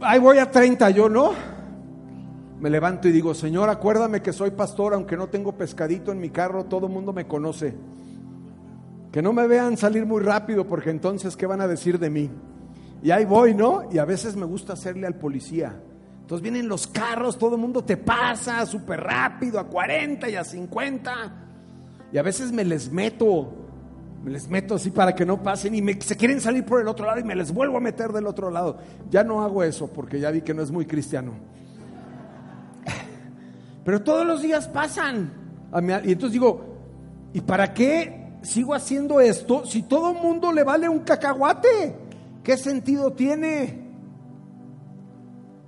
ahí 0.00 0.18
voy 0.18 0.38
a 0.38 0.50
30 0.50 0.90
yo, 0.90 1.08
¿no? 1.08 1.32
Me 2.60 2.70
levanto 2.70 3.08
y 3.08 3.12
digo, 3.12 3.34
Señor, 3.34 3.68
acuérdame 3.68 4.22
que 4.22 4.32
soy 4.32 4.50
pastor, 4.50 4.94
aunque 4.94 5.16
no 5.16 5.28
tengo 5.28 5.52
pescadito 5.52 6.12
en 6.12 6.20
mi 6.20 6.30
carro, 6.30 6.64
todo 6.64 6.86
el 6.86 6.92
mundo 6.92 7.12
me 7.12 7.26
conoce. 7.26 7.74
Que 9.12 9.20
no 9.20 9.32
me 9.32 9.46
vean 9.46 9.76
salir 9.76 10.06
muy 10.06 10.22
rápido, 10.22 10.66
porque 10.66 10.90
entonces, 10.90 11.36
¿qué 11.36 11.46
van 11.46 11.60
a 11.60 11.66
decir 11.66 11.98
de 11.98 12.10
mí? 12.10 12.30
Y 13.02 13.10
ahí 13.10 13.24
voy, 13.24 13.54
¿no? 13.54 13.88
Y 13.92 13.98
a 13.98 14.04
veces 14.04 14.36
me 14.36 14.46
gusta 14.46 14.72
hacerle 14.72 15.06
al 15.06 15.14
policía. 15.14 15.80
Entonces 16.26 16.42
vienen 16.42 16.68
los 16.68 16.88
carros, 16.88 17.38
todo 17.38 17.54
el 17.54 17.60
mundo 17.60 17.84
te 17.84 17.96
pasa 17.96 18.66
súper 18.66 19.00
rápido, 19.00 19.60
a 19.60 19.64
40 19.68 20.28
y 20.28 20.34
a 20.34 20.42
50. 20.42 21.12
Y 22.12 22.18
a 22.18 22.22
veces 22.22 22.50
me 22.50 22.64
les 22.64 22.90
meto, 22.90 23.52
me 24.24 24.32
les 24.32 24.48
meto 24.48 24.74
así 24.74 24.90
para 24.90 25.14
que 25.14 25.24
no 25.24 25.40
pasen 25.40 25.76
y 25.76 25.82
me, 25.82 26.00
se 26.00 26.16
quieren 26.16 26.40
salir 26.40 26.64
por 26.64 26.80
el 26.80 26.88
otro 26.88 27.06
lado 27.06 27.20
y 27.20 27.22
me 27.22 27.36
les 27.36 27.52
vuelvo 27.52 27.76
a 27.76 27.80
meter 27.80 28.10
del 28.10 28.26
otro 28.26 28.50
lado. 28.50 28.78
Ya 29.08 29.22
no 29.22 29.40
hago 29.40 29.62
eso 29.62 29.86
porque 29.86 30.18
ya 30.18 30.32
vi 30.32 30.40
que 30.40 30.52
no 30.52 30.62
es 30.62 30.72
muy 30.72 30.84
cristiano. 30.84 31.32
Pero 33.84 34.02
todos 34.02 34.26
los 34.26 34.42
días 34.42 34.66
pasan. 34.66 35.32
Y 36.04 36.10
entonces 36.10 36.32
digo, 36.32 36.76
¿y 37.34 37.40
para 37.40 37.72
qué 37.72 38.38
sigo 38.42 38.74
haciendo 38.74 39.20
esto 39.20 39.64
si 39.64 39.82
todo 39.82 40.10
el 40.10 40.18
mundo 40.18 40.50
le 40.52 40.64
vale 40.64 40.88
un 40.88 41.00
cacahuate? 41.00 42.05
¿Qué 42.46 42.56
sentido 42.56 43.10
tiene? 43.10 43.76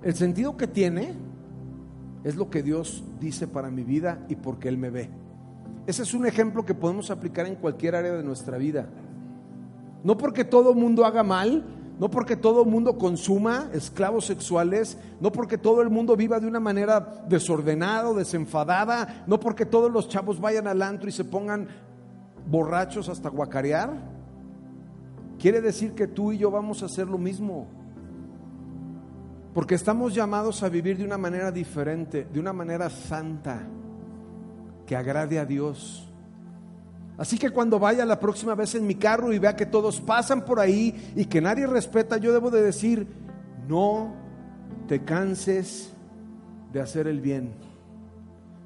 El 0.01 0.15
sentido 0.15 0.55
que 0.55 0.65
tiene 0.65 1.13
es 2.23 2.37
lo 2.37 2.49
que 2.49 2.63
Dios 2.63 3.03
dice 3.19 3.49
para 3.49 3.69
mi 3.69 3.83
vida 3.83 4.25
y 4.29 4.37
porque 4.37 4.69
Él 4.69 4.77
me 4.77 4.89
ve. 4.89 5.09
Ese 5.87 6.03
es 6.03 6.13
un 6.13 6.25
ejemplo 6.25 6.63
que 6.63 6.73
podemos 6.73 7.11
aplicar 7.11 7.47
en 7.47 7.55
cualquier 7.55 7.97
área 7.97 8.13
de 8.13 8.23
nuestra 8.23 8.57
vida. 8.57 8.87
No 10.05 10.17
porque 10.17 10.45
todo 10.45 10.73
mundo 10.73 11.03
haga 11.03 11.21
mal, 11.21 11.65
no 11.99 12.09
porque 12.09 12.37
todo 12.37 12.63
el 12.63 12.69
mundo 12.69 12.97
consuma 12.97 13.69
esclavos 13.73 14.23
sexuales, 14.23 14.97
no 15.19 15.33
porque 15.33 15.57
todo 15.57 15.81
el 15.81 15.89
mundo 15.89 16.15
viva 16.15 16.39
de 16.39 16.47
una 16.47 16.61
manera 16.61 17.25
desordenada 17.27 18.09
o 18.09 18.13
desenfadada, 18.13 19.25
no 19.27 19.37
porque 19.37 19.65
todos 19.65 19.91
los 19.91 20.07
chavos 20.07 20.39
vayan 20.39 20.65
al 20.65 20.81
antro 20.81 21.09
y 21.09 21.11
se 21.11 21.25
pongan 21.25 21.67
borrachos 22.49 23.09
hasta 23.09 23.27
guacarear. 23.27 24.18
Quiere 25.39 25.61
decir 25.61 25.93
que 25.93 26.07
tú 26.07 26.33
y 26.33 26.37
yo 26.37 26.51
vamos 26.51 26.83
a 26.83 26.87
hacer 26.87 27.07
lo 27.07 27.17
mismo. 27.17 27.67
Porque 29.53 29.75
estamos 29.75 30.13
llamados 30.13 30.61
a 30.61 30.69
vivir 30.69 30.97
de 30.97 31.05
una 31.05 31.17
manera 31.17 31.51
diferente, 31.51 32.27
de 32.31 32.39
una 32.39 32.53
manera 32.53 32.89
santa, 32.89 33.61
que 34.85 34.95
agrade 34.95 35.39
a 35.39 35.45
Dios. 35.45 36.09
Así 37.17 37.37
que 37.37 37.49
cuando 37.49 37.79
vaya 37.79 38.05
la 38.05 38.19
próxima 38.19 38.53
vez 38.53 38.75
en 38.75 38.85
mi 38.85 38.95
carro 38.95 39.33
y 39.33 39.39
vea 39.39 39.55
que 39.55 39.65
todos 39.65 39.99
pasan 40.01 40.45
por 40.45 40.59
ahí 40.59 41.13
y 41.15 41.25
que 41.25 41.41
nadie 41.41 41.67
respeta, 41.67 42.17
yo 42.17 42.31
debo 42.33 42.51
de 42.51 42.61
decir, 42.61 43.07
no 43.67 44.13
te 44.87 45.03
canses 45.03 45.93
de 46.73 46.81
hacer 46.81 47.07
el 47.07 47.21
bien. 47.21 47.53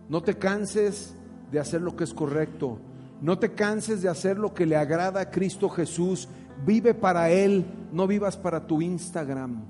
No 0.09 0.21
te 0.21 0.37
canses 0.37 1.15
de 1.51 1.59
hacer 1.59 1.81
lo 1.81 1.95
que 1.95 2.03
es 2.03 2.13
correcto. 2.13 2.79
No 3.21 3.39
te 3.39 3.53
canses 3.53 4.01
de 4.01 4.09
hacer 4.09 4.37
lo 4.37 4.53
que 4.53 4.65
le 4.65 4.75
agrada 4.75 5.21
a 5.21 5.31
Cristo 5.31 5.69
Jesús 5.69 6.27
Vive 6.65 6.93
para 6.93 7.29
Él, 7.29 7.65
no 7.91 8.07
vivas 8.07 8.37
para 8.37 8.65
tu 8.65 8.81
Instagram. 8.81 9.65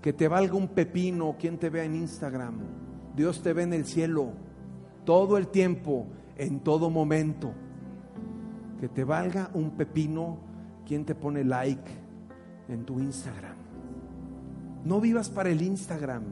Que 0.00 0.12
te 0.12 0.26
valga 0.26 0.54
un 0.54 0.68
pepino 0.68 1.36
quien 1.38 1.58
te 1.58 1.70
vea 1.70 1.84
en 1.84 1.94
Instagram. 1.94 2.58
Dios 3.14 3.42
te 3.42 3.52
ve 3.52 3.62
en 3.62 3.72
el 3.72 3.84
cielo 3.84 4.32
todo 5.04 5.36
el 5.38 5.48
tiempo, 5.48 6.06
en 6.36 6.60
todo 6.60 6.90
momento. 6.90 7.52
Que 8.80 8.88
te 8.88 9.04
valga 9.04 9.50
un 9.54 9.70
pepino 9.72 10.38
quien 10.86 11.04
te 11.04 11.14
pone 11.14 11.44
like 11.44 11.90
en 12.68 12.84
tu 12.84 12.98
Instagram. 12.98 13.56
No 14.84 15.00
vivas 15.00 15.30
para 15.30 15.50
el 15.50 15.62
Instagram. 15.62 16.24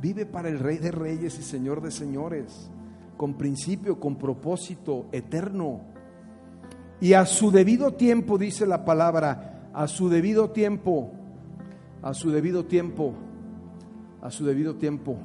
Vive 0.00 0.26
para 0.26 0.48
el 0.48 0.58
Rey 0.58 0.78
de 0.78 0.92
Reyes 0.92 1.38
y 1.38 1.42
Señor 1.42 1.82
de 1.82 1.90
Señores, 1.90 2.70
con 3.16 3.34
principio, 3.34 3.98
con 3.98 4.16
propósito 4.16 5.06
eterno. 5.12 5.80
Y 7.00 7.12
a 7.12 7.26
su 7.26 7.50
debido 7.50 7.94
tiempo, 7.94 8.38
dice 8.38 8.66
la 8.66 8.84
palabra, 8.84 9.70
a 9.72 9.86
su 9.86 10.08
debido 10.08 10.50
tiempo, 10.50 11.12
a 12.02 12.14
su 12.14 12.30
debido 12.30 12.64
tiempo, 12.64 13.14
a 14.20 14.30
su 14.30 14.44
debido 14.44 14.74
tiempo. 14.76 15.16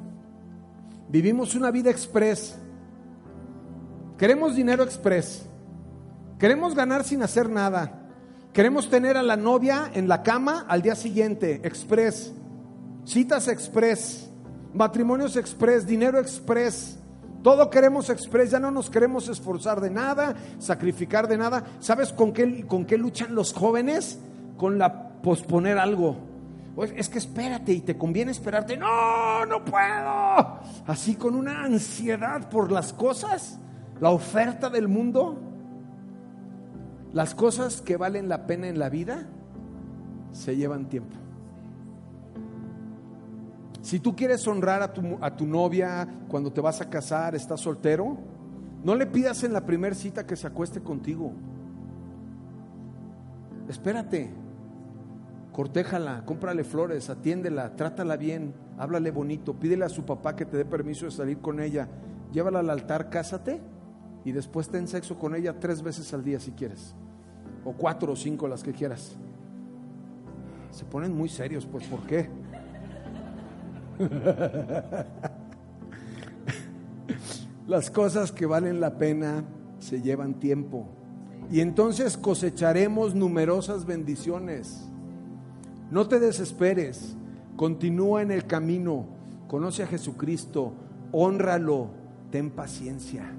Vivimos 1.09 1.55
una 1.55 1.71
vida 1.71 1.89
express. 1.89 2.55
Queremos 4.17 4.55
dinero 4.55 4.84
express. 4.84 5.47
Queremos 6.38 6.76
ganar 6.76 7.03
sin 7.03 7.24
hacer 7.24 7.49
nada. 7.49 8.03
Queremos 8.53 8.89
tener 8.89 9.17
a 9.17 9.24
la 9.24 9.36
novia 9.36 9.89
en 9.93 10.07
la 10.07 10.21
cama 10.21 10.65
al 10.67 10.84
día 10.84 10.95
siguiente, 10.95 11.61
express. 11.63 12.34
Citas 13.03 13.47
express, 13.47 14.30
matrimonios 14.74 15.36
express, 15.36 15.88
dinero 15.88 16.19
express. 16.19 16.99
Todo 17.44 17.70
queremos 17.70 18.10
express, 18.10 18.52
ya 18.52 18.60
no 18.60 18.72
nos 18.72 18.89
queremos 18.89 19.28
esforzar 19.28 19.82
de 19.82 19.89
nada, 19.89 20.34
sacrificar 20.60 21.28
de 21.28 21.38
nada. 21.38 21.64
¿Sabes 21.80 22.14
con 22.14 22.32
qué, 22.32 22.66
con 22.66 22.86
qué 22.86 22.98
luchan 22.98 23.36
los 23.36 23.54
jóvenes? 23.54 24.18
Con 24.58 24.80
la 24.80 25.10
posponer 25.22 25.78
algo. 25.78 26.16
Pues, 26.76 26.94
es 26.96 27.10
que 27.10 27.18
espérate 27.18 27.74
y 27.74 27.82
te 27.82 27.98
conviene 27.98 28.32
esperarte. 28.32 28.78
No, 28.78 29.46
no 29.46 29.64
puedo. 29.64 30.60
Así 30.88 31.16
con 31.16 31.36
una 31.36 31.64
ansiedad 31.66 32.50
por 32.50 32.72
las 32.72 32.94
cosas, 32.94 33.60
la 34.00 34.10
oferta 34.10 34.70
del 34.70 34.88
mundo. 34.88 35.38
Las 37.12 37.36
cosas 37.36 37.82
que 37.82 37.98
valen 37.98 38.28
la 38.28 38.48
pena 38.48 38.68
en 38.68 38.80
la 38.80 38.89
vida 38.89 39.28
se 40.32 40.56
llevan 40.56 40.89
tiempo. 40.89 41.22
Si 43.84 43.99
tú 43.99 44.15
quieres 44.15 44.47
honrar 44.47 44.81
a 44.81 44.93
tu, 44.93 45.17
a 45.19 45.36
tu 45.36 45.45
novia 45.45 46.07
cuando 46.29 46.53
te 46.53 46.61
vas 46.61 46.79
a 46.79 46.89
casar, 46.89 47.36
estás 47.36 47.59
soltero, 47.59 48.17
no 48.81 48.95
le 48.95 49.05
pidas 49.05 49.43
en 49.43 49.51
la 49.51 49.65
primera 49.65 49.93
cita 49.93 50.25
que 50.25 50.38
se 50.38 50.47
acueste 50.47 50.79
contigo. 50.79 51.34
Espérate, 53.67 54.31
cortéjala, 55.51 56.23
cómprale 56.25 56.63
flores, 56.63 57.09
atiéndela, 57.09 57.75
trátala 57.75 58.15
bien, 58.15 58.53
háblale 58.77 59.11
bonito, 59.11 59.53
pídele 59.53 59.84
a 59.84 59.89
su 59.89 60.05
papá 60.05 60.34
que 60.34 60.45
te 60.45 60.55
dé 60.55 60.63
permiso 60.63 61.03
de 61.03 61.11
salir 61.11 61.39
con 61.39 61.59
ella, 61.59 61.89
llévala 62.31 62.59
al 62.59 62.69
altar, 62.69 63.09
cásate 63.09 63.59
y 64.23 64.31
después 64.31 64.69
ten 64.69 64.88
sexo 64.88 65.19
con 65.19 65.36
ella 65.36 65.59
tres 65.59 65.81
veces 65.81 66.13
al 66.13 66.23
día 66.23 66.39
si 66.39 66.51
quieres, 66.51 66.95
o 67.65 67.73
cuatro 67.73 68.13
o 68.13 68.15
cinco 68.15 68.47
las 68.47 68.63
que 68.63 68.71
quieras. 68.71 69.17
Se 70.71 70.86
ponen 70.86 71.13
muy 71.13 71.27
serios, 71.27 71.65
pues 71.65 71.86
¿por 71.86 71.99
qué? 72.07 72.29
Las 77.68 77.91
cosas 77.91 78.32
que 78.32 78.46
valen 78.46 78.80
la 78.80 78.98
pena 78.98 79.44
se 79.80 80.02
llevan 80.02 80.39
tiempo. 80.39 80.88
Y 81.52 81.60
entonces 81.60 82.18
cosecharemos 82.18 83.16
numerosas 83.16 83.86
bendiciones. 83.86 84.89
No 85.91 86.08
te 86.08 86.20
desesperes, 86.20 87.16
continúa 87.56 88.22
en 88.22 88.32
el 88.32 88.48
camino, 88.48 89.06
conoce 89.48 89.84
a 89.84 89.88
Jesucristo, 89.88 90.74
honralo, 91.12 91.89
ten 92.32 92.50
paciencia, 92.50 93.32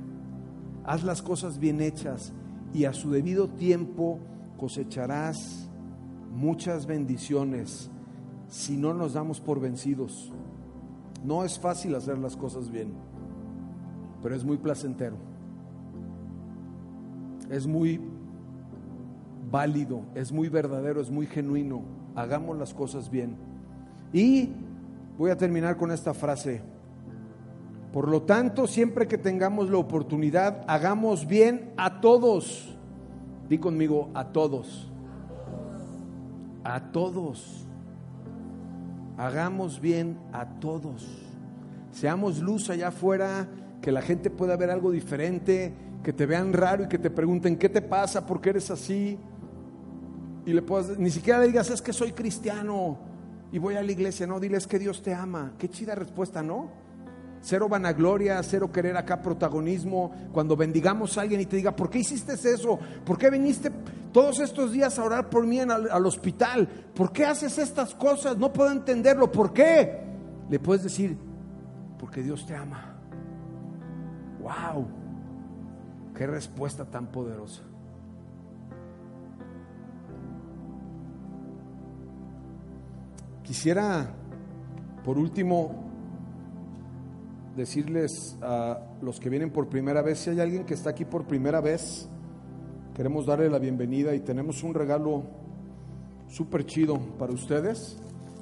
haz 0.85 1.03
las 1.03 1.23
cosas 1.23 1.59
bien 1.59 1.81
hechas 1.81 2.33
y 2.73 2.85
a 2.85 2.93
su 2.93 3.11
debido 3.11 3.49
tiempo 3.49 4.21
cosecharás 4.57 5.69
muchas 6.33 6.87
bendiciones 6.87 7.91
si 8.49 8.77
no 8.77 8.95
nos 8.95 9.15
damos 9.15 9.41
por 9.41 9.61
vencidos. 9.61 10.33
No 11.25 11.43
es 11.43 11.59
fácil 11.59 11.95
hacer 11.95 12.19
las 12.19 12.37
cosas 12.37 12.71
bien, 12.71 12.93
pero 14.23 14.35
es 14.35 14.45
muy 14.45 14.59
placentero. 14.59 15.17
Es 17.51 17.67
muy 17.67 18.01
válido, 19.51 20.03
es 20.15 20.33
muy 20.33 20.49
verdadero, 20.49 21.01
es 21.01 21.11
muy 21.11 21.27
genuino. 21.27 21.83
Hagamos 22.15 22.59
las 22.59 22.75
cosas 22.75 23.11
bien. 23.11 23.37
Y 24.13 24.51
voy 25.17 25.31
a 25.31 25.37
terminar 25.37 25.79
con 25.79 25.91
esta 25.91 26.13
frase. 26.13 26.61
Por 27.93 28.09
lo 28.09 28.23
tanto, 28.23 28.67
siempre 28.67 29.09
que 29.09 29.17
tengamos 29.17 29.71
la 29.71 29.79
oportunidad, 29.79 30.63
hagamos 30.67 31.27
bien 31.27 31.73
a 31.77 32.01
todos. 32.01 32.77
Di 33.49 33.59
conmigo, 33.59 34.11
a 34.15 34.27
todos. 34.33 34.91
A 36.65 36.91
todos. 36.93 37.64
Hagamos 39.17 39.81
bien 39.81 40.19
a 40.33 40.47
todos. 40.47 41.07
Seamos 41.93 42.41
luz 42.41 42.71
allá 42.71 42.89
afuera, 42.89 43.49
que 43.81 43.93
la 43.93 44.03
gente 44.03 44.31
pueda 44.31 44.57
ver 44.57 44.71
algo 44.71 44.91
diferente, 44.91 45.73
que 46.03 46.13
te 46.13 46.27
vean 46.27 46.53
raro 46.53 46.85
y 46.85 46.89
que 46.89 46.99
te 46.99 47.11
pregunten, 47.11 47.57
¿qué 47.57 47.69
te 47.69 47.83
pasa? 47.83 48.27
¿Por 48.27 48.41
qué 48.41 48.51
eres 48.51 48.71
así? 48.71 49.19
Y 50.45 50.53
le 50.53 50.63
puedas, 50.63 50.99
ni 50.99 51.11
siquiera 51.11 51.39
le 51.39 51.47
digas, 51.47 51.71
es 51.71 51.81
que 51.81 51.93
soy 51.93 52.13
cristiano 52.13 52.99
y 53.53 53.59
voy 53.59 53.77
a 53.77 53.83
la 53.83 53.93
iglesia. 53.93 54.27
No, 54.27 54.41
diles 54.41 54.67
que 54.67 54.79
Dios 54.79 55.03
te 55.03 55.15
ama. 55.15 55.53
Qué 55.59 55.69
chida 55.69 55.95
respuesta, 55.95 56.43
¿no? 56.43 56.84
Cero 57.45 57.69
vanagloria, 57.69 58.43
cero 58.43 58.73
querer 58.73 58.97
acá 58.97 59.21
protagonismo. 59.21 60.11
Cuando 60.33 60.57
bendigamos 60.57 61.19
a 61.19 61.21
alguien 61.21 61.43
y 61.43 61.45
te 61.45 61.57
diga, 61.57 61.77
¿por 61.77 61.91
qué 61.91 61.99
hiciste 61.99 62.33
eso? 62.33 62.79
¿Por 63.05 63.19
qué 63.19 63.29
viniste 63.29 63.71
todos 64.13 64.41
estos 64.41 64.73
días 64.73 64.99
a 64.99 65.05
orar 65.05 65.29
por 65.29 65.47
mí 65.47 65.61
al, 65.61 66.07
hospital? 66.07 66.67
¿Por 66.95 67.13
qué 67.13 67.27
haces 67.27 67.59
estas 67.59 67.95
cosas? 67.95 68.39
No 68.39 68.51
puedo 68.51 68.71
entenderlo. 68.71 69.31
¿Por 69.31 69.53
qué? 69.53 70.01
Le 70.49 70.59
puedes 70.59 70.85
decir, 70.85 71.19
porque 71.99 72.23
Dios 72.23 72.47
te 72.47 72.57
ama. 72.57 72.95
¡Wow! 74.41 74.87
¡Qué 76.17 76.27
respuesta 76.27 76.87
tan 76.87 77.09
poderosa! 77.09 77.61
Quisiera, 83.43 84.07
por 85.05 85.19
último, 85.19 85.94
decirles 87.57 88.37
a 88.43 88.81
los 89.01 89.21
que 89.21 89.31
vienen 89.31 89.51
por 89.51 89.69
primera 89.69 90.03
vez, 90.03 90.19
si 90.21 90.31
hay 90.31 90.41
alguien 90.41 90.65
que 90.65 90.75
está 90.75 90.91
aquí 90.91 91.05
por 91.05 91.27
primera 91.27 91.61
vez, 91.61 92.09
queremos 92.95 93.27
darle 93.27 93.49
la 93.49 93.59
bienvenida 93.59 94.15
y 94.15 94.21
tenemos 94.21 94.63
un 94.63 94.75
regalo 94.75 95.25
súper 96.29 96.67
chido 96.67 96.99
para 97.19 97.33
ustedes. 97.33 97.99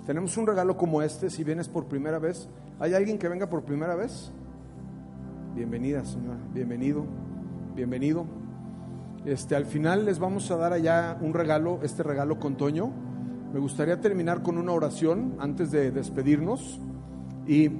Tenemos 0.07 0.37
un 0.37 0.47
regalo 0.47 0.77
como 0.77 1.03
este, 1.03 1.31
si 1.31 1.45
vienes 1.45 1.69
por 1.69 1.87
primera 1.87 2.19
vez. 2.19 2.49
¿Hay 2.81 2.95
alguien 2.95 3.19
que 3.19 3.29
venga 3.29 3.49
por 3.49 3.65
primera 3.65 3.95
vez? 3.95 4.33
Bienvenida, 5.55 6.05
señora. 6.05 6.39
Bienvenido. 6.53 7.05
Bienvenido. 7.77 8.27
Este, 9.25 9.55
al 9.55 9.67
final 9.67 10.05
les 10.05 10.19
vamos 10.19 10.51
a 10.51 10.57
dar 10.57 10.73
allá 10.73 11.17
un 11.21 11.35
regalo, 11.35 11.81
este 11.83 12.03
regalo 12.03 12.41
con 12.41 12.57
Toño. 12.57 12.91
Me 13.53 13.61
gustaría 13.61 14.01
terminar 14.01 14.43
con 14.43 14.59
una 14.59 14.73
oración 14.73 15.37
antes 15.39 15.71
de 15.71 15.91
despedirnos. 15.91 16.81
Y 17.47 17.71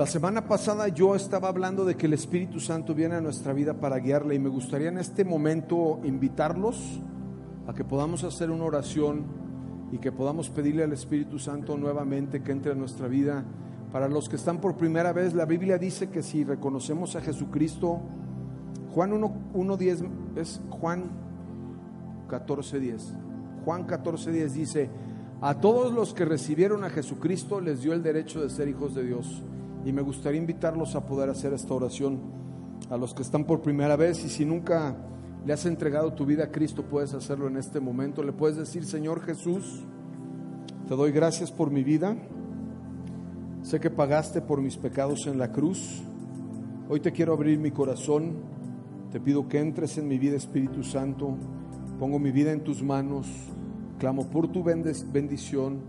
la 0.00 0.06
semana 0.06 0.48
pasada 0.48 0.88
yo 0.88 1.14
estaba 1.14 1.48
hablando 1.48 1.84
de 1.84 1.94
que 1.94 2.06
el 2.06 2.14
Espíritu 2.14 2.58
Santo 2.58 2.94
viene 2.94 3.16
a 3.16 3.20
nuestra 3.20 3.52
vida 3.52 3.74
para 3.74 3.98
guiarle 3.98 4.34
y 4.34 4.38
me 4.38 4.48
gustaría 4.48 4.88
en 4.88 4.96
este 4.96 5.26
momento 5.26 6.00
invitarlos 6.04 7.02
a 7.66 7.74
que 7.74 7.84
podamos 7.84 8.24
hacer 8.24 8.50
una 8.50 8.64
oración 8.64 9.26
y 9.92 9.98
que 9.98 10.10
podamos 10.10 10.48
pedirle 10.48 10.84
al 10.84 10.94
Espíritu 10.94 11.38
Santo 11.38 11.76
nuevamente 11.76 12.42
que 12.42 12.50
entre 12.50 12.72
a 12.72 12.74
nuestra 12.74 13.08
vida. 13.08 13.44
Para 13.92 14.08
los 14.08 14.30
que 14.30 14.36
están 14.36 14.58
por 14.58 14.78
primera 14.78 15.12
vez, 15.12 15.34
la 15.34 15.44
Biblia 15.44 15.76
dice 15.76 16.08
que 16.08 16.22
si 16.22 16.44
reconocemos 16.44 17.14
a 17.14 17.20
Jesucristo, 17.20 18.00
Juan 18.94 19.12
1.10 19.12 20.08
es 20.36 20.62
Juan 20.70 21.10
14.10. 22.26 23.02
Juan 23.66 23.86
14.10 23.86 24.48
dice, 24.48 24.88
a 25.42 25.60
todos 25.60 25.92
los 25.92 26.14
que 26.14 26.24
recibieron 26.24 26.84
a 26.84 26.88
Jesucristo 26.88 27.60
les 27.60 27.82
dio 27.82 27.92
el 27.92 28.02
derecho 28.02 28.40
de 28.40 28.48
ser 28.48 28.66
hijos 28.66 28.94
de 28.94 29.04
Dios 29.04 29.42
y 29.84 29.92
me 29.92 30.02
gustaría 30.02 30.40
invitarlos 30.40 30.94
a 30.94 31.06
poder 31.06 31.30
hacer 31.30 31.52
esta 31.52 31.72
oración 31.74 32.20
a 32.90 32.96
los 32.96 33.14
que 33.14 33.22
están 33.22 33.44
por 33.44 33.62
primera 33.62 33.96
vez 33.96 34.24
y 34.24 34.28
si 34.28 34.44
nunca 34.44 34.96
le 35.46 35.52
has 35.52 35.64
entregado 35.64 36.12
tu 36.12 36.26
vida 36.26 36.44
a 36.44 36.50
Cristo 36.50 36.82
puedes 36.82 37.14
hacerlo 37.14 37.48
en 37.48 37.56
este 37.56 37.80
momento. 37.80 38.22
Le 38.22 38.32
puedes 38.32 38.56
decir, 38.56 38.84
Señor 38.84 39.22
Jesús, 39.22 39.82
te 40.86 40.94
doy 40.94 41.12
gracias 41.12 41.50
por 41.50 41.70
mi 41.70 41.82
vida. 41.82 42.16
Sé 43.62 43.80
que 43.80 43.90
pagaste 43.90 44.40
por 44.40 44.60
mis 44.60 44.76
pecados 44.76 45.26
en 45.26 45.38
la 45.38 45.50
cruz. 45.52 46.02
Hoy 46.88 47.00
te 47.00 47.12
quiero 47.12 47.32
abrir 47.32 47.58
mi 47.58 47.70
corazón. 47.70 48.34
Te 49.12 49.20
pido 49.20 49.48
que 49.48 49.60
entres 49.60 49.96
en 49.98 50.08
mi 50.08 50.18
vida, 50.18 50.36
Espíritu 50.36 50.82
Santo. 50.82 51.36
Pongo 51.98 52.18
mi 52.18 52.32
vida 52.32 52.52
en 52.52 52.62
tus 52.62 52.82
manos. 52.82 53.26
Clamo 53.98 54.28
por 54.30 54.48
tu 54.48 54.62
bendición, 54.62 55.80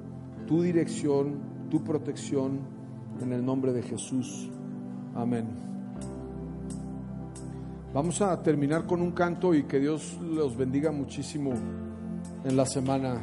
tu 0.47 0.61
dirección, 0.61 1.39
tu 1.69 1.83
protección 1.83 2.80
en 3.21 3.33
el 3.33 3.45
nombre 3.45 3.73
de 3.73 3.81
Jesús. 3.83 4.49
Amén. 5.15 5.45
Vamos 7.93 8.21
a 8.21 8.41
terminar 8.41 8.85
con 8.85 9.01
un 9.01 9.11
canto 9.11 9.53
y 9.53 9.63
que 9.63 9.79
Dios 9.79 10.17
los 10.21 10.55
bendiga 10.55 10.91
muchísimo 10.91 11.51
en 12.43 12.55
la 12.55 12.65
semana. 12.65 13.19